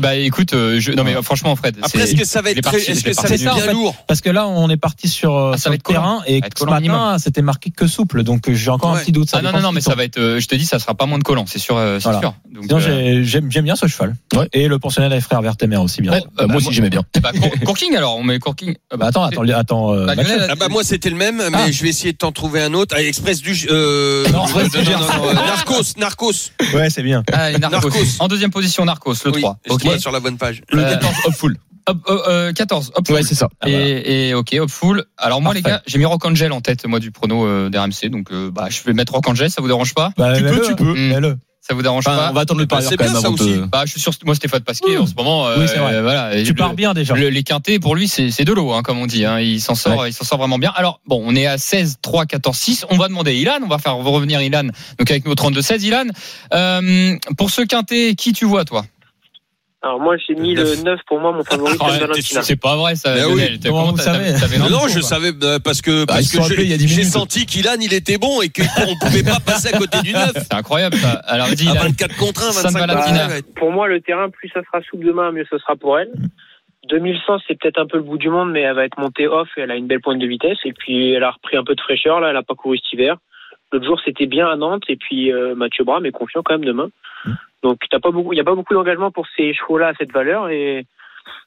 Bah 0.00 0.16
écoute, 0.16 0.52
euh, 0.54 0.80
je, 0.80 0.90
non 0.92 1.04
mais 1.04 1.14
franchement, 1.22 1.54
Fred. 1.54 1.76
Après, 1.80 2.00
est-ce 2.00 2.16
que 2.16 2.24
ça 2.24 2.42
va 2.42 2.50
être 2.50 2.60
très, 2.62 2.78
est-ce 2.78 3.04
que 3.04 3.12
ça 3.12 3.22
va 3.22 3.28
ça, 3.28 3.34
être 3.34 3.46
en 3.46 3.54
bien 3.54 3.64
fait. 3.66 3.72
lourd 3.72 3.94
Parce 4.08 4.20
que 4.20 4.30
là, 4.30 4.48
on 4.48 4.68
est 4.68 4.76
parti 4.76 5.08
sur, 5.08 5.36
euh, 5.36 5.52
Ah, 5.54 5.58
sur 5.58 5.70
le 5.70 5.78
terrain 5.78 6.22
et 6.26 6.40
matin, 6.66 7.16
c'était 7.18 7.42
marqué 7.42 7.70
que 7.70 7.86
souple. 7.86 8.24
Donc 8.24 8.50
j'ai 8.52 8.70
encore 8.70 8.90
un 8.90 8.94
Ouais. 8.94 9.00
petit 9.02 9.12
doute. 9.12 9.30
ça 9.30 9.38
Ah 9.38 9.42
non 9.42 9.52
non 9.52 9.60
non, 9.60 9.72
mais 9.72 9.80
ça 9.80 9.94
va 9.94 10.02
être. 10.04 10.18
euh, 10.18 10.40
je 10.40 10.48
te 10.48 10.56
dis, 10.56 10.66
ça 10.66 10.78
sera 10.80 10.94
pas 10.94 11.06
moins 11.06 11.18
de 11.18 11.22
collant, 11.24 11.44
c'est 11.46 11.58
sûr, 11.60 11.76
euh, 11.76 11.98
c'est 12.00 12.10
Voilà. 12.10 12.20
sûr. 12.20 12.34
Euh, 12.72 13.20
j'aime 13.22 13.48
bien 13.48 13.76
ce 13.76 13.86
cheval. 13.86 14.16
Ouais. 14.34 14.48
Et 14.52 14.66
le 14.66 14.78
pensionnaire 14.78 15.10
des 15.10 15.20
frères 15.20 15.42
Vertemer 15.42 15.76
aussi 15.76 16.02
bien. 16.02 16.12
Ouais, 16.12 16.24
euh, 16.40 16.46
moi 16.48 16.56
aussi, 16.56 16.72
j'aimais 16.72 16.90
bien. 16.90 17.02
bah, 17.22 17.30
Courking 17.64 17.94
alors, 17.96 18.16
on 18.16 18.24
met 18.24 18.38
Courking. 18.40 18.74
Euh, 18.92 18.96
Bah 18.96 19.06
attends, 19.08 19.22
attends, 19.24 19.42
attends. 19.42 19.94
euh, 19.94 20.06
Bah, 20.06 20.14
Ah 20.48 20.54
bah 20.56 20.68
moi 20.68 20.82
c'était 20.82 21.10
le 21.10 21.16
même, 21.16 21.36
mais 21.36 21.58
Ah. 21.66 21.70
je 21.70 21.82
vais 21.82 21.90
essayer 21.90 22.12
de 22.12 22.18
t'en 22.18 22.32
trouver 22.32 22.62
un 22.62 22.74
autre. 22.74 22.94
Ah, 22.98 23.02
Express 23.02 23.42
du 23.42 23.52
euh, 23.70 24.24
euh, 24.26 24.32
Narcos, 25.34 25.82
Narcos. 25.98 26.32
Ouais, 26.74 26.90
c'est 26.90 27.02
bien. 27.02 27.22
Narcos. 27.60 27.90
En 28.18 28.28
deuxième 28.28 28.50
position, 28.50 28.84
Narcos, 28.84 29.14
le 29.36 29.42
Oui, 29.42 29.42
3. 29.42 29.58
je 29.66 29.72
Ok. 29.72 29.84
vois 29.84 29.98
sur 29.98 30.10
la 30.12 30.20
bonne 30.20 30.36
page. 30.38 30.62
Le 30.70 30.82
Euh, 30.82 30.90
14, 30.90 31.14
Hopeful. 31.26 31.56
Hop, 31.88 31.98
euh, 32.08 32.18
euh, 32.28 32.52
14, 32.52 32.90
hop. 32.96 33.08
Ouais, 33.10 33.22
c'est 33.22 33.36
ça. 33.36 33.48
Ah. 33.60 33.68
Et, 33.68 34.30
et 34.30 34.34
ok, 34.34 34.56
hop 34.58 34.68
full. 34.70 35.04
Alors 35.18 35.40
moi 35.40 35.54
les 35.54 35.62
Parfait. 35.62 35.76
gars, 35.78 35.82
j'ai 35.86 35.98
mis 35.98 36.04
Rock 36.04 36.24
Angel 36.26 36.50
en 36.50 36.60
tête 36.60 36.84
moi 36.86 36.98
du 36.98 37.12
prono 37.12 37.46
euh, 37.46 37.70
d'RMC, 37.70 38.10
donc 38.10 38.32
euh, 38.32 38.50
bah 38.50 38.66
je 38.70 38.82
vais 38.82 38.92
mettre 38.92 39.12
Rock 39.12 39.28
Angel, 39.28 39.48
ça 39.52 39.60
vous 39.62 39.68
dérange 39.68 39.94
pas? 39.94 40.10
Bah, 40.16 40.36
Tu 40.36 40.42
peux, 40.42 40.60
tu 40.66 40.74
peux. 40.74 40.94
Mets-le. 40.94 41.36
Ça 41.60 41.74
vous 41.74 41.82
dérange 41.82 42.04
Enfin, 42.06 42.16
pas? 42.16 42.30
on 42.30 42.32
va 42.32 42.40
attendre 42.42 42.60
le 42.60 42.66
Bah, 42.66 42.76
parieur 42.76 42.90
c'est 42.90 42.96
quand 42.96 43.04
bien, 43.04 43.12
même 43.12 43.22
ça 43.22 43.26
avant 43.28 43.34
aussi. 43.34 43.52
de. 43.54 43.64
Bah 43.66 43.82
je 43.86 43.90
suis 43.92 44.00
sûr, 44.00 44.12
moi 44.24 44.34
Stéphane 44.36 44.60
Pasquier 44.62 44.98
en 44.98 45.06
ce 45.06 45.14
moment. 45.14 45.46
euh, 45.48 45.56
Oui, 45.60 45.66
c'est 45.68 45.78
vrai. 45.78 46.00
Voilà. 46.02 46.30
Tu 46.42 46.50
le- 46.50 46.54
pars 46.54 46.74
bien 46.74 46.92
déjà. 46.94 47.14
Le- 47.14 47.28
les 47.28 47.42
quintés 47.44 47.78
pour 47.80 47.94
lui 47.96 48.06
c'est 48.08 48.30
c'est 48.32 48.44
de 48.44 48.52
l'eau 48.52 48.72
hein, 48.72 48.82
comme 48.82 48.98
on 48.98 49.06
dit 49.06 49.24
hein. 49.24 49.38
il 49.40 49.60
s'en 49.60 49.74
sort 49.76 50.06
il 50.08 50.12
s'en 50.12 50.24
sort 50.24 50.38
vraiment 50.38 50.58
bien 50.58 50.72
alors 50.76 51.00
bon 51.06 51.20
on 51.24 51.34
est 51.36 51.46
à 51.46 51.56
16 51.58 51.98
3 52.02 52.26
14 52.26 52.56
6 52.56 52.86
on 52.90 52.96
va 52.96 53.06
demander 53.08 53.34
Ilan 53.34 53.58
on 53.64 53.68
va 53.68 53.78
faire 53.78 53.96
revenir 53.96 54.40
Ilan 54.42 54.68
donc 54.98 55.10
avec 55.10 55.24
nos 55.26 55.34
32 55.34 55.60
16 55.62 55.84
Ilan 55.84 56.04
euh, 56.54 57.16
pour 57.36 57.50
ce 57.50 57.62
quintet 57.62 58.14
qui 58.16 58.32
tu 58.32 58.44
vois 58.44 58.64
toi? 58.64 58.84
Alors 59.86 60.00
moi 60.00 60.16
j'ai 60.16 60.34
mis 60.34 60.54
le 60.54 60.64
Neuf. 60.64 60.82
9 60.84 61.00
pour 61.06 61.20
moi 61.20 61.30
mon 61.32 61.44
favori 61.50 61.76
Ah, 61.80 61.90
c'est 62.14 62.42
c'est 62.42 62.60
pas 62.60 62.74
vrai 62.76 62.96
ça 62.96 63.14
oui. 63.28 63.60
Comment 63.64 63.92
vous 63.92 63.96
savez 63.98 64.32
t'avais 64.38 64.58
Non, 64.58 64.64
l'info, 64.68 64.88
je 64.88 64.94
quoi. 64.94 65.02
savais 65.02 65.30
euh, 65.44 65.58
parce 65.62 65.80
que 65.80 66.04
Bah, 66.04 66.14
parce 66.14 66.32
que 66.32 66.42
j'ai 66.86 67.04
senti 67.04 67.46
qu'Ilan 67.46 67.76
il 67.80 67.94
était 67.94 68.18
bon 68.18 68.42
et 68.42 68.48
qu'on 68.56 68.96
pouvait 69.06 69.22
pas 69.22 69.38
passer 69.38 69.72
à 69.72 69.78
côté 69.78 70.00
du 70.02 70.12
9. 70.12 70.32
c'est 70.34 70.54
incroyable 70.54 70.96
ça 70.96 71.12
alors 71.26 71.48
dis 71.50 71.68
À 71.68 71.72
Ilan 71.72 71.82
24 71.84 72.16
contre 72.16 72.42
1, 72.48 72.52
San 72.52 72.72
25 72.72 72.78
Valentina. 72.80 73.22
contre 73.26 73.36
1. 73.36 73.40
Pour 73.54 73.70
moi 73.70 73.86
le 73.86 74.00
terrain 74.00 74.28
plus 74.28 74.48
ça 74.48 74.60
sera 74.64 74.82
souple 74.82 75.06
demain 75.06 75.30
mieux 75.30 75.46
ce 75.48 75.56
sera 75.58 75.76
pour 75.76 75.98
elle. 75.98 76.10
2100 76.88 77.38
c'est 77.46 77.58
peut-être 77.58 77.78
un 77.78 77.86
peu 77.86 77.96
le 77.98 78.02
bout 78.02 78.18
du 78.18 78.28
monde 78.28 78.50
mais 78.52 78.62
elle 78.62 78.74
va 78.74 78.84
être 78.84 78.98
montée 78.98 79.26
off 79.28 79.48
et 79.56 79.60
elle 79.62 79.70
a 79.70 79.76
une 79.76 79.86
belle 79.86 80.00
pointe 80.00 80.18
de 80.18 80.26
vitesse 80.26 80.58
et 80.64 80.72
puis 80.72 81.12
elle 81.12 81.22
a 81.24 81.30
repris 81.30 81.56
un 81.56 81.64
peu 81.64 81.74
de 81.74 81.80
fraîcheur 81.80 82.20
là 82.20 82.30
elle 82.30 82.36
a 82.36 82.42
pas 82.42 82.54
couru 82.54 82.76
cet 82.78 82.92
hiver. 82.92 83.16
L'autre 83.72 83.86
jour 83.86 84.00
c'était 84.04 84.26
bien 84.26 84.48
à 84.48 84.56
Nantes 84.56 84.84
et 84.88 84.96
puis 84.96 85.32
euh, 85.32 85.54
Mathieu 85.54 85.84
Bram 85.84 86.04
est 86.06 86.12
confiant 86.12 86.42
quand 86.44 86.54
même 86.54 86.64
demain. 86.64 86.88
Donc 87.62 87.78
t'as 87.90 87.98
pas 88.00 88.10
beaucoup 88.10 88.32
il 88.32 88.36
y 88.36 88.40
a 88.40 88.44
pas 88.44 88.54
beaucoup 88.54 88.74
d'engagement 88.74 89.10
pour 89.10 89.26
ces 89.36 89.52
chevaux 89.54 89.78
là 89.78 89.88
à 89.88 89.92
cette 89.98 90.12
valeur 90.12 90.48
et 90.50 90.86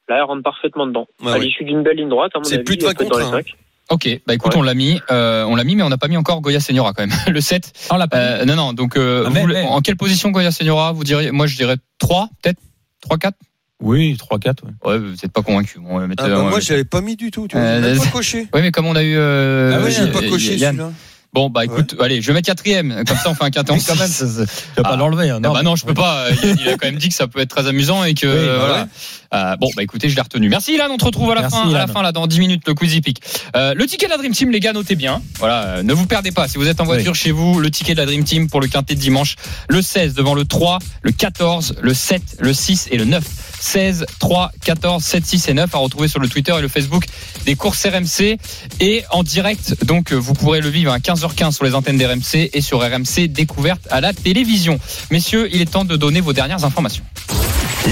là 0.08 0.18
elle 0.18 0.24
rentre 0.24 0.44
parfaitement 0.44 0.86
dedans. 0.88 1.08
Ouais, 1.22 1.32
à 1.32 1.34
ouais. 1.36 1.40
l'issue 1.46 1.64
d'une 1.64 1.84
belle 1.84 1.98
ligne 1.98 2.10
droite 2.10 2.32
à 2.36 2.40
mon 2.40 2.44
C'est 2.44 2.56
avis. 2.56 2.64
plus 2.64 2.78
de 2.78 2.82
elle 2.84 2.88
20 2.90 2.94
peut 2.96 3.04
être 3.06 3.10
dans 3.12 3.18
contre 3.18 3.36
les 3.38 3.44
cinq. 3.44 3.56
Ok, 3.92 4.22
bah 4.28 4.36
écoute, 4.36 4.54
Ouais. 4.54 4.60
on 4.60 4.64
l'a 4.64 4.76
mis, 4.76 5.02
euh, 5.10 5.46
on 5.46 5.56
l'a 5.56 5.64
mis, 5.64 5.76
mais 5.76 5.82
on 5.82 5.90
n'a 5.90 5.98
pas 5.98 6.08
mis 6.08 6.18
encore 6.18 6.42
Goya 6.42 6.60
Seniora 6.60 6.94
quand 6.94 7.02
même, 7.08 7.10
le 7.34 7.42
7. 7.42 7.74
Ah, 7.90 7.96
on 7.96 7.98
l'a 7.98 8.08
pas 8.08 8.18
Euh, 8.18 8.46
non, 8.46 8.56
non, 8.56 8.74
donc 8.74 8.96
euh, 8.98 9.24
Ah, 9.26 9.30
vous 9.30 9.48
mais- 9.48 9.64
en 9.64 9.82
quelle 9.82 9.96
position 9.98 10.30
Goya 10.30 10.52
Seniora 10.52 10.92
Vous 10.92 11.04
diriez, 11.04 11.32
moi 11.32 11.48
je 11.48 11.56
dirais 11.56 11.76
3, 11.98 12.30
peut-être 12.44 12.60
3, 13.02 13.18
4 13.18 13.36
Oui, 13.82 14.16
3-4. 14.16 14.64
Ouais. 14.64 14.92
Ouais, 14.92 14.98
vous 15.00 15.10
n'êtes 15.12 15.32
pas 15.34 15.42
convaincu. 15.42 15.80
Bon, 15.80 15.98
Ah 15.98 16.06
bah 16.08 16.28
va 16.30 16.36
moi 16.42 16.52
mettre- 16.52 16.62
j'avais 16.62 16.84
pas 16.84 17.02
mis 17.02 17.16
du 17.16 17.32
tout, 17.32 17.48
tu 17.48 17.56
vois, 17.58 17.66
Euh, 17.66 17.82
euh, 17.82 17.98
pas 17.98 18.06
coché. 18.12 18.48
Oui, 18.54 18.62
mais 18.62 18.70
comme 18.72 18.86
on 18.86 18.96
a 18.96 19.02
eu. 19.04 19.16
Euh, 19.18 19.72
Ah 19.74 19.84
ouais, 19.84 20.12
pas 20.12 20.20
euh, 20.20 20.30
coché 20.30 20.58
celui-là. 20.58 20.92
Bon, 21.32 21.50
bah 21.50 21.64
écoute, 21.64 21.96
allez, 22.02 22.22
je 22.22 22.28
vais 22.28 22.34
mettre 22.34 22.48
quatrième. 22.48 23.04
Comme 23.08 23.18
ça, 23.18 23.30
on 23.30 23.36
fait 23.36 23.44
un 23.44 23.52
quintet 23.52 23.72
en 23.72 23.76
Mais 23.76 23.82
quand 23.86 23.96
même, 23.96 24.10
tu 24.10 24.24
vas 24.26 24.46
Ah. 24.78 24.82
pas 24.84 24.96
l'enlever. 24.96 25.30
hein, 25.30 25.40
Ah 25.44 25.50
bah 25.50 25.62
non, 25.62 25.76
je 25.76 25.86
peux 25.86 25.94
pas. 25.94 26.26
Yann, 26.44 26.58
il 26.60 26.68
a 26.68 26.72
quand 26.78 26.88
même 26.88 26.98
dit 26.98 27.10
que 27.10 27.16
ça 27.16 27.28
peut 27.28 27.40
être 27.40 27.50
très 27.56 27.68
amusant 27.68 28.04
et 28.04 28.16
que 28.16 28.26
Oui, 28.28 28.46
bah 28.48 28.58
voilà. 28.58 28.88
Euh, 29.32 29.56
bon, 29.58 29.70
bah 29.76 29.84
écoutez, 29.84 30.10
je 30.10 30.16
l'ai 30.16 30.22
retenu. 30.24 30.50
Merci 30.50 30.74
Ilan, 30.74 30.88
on 30.90 30.98
te 30.98 31.06
retrouve 31.06 31.30
à 31.32 31.36
la 31.36 31.42
Merci, 31.42 31.56
fin, 31.58 31.70
à 31.70 31.78
la 31.78 31.86
fin 31.86 32.02
là 32.02 32.12
dans 32.12 32.26
10 32.26 32.40
minutes 32.40 32.64
le 32.68 32.74
quiz 32.74 33.00
pick. 33.02 33.22
Euh, 33.56 33.76
le 33.76 33.86
ticket 33.86 34.08
de 34.08 34.12
la 34.12 34.18
Dream 34.18 34.32
Team, 34.32 34.50
les 34.50 34.60
gars, 34.60 34.74
notez 34.74 34.96
bien. 34.96 35.22
Voilà, 35.38 35.66
euh, 35.66 35.84
ne 35.84 35.94
vous 35.94 36.08
perdez 36.08 36.32
pas. 36.32 36.48
Si 36.48 36.58
vous 36.58 36.68
êtes 36.68 36.82
en 36.82 36.86
voiture 36.86 37.14
chez 37.14 37.30
vous, 37.30 37.60
le 37.60 37.70
ticket 37.70 37.94
de 37.94 38.00
la 38.00 38.08
Dream 38.08 38.24
Team 38.24 38.50
pour 38.50 38.60
le 38.60 38.68
quintet 38.68 38.96
de 38.96 39.00
dimanche, 39.00 39.36
le 39.68 39.84
16 39.84 40.16
devant 40.16 40.34
le 40.34 40.46
3, 40.46 40.80
le 41.04 41.12
14, 41.12 41.76
le 41.80 41.94
7, 41.94 42.24
le 42.40 42.54
6 42.54 42.88
et 42.90 42.98
le 42.98 43.06
9. 43.06 43.24
16, 43.62 44.06
3, 44.20 44.52
14, 44.66 45.04
7, 45.04 45.26
6 45.26 45.48
et 45.50 45.54
9 45.54 45.76
à 45.76 45.78
retrouver 45.78 46.08
sur 46.08 46.20
le 46.22 46.28
Twitter 46.30 46.56
et 46.58 46.62
le 46.62 46.70
Facebook 46.70 47.06
des 47.46 47.56
courses 47.56 47.86
RMC 47.86 48.38
et 48.80 49.04
en 49.12 49.22
direct. 49.22 49.84
Donc, 49.86 50.12
euh, 50.12 50.16
vous 50.16 50.34
pourrez 50.34 50.62
le 50.62 50.70
vivre 50.70 50.92
à 50.94 51.00
15h15 51.20 51.52
sur 51.52 51.66
les 51.66 51.76
antennes 51.76 51.98
d'RMC 51.98 52.50
et 52.54 52.62
sur 52.62 52.80
RMC 52.80 53.28
découverte 53.28 53.82
à 53.92 54.00
la 54.02 54.14
télévision. 54.14 54.80
Messieurs, 55.12 55.50
il 55.52 55.62
est 55.62 55.70
temps 55.72 55.86
de 55.86 55.96
donner 55.96 56.22
vos 56.22 56.34
dernières 56.34 56.64
informations. 56.64 57.04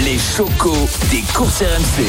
Les 0.05 0.17
chocos 0.17 0.87
des 1.11 1.21
courses 1.33 1.61
RMC. 1.61 2.05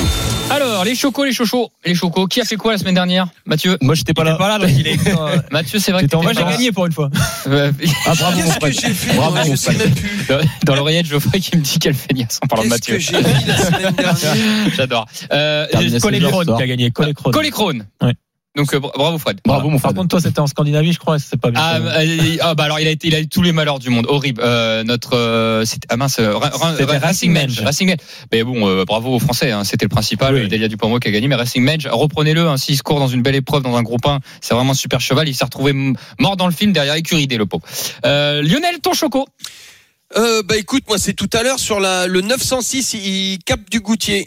Alors, 0.51 0.85
les 0.85 0.95
chocos, 0.95 1.25
les 1.25 1.33
chochos, 1.33 1.71
les 1.85 1.95
chocos. 1.95 2.27
Qui 2.27 2.41
a 2.41 2.45
fait 2.45 2.57
quoi 2.57 2.73
la 2.73 2.79
semaine 2.79 2.95
dernière 2.95 3.29
Mathieu 3.47 3.79
Moi, 3.81 3.95
j'étais 3.95 4.13
pas 4.15 4.25
là. 4.25 4.35
Pas 4.37 4.49
là, 4.49 4.59
donc 4.59 4.71
il 4.77 4.87
est. 4.87 4.99
Mathieu, 5.53 5.79
c'est 5.79 5.93
vrai 5.93 6.07
que 6.07 6.17
Moi, 6.17 6.33
j'ai 6.35 6.45
gagné 6.45 6.73
pour 6.73 6.87
une 6.87 6.93
fois. 6.93 7.11
Euh, 7.47 7.73
Ah, 8.05 8.13
bravo, 8.15 8.37
mon 8.43 8.45
Qu'est-ce 8.45 8.59
que 8.81 8.89
j'ai 8.89 8.93
fait 8.95 9.15
Bravo, 9.15 9.37
Je 9.49 9.57
sais 9.57 9.73
Fred. 9.73 9.79
même 9.79 9.95
plus. 9.95 10.27
dans- 10.65 10.75
l'oreillette, 10.75 11.07
Geoffrey 11.07 11.41
qui 11.41 11.57
me 11.57 11.63
dit 11.63 11.79
quelle 11.79 11.95
feignasse 11.95 12.41
en 12.43 12.47
parlant 12.47 12.65
de 12.65 12.69
Qu'est-ce 12.69 12.91
Mathieu. 12.93 12.97
que 12.97 13.01
j'ai 13.01 13.47
la 13.47 13.57
semaine 13.57 13.95
dernière 13.95 14.75
J'adore. 14.77 15.07
Euh, 15.33 15.67
Termination 15.69 16.01
Collet 16.01 16.19
du 16.19 16.27
Crone. 16.27 16.39
ressort. 16.41 16.57
Qui 16.59 16.63
a 16.63 16.67
gagné 16.67 16.91
Colécrone. 16.91 17.33
Collet 17.33 17.51
Crone. 17.51 17.87
Ouais. 18.03 18.13
Donc, 18.57 18.75
euh, 18.75 18.81
bra- 18.81 18.93
bravo 18.97 19.19
Fred. 19.19 19.39
Bravo, 19.45 19.69
mon 19.71 19.79
Par 19.79 19.95
contre, 19.95 20.09
toi, 20.09 20.21
c'était 20.21 20.41
en 20.41 20.47
Scandinavie, 20.49 20.93
je 20.93 20.99
crois, 20.99 21.19
c'est 21.21 21.37
pas 21.37 21.51
bien. 21.53 21.61
Ah, 21.63 21.77
euh, 21.79 22.37
ah, 22.41 22.55
bah 22.57 22.65
alors 22.65 22.81
il 22.81 22.89
a 22.89 22.91
été 22.91 23.07
il 23.07 23.15
a 23.15 23.21
eu 23.21 23.29
tous 23.29 23.43
les 23.43 23.53
malheurs 23.53 23.79
du 23.79 23.89
monde 23.91 24.07
horrible 24.09 24.41
euh, 24.45 24.83
notre 24.83 25.17
euh, 25.17 25.65
c'était 25.65 25.87
ah 25.91 25.97
mince 25.97 26.19
Ra- 26.19 26.49
Ra- 26.49 26.75
C'était 26.77 26.97
Racing 26.97 27.33
Menge. 27.33 27.61
Racing 27.61 27.89
Menge 27.89 27.99
mais 28.33 28.43
bon 28.43 28.67
euh, 28.69 28.85
bravo 28.85 29.15
aux 29.15 29.19
Français 29.21 29.53
hein, 29.53 29.63
c'était 29.65 29.85
le 29.85 29.89
principal 29.91 30.35
Oui. 30.35 30.49
Delia 30.49 30.67
Dupont 30.67 30.99
qui 30.99 31.07
a 31.09 31.11
gagné 31.13 31.29
mais 31.29 31.37
Racing 31.37 31.63
Menge 31.63 31.87
reprenez-le 31.91 32.49
hein, 32.49 32.57
s'il 32.57 32.77
se 32.77 32.83
court 32.83 32.99
dans 32.99 33.07
une 33.09 33.23
belle 33.23 33.37
épreuve 33.37 33.63
dans 33.63 33.77
un 33.77 33.83
groupe 33.83 34.05
1 34.07 34.19
c'est 34.41 34.55
vraiment 34.55 34.73
un 34.73 34.75
super 34.75 35.01
cheval 35.01 35.29
il 35.29 35.35
s'est 35.35 35.45
retrouvé 35.45 35.73
mort 36.19 36.37
dans 36.37 36.47
le 36.47 36.53
film 36.53 36.73
derrière 36.73 36.95
Écuridé 36.95 37.37
le 37.37 37.47
pot 37.47 37.61
euh, 38.07 38.43
Lionel 38.43 38.81
ton 38.83 38.93
choco 38.93 39.27
Euh, 40.17 40.43
bah 40.43 40.57
écoute, 40.57 40.85
moi 40.89 40.97
c'est 40.99 41.13
tout 41.13 41.29
à 41.35 41.43
l'heure 41.43 41.59
sur 41.61 41.81
la, 41.81 42.07
le 42.07 42.23
906, 42.23 42.95
il 42.95 43.39
cap 43.45 43.61
du 43.71 43.81
Goutier. 43.81 44.27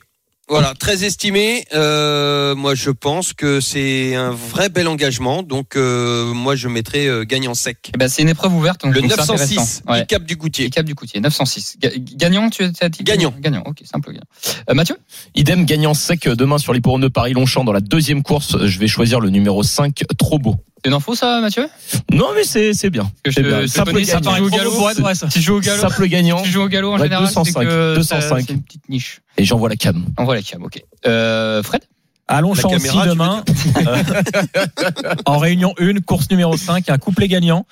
Voilà, 0.51 0.73
très 0.77 1.05
estimé. 1.05 1.63
Euh, 1.73 2.55
moi, 2.55 2.75
je 2.75 2.89
pense 2.89 3.31
que 3.31 3.61
c'est 3.61 4.15
un 4.15 4.31
vrai 4.31 4.67
bel 4.67 4.89
engagement. 4.89 5.43
Donc, 5.43 5.77
euh, 5.77 6.33
moi, 6.33 6.57
je 6.57 6.67
mettrais 6.67 7.07
euh, 7.07 7.23
gagnant 7.23 7.53
sec. 7.53 7.89
Eh 7.93 7.97
ben, 7.97 8.09
c'est 8.09 8.21
une 8.21 8.27
épreuve 8.27 8.53
ouverte. 8.53 8.81
Donc 8.83 8.93
Le 8.93 8.99
donc 9.01 9.11
c'est 9.11 9.17
906 9.17 9.41
intéressant. 9.43 9.81
Ouais. 9.87 10.01
du 10.01 10.07
Cap 10.07 10.23
du 10.25 10.35
Goutier. 10.35 10.69
Cap 10.69 10.85
du 10.85 10.93
Coutier, 10.93 11.21
906. 11.21 11.77
Ga- 11.79 11.89
Gagnant, 11.95 12.49
tu 12.49 12.63
as 12.81 12.89
dit 12.89 13.03
Gagnant. 13.05 13.33
Gagnant, 13.39 13.63
ok, 13.65 13.77
simple 13.89 14.09
gagnant. 14.11 14.25
Euh, 14.69 14.73
Mathieu? 14.73 14.97
Idem 15.35 15.63
gagnant 15.65 15.93
sec 15.93 16.27
demain 16.27 16.57
sur 16.57 16.73
l'hipporome 16.73 16.99
de 17.01 17.07
Paris-Longchamp 17.07 17.63
dans 17.63 17.71
la 17.73 17.79
deuxième 17.79 18.21
course. 18.21 18.57
Je 18.65 18.77
vais 18.79 18.87
choisir 18.89 19.21
le 19.21 19.29
numéro 19.29 19.63
5, 19.63 20.03
trop 20.17 20.37
beau. 20.37 20.57
C'est 20.83 20.89
une 20.89 20.95
info 20.95 21.13
ça, 21.13 21.39
Mathieu? 21.41 21.67
Non, 22.11 22.29
mais 22.35 22.43
c'est 22.43 22.73
c'est 22.73 22.89
bien. 22.89 23.11
que 23.23 23.29
je, 23.31 23.35
C'est 23.35 23.43
bien. 23.43 23.61
je 23.61 23.67
Simple 23.67 23.91
connais, 23.93 24.05
tu 24.05 24.11
joues 24.11 24.45
au 24.45 24.49
galop, 24.49 24.71
Pour 24.71 24.89
être 24.89 24.99
vrai, 25.01 25.13
ça. 25.15 25.27
si 25.29 25.33
tu 25.39 25.41
joues 25.45 25.55
au 25.57 25.59
galop, 25.59 25.81
Simple 25.81 26.07
gagnant. 26.07 26.37
si 26.39 26.43
tu 26.45 26.49
joues 26.51 26.61
au 26.63 26.67
galop 26.67 26.93
en 26.93 26.97
Ouais, 26.97 27.03
général, 27.03 27.27
c'est 27.27 27.33
205, 27.35 27.63
que 27.65 27.95
205. 27.95 28.43
c'est 28.47 28.53
une 28.53 28.63
petite 28.63 28.89
niche. 28.89 29.21
Et 29.37 29.45
j'envoie 29.45 29.69
la 29.69 29.75
cam. 29.75 30.03
On 30.17 30.23
voit 30.25 30.35
la 30.35 30.41
cam, 30.41 30.63
ok. 30.63 30.81
Euh, 31.05 31.61
Fred? 31.61 31.81
Caméra, 32.27 33.03
tu 33.03 33.09
demain. 33.09 33.43
Euh, 33.87 34.03
en 35.25 35.37
réunion 35.37 35.73
1, 35.79 35.99
course 36.01 36.29
numéro 36.31 36.55
5, 36.55 36.89
un 36.89 36.97
couplet 36.97 37.27
gagnant 37.27 37.65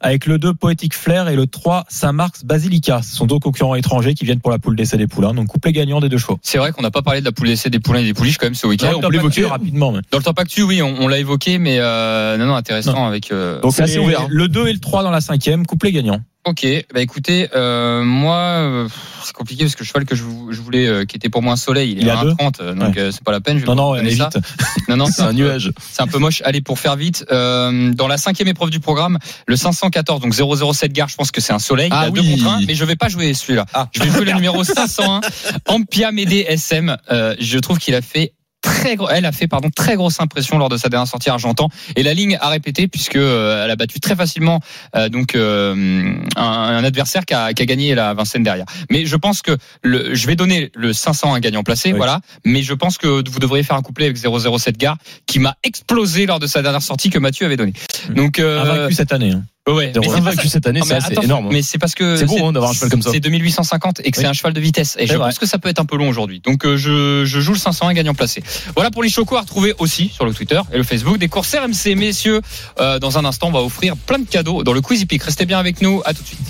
avec 0.00 0.26
le 0.26 0.38
2 0.38 0.54
Poétique 0.54 0.94
Flair 0.94 1.28
et 1.28 1.36
le 1.36 1.46
3 1.46 1.84
Saint-Marc's 1.88 2.44
Basilica. 2.44 3.00
Ce 3.02 3.14
sont 3.16 3.26
deux 3.26 3.38
concurrents 3.38 3.74
étrangers 3.74 4.14
qui 4.14 4.24
viennent 4.24 4.40
pour 4.40 4.50
la 4.50 4.58
poule 4.58 4.76
d'essai 4.76 4.96
des 4.96 5.06
poulains. 5.06 5.34
Donc 5.34 5.46
couplet 5.48 5.72
gagnant 5.72 6.00
des 6.00 6.08
deux 6.08 6.18
chevaux. 6.18 6.38
C'est 6.42 6.58
vrai 6.58 6.72
qu'on 6.72 6.82
n'a 6.82 6.90
pas 6.90 7.02
parlé 7.02 7.20
de 7.20 7.24
la 7.24 7.32
poule 7.32 7.48
d'essai 7.48 7.70
des 7.70 7.80
poulains 7.80 8.00
et 8.00 8.04
des 8.04 8.14
pouliches 8.14 8.38
quand 8.38 8.46
même 8.46 8.54
ce 8.54 8.66
week-end. 8.66 8.92
On 8.96 9.00
peut 9.00 9.10
l'évoquer 9.10 9.42
actu, 9.42 9.44
rapidement. 9.46 9.92
mais. 9.92 10.00
Dans 10.10 10.18
le 10.18 10.24
top 10.24 10.38
actu, 10.38 10.62
oui, 10.62 10.82
on, 10.82 10.94
on 11.00 11.08
l'a 11.08 11.18
évoqué, 11.18 11.58
mais 11.58 11.78
euh, 11.80 12.36
non, 12.36 12.46
non, 12.46 12.54
intéressant 12.56 12.92
Non. 12.94 13.06
avec. 13.06 13.32
euh, 13.32 13.60
Donc 13.60 13.72
C'est 13.74 13.82
assez 13.82 13.98
ouvert, 13.98 14.22
hein. 14.22 14.26
Le 14.30 14.48
2 14.48 14.68
et 14.68 14.72
le 14.72 14.78
3 14.80 15.02
dans 15.02 15.10
la 15.10 15.20
cinquième, 15.20 15.66
couplet 15.66 15.92
gagnant. 15.92 16.20
Ok, 16.48 16.64
bah 16.94 17.00
écoutez, 17.00 17.48
euh, 17.56 18.04
moi, 18.04 18.36
euh, 18.36 18.88
c'est 19.24 19.32
compliqué 19.34 19.64
parce 19.64 19.74
que 19.74 19.82
le 19.82 19.86
cheval 19.88 20.04
que 20.04 20.14
je, 20.14 20.22
vou- 20.22 20.52
je 20.52 20.60
voulais, 20.60 20.86
euh, 20.86 21.04
qui 21.04 21.16
était 21.16 21.28
pour 21.28 21.42
moi 21.42 21.54
un 21.54 21.56
soleil, 21.56 21.90
il 21.90 21.98
est 21.98 22.02
Il 22.02 22.08
à 22.10 22.20
a 22.20 22.22
deux 22.22 22.30
1,30, 22.34 22.60
euh, 22.60 22.72
donc 22.74 22.94
Ouais. 22.94 23.00
euh, 23.00 23.10
c'est 23.10 23.24
pas 23.24 23.32
la 23.32 23.40
peine. 23.40 23.56
Je 23.56 23.62
vais 23.62 23.66
Non, 23.66 23.74
non, 23.74 23.92
allez 23.94 24.14
ça. 24.14 24.30
vite. 24.32 24.44
Non, 24.88 24.96
non, 24.96 25.06
C'est 25.06 25.22
un 25.22 25.26
peu- 25.26 25.32
nuage. 25.32 25.72
C'est 25.90 26.02
un 26.02 26.06
peu 26.06 26.18
moche. 26.18 26.42
Allez, 26.44 26.60
pour 26.60 26.78
faire 26.78 26.94
vite, 26.94 27.24
euh, 27.32 27.92
dans 27.92 28.06
la 28.06 28.16
cinquième 28.16 28.46
épreuve 28.46 28.70
du 28.70 28.78
programme, 28.78 29.18
le 29.48 29.56
514, 29.96 30.20
donc 30.20 30.74
007 30.74 30.92
gare, 30.92 31.08
je 31.08 31.16
pense 31.16 31.30
que 31.30 31.40
c'est 31.40 31.52
un 31.52 31.58
soleil. 31.58 31.88
Ah 31.92 32.02
a 32.02 32.08
oui. 32.10 32.38
contre 32.38 32.48
un, 32.52 32.60
mais 32.66 32.74
je 32.74 32.84
vais 32.84 32.96
pas 32.96 33.08
jouer 33.08 33.32
celui-là. 33.34 33.64
Je 33.92 34.02
vais 34.02 34.10
jouer 34.10 34.24
le 34.24 34.32
numéro 34.34 34.62
501, 34.64 35.20
Ampia 35.66 36.12
Médé 36.12 36.44
SM. 36.48 36.96
Euh, 37.10 37.34
je 37.40 37.58
trouve 37.58 37.78
qu'il 37.78 37.94
a 37.94 38.02
fait 38.02 38.32
très 38.62 38.96
gros, 38.96 39.08
elle 39.08 39.26
a 39.26 39.30
fait 39.32 39.46
pardon 39.46 39.70
très 39.70 39.94
grosse 39.94 40.18
impression 40.18 40.58
lors 40.58 40.68
de 40.68 40.76
sa 40.76 40.88
dernière 40.88 41.06
sortie 41.06 41.30
argentan 41.30 41.68
et 41.94 42.02
la 42.02 42.14
ligne 42.14 42.36
a 42.40 42.48
répété 42.48 42.88
puisque 42.88 43.14
euh, 43.14 43.64
elle 43.64 43.70
a 43.70 43.76
battu 43.76 44.00
très 44.00 44.16
facilement 44.16 44.58
euh, 44.96 45.08
donc 45.08 45.36
euh, 45.36 46.16
un, 46.34 46.42
un 46.42 46.82
adversaire 46.82 47.24
qui 47.26 47.34
a, 47.34 47.52
qui 47.52 47.62
a 47.62 47.66
gagné 47.66 47.94
la 47.94 48.12
Vincennes 48.14 48.42
derrière. 48.42 48.64
Mais 48.90 49.06
je 49.06 49.14
pense 49.14 49.40
que 49.42 49.56
le, 49.82 50.14
je 50.16 50.26
vais 50.26 50.34
donner 50.34 50.72
le 50.74 50.92
500 50.92 51.34
à 51.34 51.36
un 51.36 51.40
gagnant 51.40 51.62
placé, 51.62 51.90
Oui. 51.92 51.96
voilà. 51.96 52.20
Mais 52.44 52.62
je 52.64 52.74
pense 52.74 52.98
que 52.98 53.06
vous 53.06 53.38
devriez 53.38 53.62
faire 53.62 53.76
un 53.76 53.82
couplet 53.82 54.06
avec 54.06 54.16
007 54.18 54.76
Gare 54.78 54.96
qui 55.26 55.38
m'a 55.38 55.54
explosé 55.62 56.26
lors 56.26 56.40
de 56.40 56.48
sa 56.48 56.60
dernière 56.62 56.82
sortie 56.82 57.10
que 57.10 57.20
Mathieu 57.20 57.46
avait 57.46 57.56
donné. 57.56 57.72
Donc 58.16 58.40
euh, 58.40 58.62
Invaincu 58.62 58.94
cette 58.94 59.12
année. 59.12 59.30
hein. 59.30 59.44
Ouais, 59.74 59.92
mais 59.96 60.32
c'est 60.42 60.48
cette 60.48 60.66
année, 60.66 60.80
c'est 60.84 61.24
énorme. 61.24 61.46
hein. 61.46 61.50
Mais 61.52 61.62
c'est 61.62 61.78
parce 61.78 61.94
que 61.94 62.16
C'est 62.16 62.26
beau, 62.26 62.44
hein, 62.46 62.52
d'avoir 62.52 62.70
un 62.70 62.74
cheval 62.74 62.90
comme 62.90 63.02
ça. 63.02 63.10
C'est 63.12 63.20
2850 63.20 64.00
et 64.04 64.10
que 64.10 64.16
c'est 64.18 64.26
un 64.26 64.32
cheval 64.32 64.52
de 64.52 64.60
vitesse. 64.60 64.96
Et 64.98 65.06
je 65.06 65.14
vrai. 65.14 65.28
pense 65.28 65.38
que 65.38 65.46
ça 65.46 65.58
peut 65.58 65.68
être 65.68 65.80
un 65.80 65.84
peu 65.84 65.96
long 65.96 66.08
aujourd'hui. 66.08 66.40
Donc 66.44 66.64
euh, 66.64 66.76
je, 66.76 67.24
je 67.24 67.40
joue 67.40 67.52
le 67.52 67.58
501 67.58 67.92
gagnant 67.94 68.14
placé. 68.14 68.42
Voilà 68.74 68.90
pour 68.90 69.02
les 69.02 69.08
chocos 69.08 69.36
à 69.36 69.40
retrouver 69.40 69.74
aussi 69.78 70.08
sur 70.08 70.24
le 70.24 70.32
Twitter 70.32 70.60
et 70.72 70.76
le 70.76 70.84
Facebook 70.84 71.18
des 71.18 71.28
courses 71.28 71.54
RMC. 71.54 71.94
Messieurs, 71.96 72.40
euh, 72.80 72.98
dans 72.98 73.18
un 73.18 73.24
instant, 73.24 73.48
on 73.48 73.52
va 73.52 73.60
offrir 73.62 73.96
plein 73.96 74.18
de 74.18 74.26
cadeaux 74.28 74.62
dans 74.62 74.72
le 74.72 74.80
Quiz 74.80 75.02
Epic. 75.02 75.22
Restez 75.22 75.46
bien 75.46 75.58
avec 75.58 75.80
nous. 75.82 76.02
À 76.04 76.14
tout 76.14 76.22
de 76.22 76.28
suite. 76.28 76.40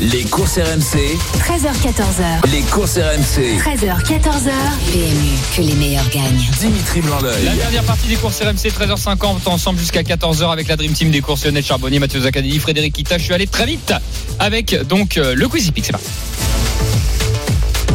Les 0.00 0.22
courses 0.24 0.58
RMC, 0.58 0.96
13h14h. 1.40 2.50
les 2.52 2.60
courses 2.62 2.98
RMC. 2.98 3.58
13h, 3.58 4.04
14h. 4.04 4.50
PMU, 4.92 5.30
que 5.56 5.60
les 5.62 5.74
meilleurs 5.74 6.08
gagnent. 6.10 6.44
Dimitri 6.60 7.00
Blanc-L'œil. 7.00 7.44
La 7.44 7.54
dernière 7.56 7.82
partie 7.82 8.06
des 8.06 8.14
courses 8.16 8.40
RMC, 8.40 8.68
13h50, 8.70 9.48
ensemble 9.48 9.78
jusqu'à 9.80 10.02
14h 10.02 10.52
avec 10.52 10.68
la 10.68 10.76
Dream 10.76 10.92
Team 10.92 11.10
des 11.10 11.20
courses 11.20 11.44
Lionel 11.44 11.64
Charbonnier, 11.64 11.93
Mathieu 11.98 12.20
Zaccanini, 12.20 12.58
Frédéric 12.58 12.94
Kita. 12.94 13.18
Je 13.18 13.24
suis 13.24 13.34
allé 13.34 13.46
très 13.46 13.66
vite 13.66 13.92
avec 14.38 14.74
donc 14.86 15.16
euh, 15.16 15.34
le 15.34 15.48
Quiz 15.48 15.68
Epic. 15.68 15.84
C'est 15.86 15.92
parti. 15.92 16.06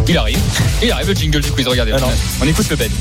Il 0.08 0.18
arrive, 0.18 0.40
il 0.82 0.92
arrive 0.92 1.08
le 1.10 1.14
jingle 1.14 1.42
du 1.42 1.52
quiz. 1.52 1.68
Regardez, 1.68 1.92
Ah 1.96 2.00
on 2.42 2.48
écoute 2.48 2.68
le 2.72 2.76
bed. 2.76 2.92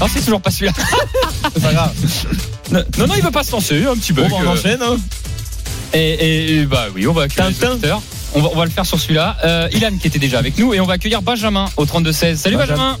Non, 0.00 0.06
c'est 0.12 0.20
toujours 0.22 0.40
pas 0.42 0.50
celui-là. 0.50 0.72
C'est 1.54 1.62
pas 1.62 1.72
grave. 1.72 1.92
Non, 2.70 3.06
non, 3.06 3.14
il 3.16 3.22
veut 3.22 3.30
pas 3.30 3.42
se 3.42 3.52
lancer. 3.52 3.84
Un 3.86 3.96
petit 3.96 4.12
bug. 4.12 4.28
Bon, 4.28 4.38
bah, 4.40 4.44
on 4.48 4.52
enchaîne. 4.52 4.82
hein. 4.82 4.98
Et, 5.94 6.56
et, 6.58 6.64
bah 6.66 6.88
oui, 6.94 7.06
on 7.06 7.12
va 7.14 7.22
accueillir 7.22 7.48
les 7.48 7.54
Tintin. 7.54 7.72
auditeurs. 7.72 8.02
On 8.34 8.42
va, 8.42 8.50
on 8.52 8.56
va 8.56 8.64
le 8.66 8.70
faire 8.70 8.84
sur 8.84 9.00
celui-là. 9.00 9.38
Euh, 9.44 9.68
Ilan 9.72 9.96
qui 9.98 10.08
était 10.08 10.18
déjà 10.18 10.38
avec 10.38 10.58
nous 10.58 10.74
et 10.74 10.80
on 10.80 10.84
va 10.84 10.94
accueillir 10.94 11.22
Benjamin 11.22 11.64
au 11.78 11.86
32-16. 11.86 12.36
Salut 12.36 12.56
Benjamin. 12.56 12.76
Benjamin. 12.76 12.98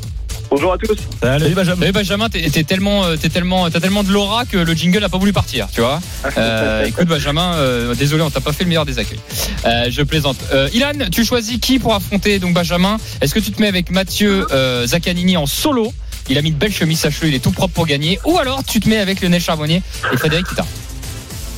Bonjour 0.50 0.72
à 0.72 0.78
tous. 0.78 0.96
Salut 1.20 1.54
Benjamin. 1.54 1.80
Salut 1.80 1.92
Benjamin, 1.92 2.28
t'es 2.28 2.48
t'es 2.48 2.64
tellement, 2.64 3.04
euh, 3.04 3.16
t'es 3.16 3.28
tellement, 3.28 3.68
t'as 3.68 3.80
tellement 3.80 4.02
de 4.02 4.10
l'aura 4.10 4.44
que 4.46 4.56
le 4.56 4.72
jingle 4.72 5.00
n'a 5.00 5.08
pas 5.08 5.18
voulu 5.18 5.32
partir, 5.32 5.68
tu 5.72 5.80
vois. 5.80 6.00
Euh, 6.36 6.86
écoute 6.86 7.06
Benjamin, 7.06 7.54
euh, 7.54 7.94
désolé, 7.94 8.22
on 8.22 8.30
t'a 8.30 8.40
pas 8.40 8.52
fait 8.52 8.64
le 8.64 8.68
meilleur 8.68 8.86
des 8.86 8.98
accueils. 8.98 9.20
Euh, 9.66 9.88
je 9.90 10.02
plaisante. 10.02 10.38
Euh, 10.52 10.68
Ilan, 10.72 11.08
tu 11.12 11.24
choisis 11.24 11.58
qui 11.58 11.78
pour 11.78 11.94
affronter 11.94 12.38
donc 12.38 12.54
Benjamin? 12.54 12.96
Est-ce 13.20 13.34
que 13.34 13.40
tu 13.40 13.50
te 13.52 13.60
mets 13.60 13.68
avec 13.68 13.90
Mathieu 13.90 14.46
euh, 14.50 14.86
Zaccanini 14.86 15.36
en 15.36 15.46
solo? 15.46 15.92
Il 16.30 16.36
a 16.38 16.42
mis 16.42 16.50
de 16.50 16.56
belles 16.56 16.72
chemises 16.72 17.04
à 17.06 17.10
cheveux, 17.10 17.28
il 17.28 17.34
est 17.34 17.42
tout 17.42 17.52
propre 17.52 17.74
pour 17.74 17.86
gagner. 17.86 18.18
Ou 18.24 18.38
alors 18.38 18.62
tu 18.64 18.80
te 18.80 18.88
mets 18.88 18.98
avec 18.98 19.20
Lionel 19.20 19.40
Charbonnier 19.40 19.82
et 20.12 20.16
Frédéric 20.16 20.46
Kita. 20.46 20.64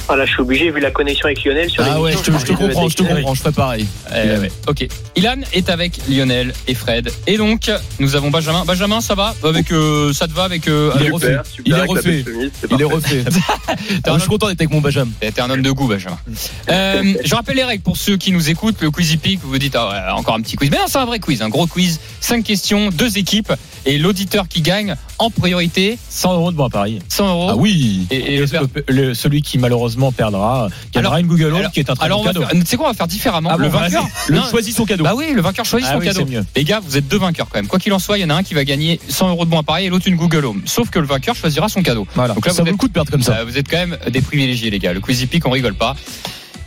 Ah 0.08 0.16
là, 0.16 0.24
je 0.26 0.32
suis 0.32 0.40
obligé, 0.40 0.70
vu 0.70 0.80
la 0.80 0.90
connexion 0.90 1.26
avec 1.26 1.44
Lionel 1.44 1.70
sur 1.70 1.84
Ah 1.84 2.00
ouais, 2.00 2.12
je 2.12 2.18
te, 2.18 2.24
je 2.32 2.52
comprends, 2.52 2.88
je 2.88 2.96
te 2.96 3.02
comprends, 3.02 3.34
je 3.34 3.42
fais 3.42 3.52
pareil. 3.52 3.86
Euh, 4.12 4.40
ouais. 4.40 4.50
Ok. 4.66 4.88
Ilan 5.16 5.36
est 5.52 5.70
avec 5.70 6.00
Lionel 6.08 6.52
et 6.66 6.74
Fred. 6.74 7.10
Et 7.28 7.36
donc, 7.36 7.70
nous 8.00 8.16
avons 8.16 8.30
Benjamin. 8.30 8.64
Benjamin, 8.64 9.00
ça 9.00 9.14
va 9.14 9.34
avec, 9.44 9.70
euh, 9.72 10.12
Ça 10.12 10.26
te 10.26 10.32
va 10.32 10.44
avec. 10.44 10.66
euh, 10.66 10.90
Il 11.00 11.06
est 11.06 11.10
refait. 11.10 11.26
Super, 11.26 11.46
super, 11.46 11.62
Il 11.66 11.72
est 11.72 11.76
avec 11.76 11.88
la 11.88 11.94
refait. 11.94 12.24
chemise, 12.24 12.50
Il 12.72 12.80
est 12.80 12.84
refait. 12.84 13.24
T'es 14.02 14.10
un 14.10 14.14
Ah, 14.14 14.14
je 14.14 14.20
suis 14.20 14.28
content 14.28 14.48
d'être 14.48 14.60
avec 14.60 14.70
mon 14.72 14.80
Benjamin. 14.80 15.10
T'es 15.20 15.40
un 15.40 15.50
homme 15.50 15.62
de 15.62 15.70
goût, 15.70 15.86
Benjamin. 15.88 16.18
Euh, 16.70 17.14
je 17.24 17.34
rappelle 17.34 17.56
les 17.56 17.64
règles 17.64 17.82
pour 17.82 17.96
ceux 17.96 18.16
qui 18.16 18.30
nous 18.32 18.48
écoutent. 18.50 18.80
Le 18.80 18.90
quiz 18.90 19.10
hippique, 19.12 19.40
vous 19.42 19.50
vous 19.50 19.58
dites, 19.58 19.74
ah 19.76 19.88
ouais, 19.88 20.12
encore 20.18 20.34
un 20.34 20.40
petit 20.40 20.56
quiz. 20.56 20.70
Mais 20.70 20.76
non, 20.78 20.84
c'est 20.86 20.98
un 20.98 21.04
vrai 21.04 21.18
quiz, 21.18 21.42
un 21.42 21.48
gros 21.48 21.66
quiz. 21.66 21.98
Cinq 22.20 22.44
questions, 22.44 22.90
deux 22.90 23.18
équipes. 23.18 23.52
Et 23.86 23.98
l'auditeur 23.98 24.46
qui 24.48 24.60
gagne, 24.60 24.94
en 25.20 25.30
priorité, 25.30 25.98
100 26.08 26.34
euros 26.34 26.50
de 26.50 26.56
bon 26.56 26.64
à 26.64 26.70
Paris. 26.70 26.98
100 27.08 27.28
euros. 27.28 27.46
Ah 27.50 27.56
oui. 27.56 28.06
Et, 28.10 28.16
et 28.16 28.34
Et 28.34 28.38
le 28.38 28.46
le- 28.46 28.84
le- 29.08 29.14
celui 29.14 29.42
qui 29.42 29.58
malheureusement 29.58 30.12
perdra 30.12 30.68
gagnera 30.94 31.20
une 31.20 31.26
Google 31.26 31.52
Home 31.54 31.68
qui 31.72 31.80
est 31.80 31.90
un 31.90 31.94
très 31.94 32.06
alors, 32.06 32.20
bon 32.20 32.24
cadeau. 32.24 32.42
tu 32.52 32.60
sais 32.64 32.76
quoi, 32.76 32.86
on 32.86 32.90
va 32.90 32.94
faire 32.96 33.06
différemment. 33.06 33.50
Ah 33.52 33.56
le 33.58 33.68
bon, 33.68 33.78
vainqueur, 33.78 34.06
Le 34.28 34.40
choisit 34.42 34.74
son 34.74 34.86
cadeau. 34.86 35.04
Bah 35.04 35.12
oui, 35.14 35.26
le 35.34 35.42
vainqueur 35.42 35.64
choisit 35.66 35.88
Ah 35.90 35.94
son 35.94 36.00
oui, 36.00 36.06
cadeau. 36.06 36.24
mieux. 36.26 36.44
Les 36.56 36.64
gars, 36.64 36.80
vous 36.82 36.96
êtes 36.96 37.06
deux 37.06 37.18
vainqueurs 37.18 37.48
quand 37.50 37.58
même. 37.58 37.66
Quoi 37.68 37.78
qu'il 37.78 37.92
en 37.92 37.98
soit, 37.98 38.18
il 38.18 38.22
y 38.22 38.24
en 38.24 38.30
a 38.30 38.34
un 38.34 38.42
qui 38.42 38.54
va 38.54 38.64
gagner 38.64 38.98
100 39.08 39.28
euros 39.28 39.44
de 39.44 39.50
bon 39.50 39.58
appareil 39.58 39.86
et 39.86 39.90
l'autre 39.90 40.08
une 40.08 40.16
Google 40.16 40.44
Home. 40.46 40.62
Sauf 40.64 40.88
que 40.90 40.98
le 40.98 41.06
vainqueur 41.06 41.36
choisira 41.36 41.68
son 41.68 41.82
cadeau. 41.82 42.06
Voilà. 42.14 42.34
Donc 42.34 42.46
là, 42.46 42.52
Ça 42.52 42.62
vous 42.62 42.64
vaut 42.64 42.68
êtes 42.68 42.72
le 42.72 42.78
coup 42.78 42.88
de 42.88 42.92
perdre 42.92 43.10
comme 43.10 43.22
ça. 43.22 43.38
Euh, 43.40 43.44
vous 43.44 43.58
êtes 43.58 43.68
quand 43.68 43.76
même 43.78 43.98
des 44.10 44.22
privilégiés, 44.22 44.70
les 44.70 44.78
gars. 44.78 44.92
Le 44.94 45.00
quiz 45.00 45.20
hippique, 45.22 45.46
on 45.46 45.50
rigole 45.50 45.74
pas. 45.74 45.94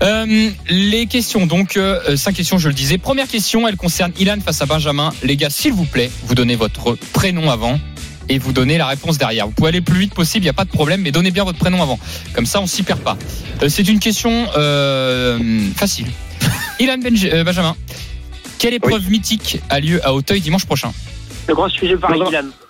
Euh, 0.01 0.49
les 0.70 1.06
questions, 1.06 1.45
donc, 1.45 1.78
euh, 1.78 2.18
cinq 2.18 2.34
questions, 2.36 2.58
je 2.58 2.68
le 2.68 2.74
disais. 2.74 2.97
Première 2.97 3.28
question, 3.28 3.68
elle 3.68 3.78
concerne 3.78 4.12
Ilan 4.20 4.36
face 4.45 4.62
à 4.62 4.66
Benjamin. 4.66 5.12
Les 5.24 5.38
gars, 5.38 5.49
s'il 5.49 5.72
vous 5.72 5.86
plaît, 5.86 6.12
vous 6.26 6.36
donnez 6.36 6.56
votre 6.56 6.97
prénom 7.14 7.49
avant 7.49 7.80
et 8.30 8.38
vous 8.40 8.54
donnez 8.54 8.78
la 8.78 8.88
réponse 8.88 9.18
derrière. 9.18 9.46
Vous 9.48 9.52
pouvez 9.54 9.70
aller 9.70 9.80
le 9.80 9.84
plus 9.86 10.00
vite 10.00 10.14
possible, 10.14 10.44
il 10.44 10.48
n'y 10.48 10.50
a 10.50 10.54
pas 10.54 10.66
de 10.66 10.70
problème, 10.70 11.02
mais 11.02 11.12
donnez 11.12 11.32
bien 11.32 11.44
votre 11.44 11.58
prénom 11.60 11.82
avant. 11.82 12.00
Comme 12.34 12.46
ça, 12.46 12.62
on 12.62 12.68
s'y 12.68 12.84
perd 12.84 13.00
pas. 13.02 13.18
Euh, 13.62 13.70
C'est 13.70 13.88
une 13.88 14.00
question 14.00 14.48
euh, 14.58 15.38
facile. 15.76 16.08
Ilan 16.80 16.98
Benj- 16.98 17.30
euh, 17.32 17.44
Benjamin, 17.44 17.76
quelle 18.60 18.74
épreuve 18.74 19.10
mythique 19.10 19.60
a 19.70 19.80
lieu 19.80 20.00
à 20.06 20.14
Auteuil 20.14 20.42
dimanche 20.42 20.66
prochain 20.66 20.92
Le 21.48 21.56
grand 21.56 21.70
sujet 21.70 21.98
par. 21.98 22.16
Ilan. 22.16 22.30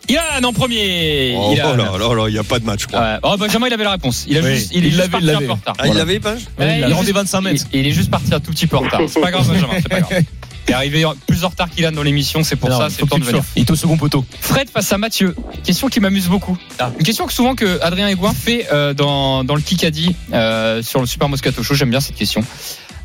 Ilan 0.10 0.22
en 0.44 0.52
premier 0.54 1.34
Oh, 1.38 1.54
Ilan. 1.54 1.76
là 1.78 1.98
là 1.98 2.14
là, 2.16 2.26
il 2.28 2.34
n'y 2.34 2.40
a 2.40 2.44
pas 2.44 2.60
de 2.60 2.66
match, 2.66 2.82
je 2.82 2.88
crois. 2.88 3.00
Ouais. 3.00 3.18
Oh, 3.24 3.36
Benjamin, 3.38 3.68
il 3.68 3.74
avait 3.74 3.84
la 3.86 3.92
réponse. 3.92 4.26
Il, 4.28 4.38
a 4.38 4.42
Oui, 4.42 4.56
juste, 4.56 4.72
il, 4.74 4.84
est 4.84 4.88
il 4.88 4.94
juste 4.94 4.98
l'avait, 4.98 5.10
parti 5.12 5.26
il 5.26 5.30
un 5.30 5.34
l'avait. 5.34 5.46
peu 5.46 5.52
en 5.52 5.56
retard. 5.56 5.76
Ah, 5.80 5.88
il 5.88 5.94
l'avait, 5.94 6.20
Page 6.20 6.42
Ouais, 6.60 6.74
il 6.74 6.78
il, 6.80 6.84
a 6.84 6.90
est 6.90 6.94
rendez 6.94 7.06
juste- 7.08 7.16
25 7.18 7.42
mètres. 7.42 7.66
il- 7.72 7.80
il 7.80 7.88
est 7.88 7.92
juste 7.92 8.12
parti 8.12 8.34
un 8.34 8.40
tout 8.42 8.52
petit 8.52 8.68
peu 8.68 8.76
en 8.78 8.82
retard. 8.82 9.00
C'est 9.08 9.22
pas 9.22 9.32
grave, 9.32 9.48
Benjamin. 9.48 9.74
C'est 9.82 9.88
pas 9.90 10.02
grave. 10.02 10.24
T'es 10.66 10.74
arrivé 10.74 11.06
plus 11.28 11.44
en 11.44 11.50
retard 11.50 11.70
qu'il 11.70 11.86
a 11.86 11.92
dans 11.92 12.04
l'émission, 12.04 12.44
c'est 12.44 12.56
pour 12.56 12.70
ça, 12.72 12.90
c'est 12.90 13.02
le 13.02 13.08
temps 13.08 13.18
de 13.18 13.24
venir. 13.26 13.44
Il 13.56 13.62
est 13.64 13.72
au 13.72 13.76
second 13.76 13.98
poteau. 13.98 14.26
Fred 14.40 14.70
face 14.70 14.92
à 14.94 14.98
Mathieu. 14.98 15.36
Question 15.64 15.90
qui 15.90 16.00
m'amuse 16.00 16.28
beaucoup. 16.28 16.58
Une 16.98 17.04
question 17.06 17.26
que 17.28 17.34
souvent 17.34 17.56
que 17.56 17.80
Adrien 17.82 18.08
Aigouin 18.08 18.34
fait 18.34 18.68
euh, 18.72 18.94
dans, 18.94 19.44
dans 19.44 19.56
le 19.56 19.62
Kikadi 19.62 20.16
euh, 20.32 20.82
sur 20.82 21.02
le 21.02 21.06
Super 21.06 21.28
Moscato 21.28 21.62
Show. 21.64 21.74
J'aime 21.74 21.90
bien 21.90 22.00
cette 22.00 22.16
question. 22.16 22.44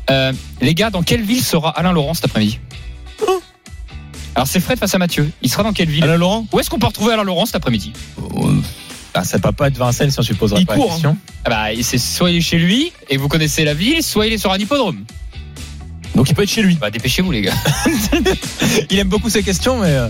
Euh, 0.09 0.31
les 0.61 0.73
gars, 0.73 0.89
dans 0.89 1.03
quelle 1.03 1.21
ville 1.21 1.43
sera 1.43 1.69
Alain 1.77 1.91
Laurent 1.91 2.13
cet 2.13 2.25
après-midi? 2.25 2.59
Alors 4.35 4.47
c'est 4.47 4.59
Fred 4.61 4.79
face 4.79 4.95
à 4.95 4.97
Mathieu. 4.97 5.29
Il 5.41 5.49
sera 5.49 5.63
dans 5.63 5.73
quelle 5.73 5.89
ville? 5.89 6.03
Alain 6.03 6.15
Laurent? 6.17 6.47
Où 6.53 6.59
est-ce 6.59 6.69
qu'on 6.69 6.79
peut 6.79 6.87
retrouver 6.87 7.13
Alain 7.13 7.23
Laurent 7.23 7.45
cet 7.45 7.55
après-midi? 7.55 7.91
Ah, 9.13 9.23
Ça 9.25 9.37
peut 9.39 9.51
pas 9.51 9.67
être 9.67 9.77
Vincennes 9.77 10.11
si 10.11 10.19
on 10.19 10.23
supposerait 10.23 10.61
Il 10.61 10.65
pas 10.65 10.75
court, 10.75 10.85
la 10.87 10.91
question. 10.93 11.17
ah 11.43 11.49
bah, 11.49 11.65
c'est 11.81 11.97
soit 11.97 12.31
il 12.31 12.37
est 12.37 12.41
chez 12.41 12.57
lui 12.57 12.93
et 13.09 13.17
vous 13.17 13.27
connaissez 13.27 13.65
la 13.65 13.73
ville, 13.73 14.01
soit 14.01 14.27
il 14.27 14.33
est 14.33 14.37
sur 14.37 14.51
un 14.53 14.57
hippodrome. 14.57 15.03
Donc 16.19 16.29
il 16.29 16.35
peut 16.35 16.43
être 16.43 16.49
chez 16.49 16.61
lui. 16.61 16.75
Bah 16.75 16.91
dépêchez-vous 16.91 17.31
les 17.31 17.39
gars. 17.39 17.53
Il 18.89 18.99
aime 18.99 19.07
beaucoup 19.07 19.29
ces 19.29 19.41
questions, 19.41 19.79
mais 19.79 19.87
euh, 19.91 20.09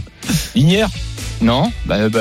Linière, 0.55 0.89
Non 1.39 1.71
bah, 1.85 2.09
bah, 2.09 2.19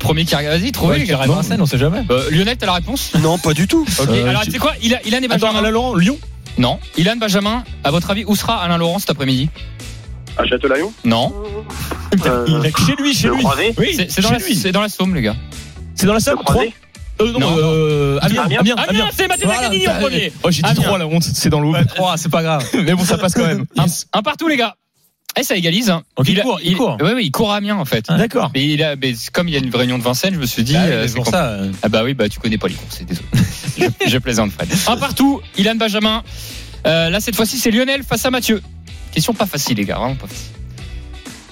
premier 0.00 0.24
qui 0.24 0.34
regarde, 0.34 0.58
vas-y, 0.58 0.72
trouvez 0.72 1.00
ouais, 1.00 1.04
qui 1.04 1.12
rêve 1.14 1.28
Vincennes, 1.28 1.60
on 1.60 1.66
sait 1.66 1.76
jamais. 1.76 2.04
Euh, 2.10 2.30
Lionel, 2.30 2.56
t'as 2.56 2.64
la 2.64 2.72
réponse? 2.72 3.12
Non, 3.20 3.36
pas 3.36 3.52
du 3.52 3.68
tout. 3.68 3.84
Ok, 4.00 4.08
Euh, 4.08 4.30
alors 4.30 4.44
tu- 4.44 4.52
sais 4.52 4.58
quoi? 4.58 4.72
Ilan, 4.80 4.96
Ilan 5.04 5.18
et 5.18 5.24
Attends, 5.26 5.34
Benjamin 5.40 5.58
Alain 5.58 5.70
Laurent, 5.70 5.94
Lyon? 5.94 6.18
Non. 6.56 6.78
Ilan, 6.96 7.16
Benjamin, 7.20 7.64
à 7.84 7.90
votre 7.90 8.10
avis, 8.10 8.24
où 8.26 8.34
sera 8.34 8.62
Alain 8.62 8.78
Laurent 8.78 8.98
cet 8.98 9.10
après-midi? 9.10 9.50
À 10.38 10.46
Châtelaillon? 10.46 10.90
Non. 11.04 11.34
Euh, 12.24 12.46
Il 12.48 12.64
est 12.64 12.78
chez 12.78 12.96
lui, 12.96 13.12
chez 13.12 13.28
lui. 13.28 13.40
Croisé? 13.40 13.74
Oui, 13.76 13.94
C'est 14.08 14.22
dans, 14.22 14.30
la- 14.30 14.72
dans 14.72 14.88
Somme, 14.88 15.14
les 15.14 15.20
gars. 15.20 15.36
C'est 15.94 16.06
dans 16.06 16.14
la 16.14 16.20
Croisé? 16.20 16.72
Euh, 17.20 17.32
non, 17.32 17.40
Non. 17.40 17.56
euh, 17.58 18.18
Amiens, 18.22 18.42
Amiens. 18.44 18.58
Amiens, 18.60 18.74
Amiens, 18.76 19.08
c'est 19.16 19.26
Mathieu 19.28 19.46
Voilà, 19.46 19.62
Zaganini 19.62 19.88
en 19.88 19.92
t'as- 19.92 19.98
premier. 20.00 20.32
Oh, 20.42 20.50
j'ai 20.50 20.62
dit 20.62 20.68
Amiens. 20.70 20.82
3 20.82 20.98
la 20.98 21.06
honte, 21.06 21.22
c'est 21.24 21.48
dans 21.50 21.60
l'eau. 21.60 21.72
Ouais, 21.72 21.84
3, 21.84 22.16
c'est 22.16 22.28
pas 22.28 22.42
grave. 22.42 22.64
Mais 22.74 22.94
bon, 22.94 23.04
ça 23.04 23.18
passe 23.18 23.34
quand 23.34 23.46
même. 23.46 23.64
Un, 23.76 23.86
un 24.12 24.22
partout, 24.22 24.46
les 24.48 24.56
gars. 24.56 24.76
Et 25.38 25.42
ça 25.42 25.56
égalise. 25.56 25.90
hein. 25.90 26.02
Donc, 26.16 26.28
il 26.28 26.40
court, 26.40 26.58
il 26.62 26.76
court. 26.76 26.96
Ouais, 27.00 27.12
ouais, 27.14 27.24
il 27.24 27.30
court 27.30 27.52
à 27.52 27.56
Amiens, 27.56 27.76
en 27.76 27.84
fait. 27.84 28.04
Ah, 28.08 28.16
D'accord. 28.16 28.50
Mais, 28.54 28.64
il 28.64 28.82
a, 28.82 28.96
mais 28.96 29.14
comme 29.32 29.46
il 29.48 29.54
y 29.54 29.56
a 29.56 29.60
une 29.60 29.74
réunion 29.74 29.98
de 29.98 30.02
Vincennes, 30.02 30.34
je 30.34 30.38
me 30.40 30.46
suis 30.46 30.64
dit. 30.64 30.74
Ah 30.76 30.82
oui, 30.84 30.90
euh, 30.92 31.08
pour 31.14 31.26
ça. 31.26 31.46
euh, 31.50 31.70
Ah 31.82 31.88
bah 31.88 32.02
oui, 32.04 32.14
bah 32.14 32.28
tu 32.28 32.40
connais 32.40 32.58
pas 32.58 32.66
les 32.68 32.74
courses, 32.74 33.02
désolé. 33.02 33.26
je, 33.78 34.08
je 34.10 34.18
plaisante, 34.18 34.50
Fred. 34.52 34.68
Un 34.88 34.96
partout, 34.96 35.40
Ilan 35.56 35.74
Benjamin. 35.76 36.22
Euh, 36.86 37.10
là, 37.10 37.20
cette 37.20 37.36
fois-ci, 37.36 37.58
c'est 37.58 37.70
Lionel 37.70 38.02
face 38.04 38.24
à 38.24 38.30
Mathieu. 38.30 38.62
Question 39.12 39.34
pas 39.34 39.46
facile, 39.46 39.76
les 39.76 39.84
gars, 39.84 39.96
vraiment 39.98 40.16
pas 40.16 40.26
facile. 40.26 40.46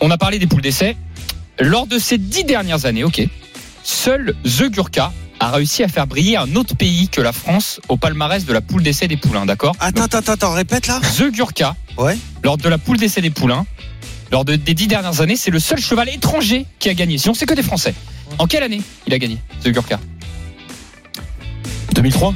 On 0.00 0.10
a 0.10 0.18
parlé 0.18 0.38
des 0.38 0.46
poules 0.46 0.62
d'essai. 0.62 0.96
Lors 1.58 1.86
de 1.86 1.98
ces 1.98 2.18
dix 2.18 2.44
dernières 2.44 2.86
années, 2.86 3.04
ok, 3.04 3.22
seul 3.84 4.34
The 4.44 4.64
Gurkha 4.70 5.12
a 5.40 5.50
réussi 5.50 5.82
à 5.82 5.88
faire 5.88 6.06
briller 6.06 6.36
un 6.36 6.54
autre 6.56 6.74
pays 6.76 7.08
que 7.08 7.20
la 7.20 7.32
France 7.32 7.80
au 7.88 7.96
palmarès 7.96 8.44
de 8.44 8.52
la 8.52 8.60
poule 8.60 8.82
d'essai 8.82 9.06
des 9.08 9.16
poulains, 9.16 9.46
d'accord 9.46 9.74
Attends, 9.80 10.04
attends, 10.04 10.32
attends, 10.32 10.52
répète 10.52 10.86
là. 10.86 11.00
The 11.18 11.30
Gurkha, 11.30 11.76
Ouais. 11.98 12.16
lors 12.42 12.56
de 12.56 12.68
la 12.68 12.78
poule 12.78 12.96
d'essai 12.96 13.20
des 13.20 13.30
poulains, 13.30 13.66
lors 14.32 14.44
de- 14.44 14.56
des 14.56 14.74
dix 14.74 14.86
dernières 14.86 15.20
années, 15.20 15.36
c'est 15.36 15.50
le 15.50 15.60
seul 15.60 15.78
cheval 15.78 16.08
étranger 16.08 16.66
qui 16.78 16.88
a 16.88 16.94
gagné. 16.94 17.18
Sinon, 17.18 17.34
c'est 17.34 17.46
que 17.46 17.54
des 17.54 17.62
Français. 17.62 17.94
En 18.38 18.46
quelle 18.46 18.62
année 18.62 18.80
il 19.06 19.14
a 19.14 19.18
gagné, 19.18 19.38
The 19.62 19.68
Gurkha? 19.68 20.00
2003 21.94 22.34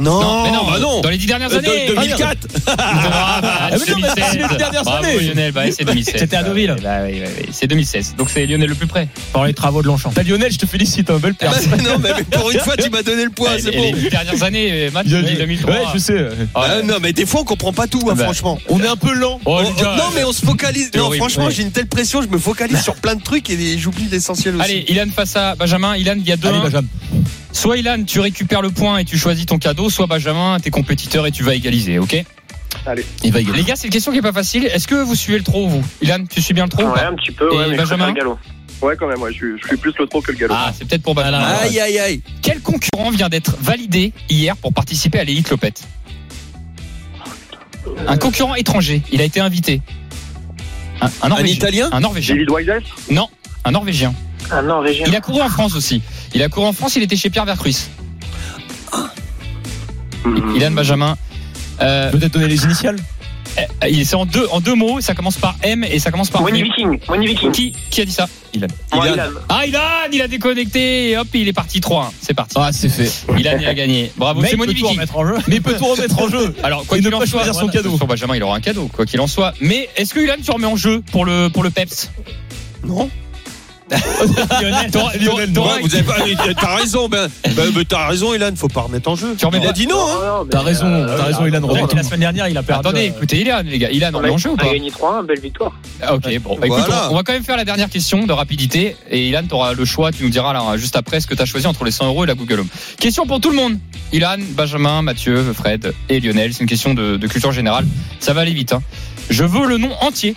Non, 0.00 0.20
non, 0.20 0.42
mais 0.44 0.50
non, 0.52 0.64
bah 0.70 0.78
non. 0.80 1.00
dans 1.00 1.08
les 1.10 1.18
dix 1.18 1.26
dernières 1.26 1.52
Euh, 1.52 1.58
années. 1.58 1.86
de- 1.88 1.94
2004. 1.94 2.38
Ah, 2.66 3.38
bah, 3.42 3.58
mais 3.72 3.92
non, 3.92 3.98
mais 4.00 4.08
c'est 4.30 4.38
les 4.38 4.56
dernières 4.56 4.82
Bravo, 4.82 5.04
années. 5.04 5.20
Lionel, 5.20 5.52
bah, 5.52 5.62
c'est 5.70 5.84
2016. 5.84 6.14
C'était 6.18 6.36
à 6.36 6.42
Deauville. 6.42 6.74
Bah, 6.82 6.98
oui, 7.04 7.20
oui, 7.22 7.28
oui, 7.40 7.48
c'est 7.52 7.66
2016. 7.66 8.14
Donc 8.16 8.30
c'est 8.30 8.46
Lionel 8.46 8.68
le 8.68 8.74
plus 8.74 8.86
près. 8.86 9.08
Pendant 9.32 9.44
les 9.46 9.54
travaux 9.54 9.82
de 9.82 9.86
Longchamp. 9.86 10.12
Bah, 10.14 10.22
Lionel, 10.22 10.52
je 10.52 10.58
te 10.58 10.66
félicite, 10.66 11.10
un 11.10 11.18
bel 11.18 11.32
Bah, 11.40 11.48
père. 11.50 11.78
non, 11.82 11.98
mais 11.98 12.10
mais 12.16 12.24
pour 12.24 12.50
une 12.50 12.60
fois, 12.60 12.76
tu 12.76 12.90
m'as 12.90 13.02
donné 13.02 13.24
le 13.24 13.30
Et 13.30 13.60
c'est 13.60 13.70
bon. 13.70 13.82
les 13.82 13.92
dix 13.92 14.08
dernières 14.10 14.42
années, 14.42 14.88
euh, 14.88 14.90
Ouais, 14.94 15.04
2003. 15.04 15.74
je 15.94 15.98
sais. 15.98 16.26
Ah, 16.54 16.82
non, 16.84 16.96
mais 17.00 17.12
des 17.12 17.26
fois, 17.26 17.40
on 17.40 17.44
comprend 17.44 17.72
pas 17.72 17.86
tout, 17.86 18.00
hein, 18.10 18.14
Bah. 18.16 18.24
franchement. 18.24 18.58
On 18.68 18.80
est 18.80 18.86
un 18.88 18.96
peu 18.96 19.12
lent. 19.12 19.40
Oh, 19.44 19.58
On- 19.58 19.62
les 19.62 19.70
gars, 19.82 19.94
non, 19.96 20.04
mais 20.14 20.24
on 20.24 20.32
se 20.32 20.44
focalise. 20.44 20.90
Non, 20.94 21.04
horrible. 21.04 21.22
franchement, 21.24 21.46
Ouais. 21.46 21.50
j'ai 21.52 21.62
une 21.62 21.72
telle 21.72 21.86
pression, 21.86 22.22
je 22.22 22.28
me 22.28 22.38
focalise 22.38 22.80
sur 22.82 22.94
plein 22.96 23.14
de 23.14 23.22
trucs 23.22 23.48
et 23.50 23.78
j'oublie 23.78 24.06
l'essentiel 24.10 24.56
aussi. 24.56 24.64
Allez, 24.64 24.84
Ilan 24.88 25.06
face 25.14 25.36
à 25.36 25.54
Benjamin. 25.54 25.96
Ilan, 25.96 26.14
il 26.16 26.26
y 26.28 26.32
a 26.32 26.36
deux. 26.36 26.48
Allez, 26.48 26.58
un. 26.58 26.62
Benjamin. 26.62 26.88
Soit 27.52 27.76
Ilan, 27.78 28.04
tu 28.04 28.20
récupères 28.20 28.62
le 28.62 28.70
point 28.70 28.98
et 28.98 29.04
tu 29.04 29.18
choisis 29.18 29.44
ton 29.46 29.58
cadeau, 29.58 29.90
soit 29.90 30.06
Benjamin, 30.06 30.58
t'es 30.60 30.70
compétiteur 30.70 31.26
et 31.26 31.32
tu 31.32 31.42
vas 31.42 31.54
égaliser, 31.54 31.98
ok 31.98 32.24
Il 33.24 33.32
va 33.32 33.40
y 33.40 33.44
Les 33.44 33.64
gars, 33.64 33.74
c'est 33.76 33.86
une 33.88 33.92
question 33.92 34.12
qui 34.12 34.18
est 34.18 34.22
pas 34.22 34.32
facile. 34.32 34.66
Est-ce 34.66 34.86
que 34.86 34.94
vous 34.94 35.14
suivez 35.14 35.38
le 35.38 35.44
trop, 35.44 35.66
vous 35.68 35.84
Ilan, 36.00 36.24
tu 36.28 36.40
suis 36.40 36.54
bien 36.54 36.64
le 36.64 36.70
trop 36.70 36.84
ou 36.84 36.92
Ouais, 36.92 37.00
un 37.02 37.14
petit 37.14 37.32
peu, 37.32 37.48
Et 37.52 37.56
ouais, 37.56 37.64
mais 37.68 37.74
je 37.76 37.80
Benjamin 37.82 38.04
préfère 38.04 38.06
le 38.06 38.12
galop. 38.14 38.38
Ouais, 38.82 38.96
quand 38.98 39.08
même, 39.08 39.20
ouais, 39.20 39.30
je, 39.32 39.36
suis- 39.36 39.60
je 39.62 39.66
suis 39.68 39.76
plus 39.76 39.92
le 39.98 40.06
trop 40.06 40.22
que 40.22 40.32
le 40.32 40.38
galop. 40.38 40.54
Ah, 40.56 40.72
c'est 40.76 40.86
peut-être 40.88 41.02
pour 41.02 41.14
Benjamin. 41.14 41.38
Aïe, 41.62 41.78
aïe, 41.80 41.98
aïe. 41.98 42.22
Quel 42.40 42.60
concurrent 42.60 43.10
vient 43.10 43.28
d'être 43.28 43.56
validé 43.60 44.12
hier 44.30 44.56
pour 44.56 44.72
participer 44.72 45.18
à 45.18 45.24
l'élite 45.24 45.50
Lopette 45.50 45.82
Un 48.06 48.16
concurrent 48.16 48.54
étranger. 48.54 49.02
Il 49.12 49.20
a 49.20 49.24
été 49.24 49.40
invité. 49.40 49.82
Un, 51.02 51.06
un 51.06 51.10
Un 51.22 51.28
Norvégien. 51.30 51.56
italien 51.56 51.88
Un 51.92 52.00
Norvégien. 52.00 52.36
David 52.36 52.82
Non, 53.10 53.28
un 53.64 53.70
Norvégien. 53.72 54.14
Un 54.50 54.62
Norvégien. 54.62 55.04
Il 55.08 55.14
a 55.14 55.20
couru 55.20 55.42
en 55.42 55.48
France 55.48 55.74
aussi. 55.76 56.02
Il 56.34 56.42
a 56.42 56.48
couru 56.48 56.66
en 56.66 56.72
France, 56.72 56.96
il 56.96 57.02
était 57.02 57.16
chez 57.16 57.30
Pierre 57.30 57.44
Vercruis. 57.44 57.76
Hmm. 60.24 60.56
Ilan 60.56 60.70
Benjamin. 60.72 61.16
Euh, 61.80 62.10
Peut-être 62.10 62.32
donner 62.32 62.48
les 62.48 62.64
initiales 62.64 62.96
euh, 63.58 63.88
il- 63.88 64.06
c'est 64.06 64.14
en 64.14 64.26
deux, 64.26 64.46
en 64.52 64.60
deux 64.60 64.74
mots, 64.76 65.00
ça 65.00 65.14
commence 65.14 65.36
par 65.36 65.56
M 65.62 65.82
et 65.82 65.98
ça 65.98 66.12
commence 66.12 66.30
par 66.30 66.42
Money. 66.42 66.62
Viking. 66.62 67.00
Money 67.08 67.26
Viking. 67.26 67.50
Qui, 67.50 67.72
qui 67.90 68.00
a 68.00 68.04
dit 68.04 68.12
ça? 68.12 68.28
Ilan. 68.54 68.68
Ilan. 68.92 69.04
Ilan. 69.14 69.24
Ah, 69.48 69.66
Ilan, 69.66 69.80
il 70.12 70.22
a 70.22 70.28
déconnecté 70.28 71.10
et 71.10 71.18
hop, 71.18 71.26
il 71.34 71.48
est 71.48 71.52
parti 71.52 71.80
3 71.80 72.12
C'est 72.20 72.32
parti. 72.34 72.54
Ah, 72.58 72.70
c'est 72.72 72.88
fait. 72.88 73.10
Ilan, 73.36 73.56
il 73.60 73.66
a 73.66 73.74
gagné. 73.74 74.12
Bravo, 74.16 74.40
Mais 74.40 74.48
c'est 74.48 74.54
il 74.54 74.58
Moni 74.58 74.74
peut 74.74 74.78
tout 74.78 74.84
Viking. 74.86 74.98
remettre 74.98 75.16
en 75.16 75.26
jeu. 75.26 75.34
Mais 75.48 75.60
peut 75.60 75.74
tout 75.76 75.84
remettre 75.86 76.22
en 76.22 76.28
jeu 76.28 76.54
Alors, 76.62 76.86
quoi 76.86 76.98
qu'il 76.98 77.08
en 77.12 77.18
pas 77.18 77.26
soit, 77.26 77.38
choisir 77.40 77.54
son 77.54 77.60
voilà, 77.66 77.72
cadeau. 77.72 77.96
sur 77.96 78.06
Benjamin, 78.06 78.36
il 78.36 78.42
aura 78.44 78.56
un 78.56 78.60
cadeau, 78.60 78.88
quoi 78.92 79.04
qu'il 79.04 79.20
en 79.20 79.26
soit. 79.26 79.52
Mais 79.60 79.88
est-ce 79.96 80.14
que 80.14 80.20
Ilan, 80.20 80.34
tu 80.44 80.50
remets 80.52 80.66
en 80.68 80.76
jeu 80.76 81.02
pour 81.10 81.24
le, 81.24 81.48
pour 81.48 81.64
le 81.64 81.70
PEPS? 81.70 82.10
Non. 82.84 83.10
Lionel, 83.90 84.90
t'auras- 84.90 85.16
Lionel, 85.16 85.52
t'auras- 85.52 85.74
Ouais, 85.76 85.80
vous 85.82 85.94
avez 85.94 86.04
pas. 86.04 86.14
T'as 86.60 86.76
raison, 86.76 87.08
ben. 87.08 87.28
ben, 87.56 87.70
ben, 87.70 87.84
t'as 87.88 88.06
raison, 88.08 88.34
Ilan, 88.34 88.50
faut 88.56 88.68
pas 88.68 88.82
remettre 88.82 89.08
en 89.10 89.16
jeu. 89.16 89.34
Tu 89.38 89.44
remets 89.46 89.58
Il 89.62 89.66
a 89.66 89.72
dit 89.72 89.86
non, 89.86 89.96
hein. 89.98 90.46
T'as 90.50 90.60
raison, 90.62 90.86
euh, 90.86 91.16
t'as 91.16 91.24
raison, 91.24 91.46
Ilan. 91.46 91.62
Ouais, 91.62 91.74
remonte. 91.74 91.94
La 91.94 92.02
semaine 92.02 92.20
dernière, 92.20 92.48
il 92.48 92.56
a 92.56 92.62
perdu. 92.62 92.86
Attendez, 92.86 93.08
euh, 93.08 93.16
écoutez 93.16 93.40
Ilan, 93.40 93.62
les 93.64 93.78
gars. 93.78 93.90
Ilan, 93.90 94.10
on 94.14 94.24
a, 94.24 94.30
en 94.30 94.38
jeu 94.38 94.50
ou 94.50 94.52
on 94.54 94.56
pas 94.56 94.66
a 94.66 94.72
gagné 94.72 94.90
3 94.90 95.22
belle 95.22 95.40
victoire. 95.40 95.72
Ah, 96.02 96.14
Ok, 96.14 96.22
bon. 96.40 96.56
Bah, 96.60 96.66
écoute, 96.66 96.80
Voilà. 96.86 97.08
on, 97.08 97.12
on 97.12 97.16
va 97.16 97.22
quand 97.22 97.32
même 97.32 97.44
faire 97.44 97.56
la 97.56 97.64
dernière 97.64 97.90
question 97.90 98.26
de 98.26 98.32
rapidité. 98.32 98.96
Et 99.10 99.28
Ilan, 99.28 99.42
tu 99.48 99.54
auras 99.54 99.72
le 99.74 99.84
choix. 99.84 100.12
Tu 100.12 100.22
nous 100.24 100.30
diras 100.30 100.52
là, 100.52 100.62
juste 100.76 100.96
après 100.96 101.20
ce 101.20 101.26
que 101.26 101.34
tu 101.34 101.42
as 101.42 101.46
choisi 101.46 101.66
entre 101.66 101.84
les 101.84 101.90
100 101.90 102.06
euros 102.06 102.24
et 102.24 102.26
la 102.26 102.34
Google 102.34 102.60
Home. 102.60 102.68
Question 102.98 103.26
pour 103.26 103.40
tout 103.40 103.50
le 103.50 103.56
monde. 103.56 103.78
Ilan, 104.12 104.36
Benjamin, 104.50 105.02
Mathieu, 105.02 105.52
Fred 105.52 105.92
et 106.08 106.20
Lionel. 106.20 106.52
C'est 106.54 106.60
une 106.60 106.68
question 106.68 106.94
de, 106.94 107.16
de 107.16 107.26
culture 107.26 107.52
générale. 107.52 107.86
Ça 108.18 108.32
va 108.32 108.40
aller 108.42 108.52
vite. 108.54 108.72
hein. 108.72 108.82
Je 109.30 109.44
veux 109.44 109.66
le 109.66 109.78
nom 109.78 109.90
entier 110.00 110.34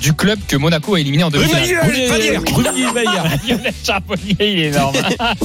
du 0.00 0.12
club 0.14 0.38
que 0.48 0.56
Monaco 0.56 0.94
a 0.94 1.00
éliminé 1.00 1.24
en 1.24 1.30
demi-finale. 1.30 1.62
Rubalier. 1.82 2.38
Lionel 3.48 3.72
Charbonnier, 3.84 4.36
il 4.40 4.58
est 4.58 4.66
énorme. 4.68 4.96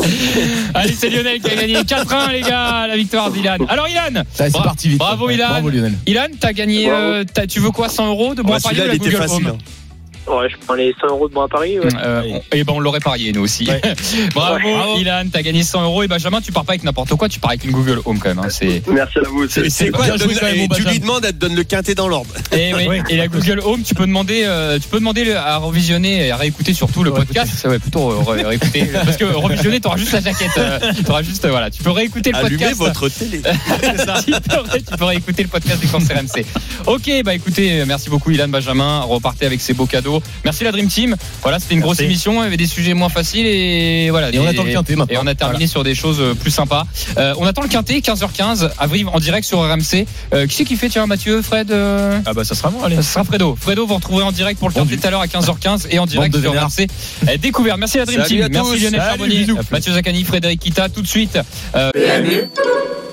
Allez, 0.73 0.93
c'est 0.93 1.09
Lionel 1.09 1.39
qui 1.41 1.49
a 1.49 1.55
gagné 1.55 1.75
4-1, 1.75 2.31
les 2.31 2.41
gars, 2.41 2.87
la 2.87 2.95
victoire 2.95 3.31
d'Ilan. 3.31 3.57
Alors, 3.67 3.87
Ilan, 3.87 4.01
Allez, 4.15 4.23
c'est 4.33 4.51
Bra- 4.51 4.63
parti 4.63 4.89
vite. 4.89 4.99
bravo, 4.99 5.29
Ilan. 5.29 5.49
Bravo 5.49 5.69
Lionel. 5.69 5.93
Ilan, 6.05 6.27
t'as 6.39 6.53
gagné. 6.53 6.87
Bravo. 6.87 7.01
euh, 7.01 7.23
t'as- 7.31 7.47
tu 7.47 7.59
veux 7.59 7.71
quoi 7.71 7.89
100 7.89 8.07
euros 8.07 8.35
de 8.35 8.41
bon 8.41 8.51
Ouais, 8.51 8.57
à 8.57 8.59
parier 8.59 8.79
ou 8.81 8.83
Celui-là, 8.83 8.87
la 8.87 8.93
il 8.93 8.97
était 8.97 9.09
Google 9.17 9.27
facile. 9.29 9.47
Home 9.47 9.57
hein. 9.59 9.84
Ouais, 10.27 10.49
je 10.49 10.55
prends 10.65 10.73
les 10.73 10.93
100 10.99 11.07
euros 11.07 11.29
de 11.29 11.33
bon 11.33 11.41
à 11.41 11.47
Paris. 11.47 11.79
Ouais. 11.79 11.87
Euh, 12.03 12.21
on- 12.33 12.41
eh 12.51 12.63
ben 12.63 12.73
on 12.73 12.79
l'aurait 12.79 12.99
parié 12.99 13.31
nous 13.31 13.41
aussi. 13.43 13.67
Bravo, 14.35 14.57
Ouais. 14.67 15.01
Ilan, 15.01 15.23
t'as 15.31 15.41
gagné 15.41 15.63
100 15.63 15.83
euros 15.83 16.03
et 16.03 16.07
Benjamin, 16.07 16.41
tu 16.41 16.51
pars 16.51 16.65
pas 16.65 16.73
avec 16.73 16.83
n'importe 16.83 17.13
quoi, 17.15 17.29
tu 17.29 17.39
pars 17.39 17.51
avec 17.51 17.63
une 17.63 17.71
Google 17.71 17.99
Home 18.05 18.19
quand 18.19 18.29
même. 18.29 18.39
hein, 18.39 18.47
c'est 18.49 18.81
Merci 18.87 19.19
à 19.19 19.23
vous. 19.29 19.47
c'est- 19.47 19.69
C'est 19.69 19.91
quoi 19.91 20.05
joué 20.17 20.33
et 20.55 20.67
Tu 20.69 20.83
lui 20.83 20.99
demandes, 20.99 21.23
elle 21.25 21.33
te 21.33 21.37
donne 21.37 21.55
le 21.55 21.63
quintet 21.63 21.95
dans 21.95 22.07
l'ordre. 22.07 22.29
et, 22.51 22.73
oui, 22.73 23.01
et 23.09 23.17
la 23.17 23.27
Google 23.27 23.59
Home, 23.63 23.83
tu 23.83 23.93
peux 23.95 24.05
demander, 24.07 24.43
euh, 24.45 24.79
tu 24.79 24.87
peux 24.87 24.99
demander 24.99 25.31
à 25.33 25.57
revisionner 25.57 26.27
et 26.27 26.31
à 26.31 26.37
réécouter 26.37 26.73
surtout 26.73 27.03
le 27.03 27.11
podcast. 27.11 27.51
Ça 27.55 27.69
ouais, 27.69 27.79
plutôt 27.79 28.11
euh, 28.11 28.19
ré- 28.25 28.43
réécouter 28.43 28.85
parce 29.05 29.17
que 29.17 29.25
revisionner, 29.25 29.79
t'auras 29.79 29.97
juste 29.97 30.11
la 30.13 30.21
jaquette, 30.21 30.49
euh, 30.57 30.79
t'auras 31.05 31.21
juste 31.23 31.45
voilà, 31.47 31.69
tu 31.69 31.83
peux 31.83 31.91
réécouter 31.91 32.31
le 32.31 32.37
Allumez 32.37 32.57
podcast. 32.57 32.77
votre 32.77 33.09
télé. 33.09 33.41
C'est 33.81 33.97
ça. 33.99 34.15
tu, 34.25 34.31
peux, 34.31 34.77
tu 34.79 34.97
peux 34.97 35.13
écouter 35.13 35.43
le 35.43 35.49
podcast 35.49 35.79
des 35.81 35.87
courses 35.87 36.05
RMC. 36.09 36.45
Ok, 36.87 37.11
bah 37.23 37.33
écoutez, 37.35 37.83
merci 37.85 38.09
beaucoup 38.09 38.31
Ilan 38.31 38.47
Benjamin. 38.47 39.01
Repartez 39.01 39.45
avec 39.45 39.61
ces 39.61 39.73
beaux 39.73 39.85
cadeaux. 39.85 40.14
Merci 40.43 40.63
la 40.63 40.71
Dream 40.71 40.87
Team. 40.87 41.15
Voilà, 41.41 41.59
c'était 41.59 41.75
une 41.75 41.81
grosse 41.81 41.99
émission. 41.99 42.41
Il 42.41 42.43
y 42.43 42.47
avait 42.47 42.57
des 42.57 42.67
sujets 42.67 42.93
moins 42.93 43.09
faciles 43.09 43.45
et 43.45 44.09
voilà. 44.09 44.29
Et 44.31 44.39
on 44.39 44.47
attend 44.47 44.63
le 44.63 44.71
quintet 44.71 44.95
maintenant. 44.95 45.15
Et 45.15 45.23
on 45.23 45.27
a 45.27 45.35
terminé 45.35 45.67
sur 45.67 45.83
des 45.83 45.95
choses 45.95 46.19
euh, 46.19 46.33
plus 46.33 46.51
sympas. 46.51 46.85
Euh, 47.17 47.33
on 47.37 47.45
attend 47.45 47.61
le 47.61 47.67
quintet, 47.67 47.99
15h15, 47.99 48.69
à 48.77 48.87
Brive 48.87 49.09
en 49.09 49.19
direct 49.19 49.47
sur 49.47 49.59
RMC. 49.59 50.05
Euh, 50.33 50.47
qui 50.47 50.55
c'est 50.55 50.65
qui 50.65 50.75
fait, 50.75 50.89
tiens, 50.89 51.05
Mathieu, 51.05 51.41
Fred 51.41 51.71
euh, 51.71 52.19
Ah 52.25 52.33
bah 52.33 52.43
ça 52.43 52.55
sera 52.55 52.69
bon, 52.69 52.83
allez. 52.83 52.97
Ce 52.97 53.03
sera 53.03 53.23
Fredo. 53.23 53.55
Fredo, 53.59 53.85
vous 53.85 53.95
retrouverez 53.95 54.23
en 54.23 54.31
direct 54.31 54.59
pour 54.59 54.69
le 54.69 54.73
quintet 54.73 54.97
tout 54.97 55.07
à 55.07 55.11
l'heure 55.11 55.21
à 55.21 55.27
15h15 55.27 55.87
et 55.89 55.99
en 55.99 56.05
direct 56.05 56.37
sur. 56.37 56.51
RMC. 56.53 56.87
Euh, 57.27 57.37
découvert. 57.37 57.77
Merci 57.77 57.97
la 57.97 58.05
Dream 58.05 58.21
Salut 58.21 58.35
Team. 58.35 58.43
à 58.43 58.49
Merci. 58.49 58.79
Lionel 58.79 59.01
Charbonnier. 59.01 59.47
Mathieu 59.71 59.93
Zaccani, 59.93 60.23
Frédéric 60.23 60.59
Kita. 60.59 60.89
Tout 60.89 61.01
de 61.01 61.07
suite. 61.07 61.37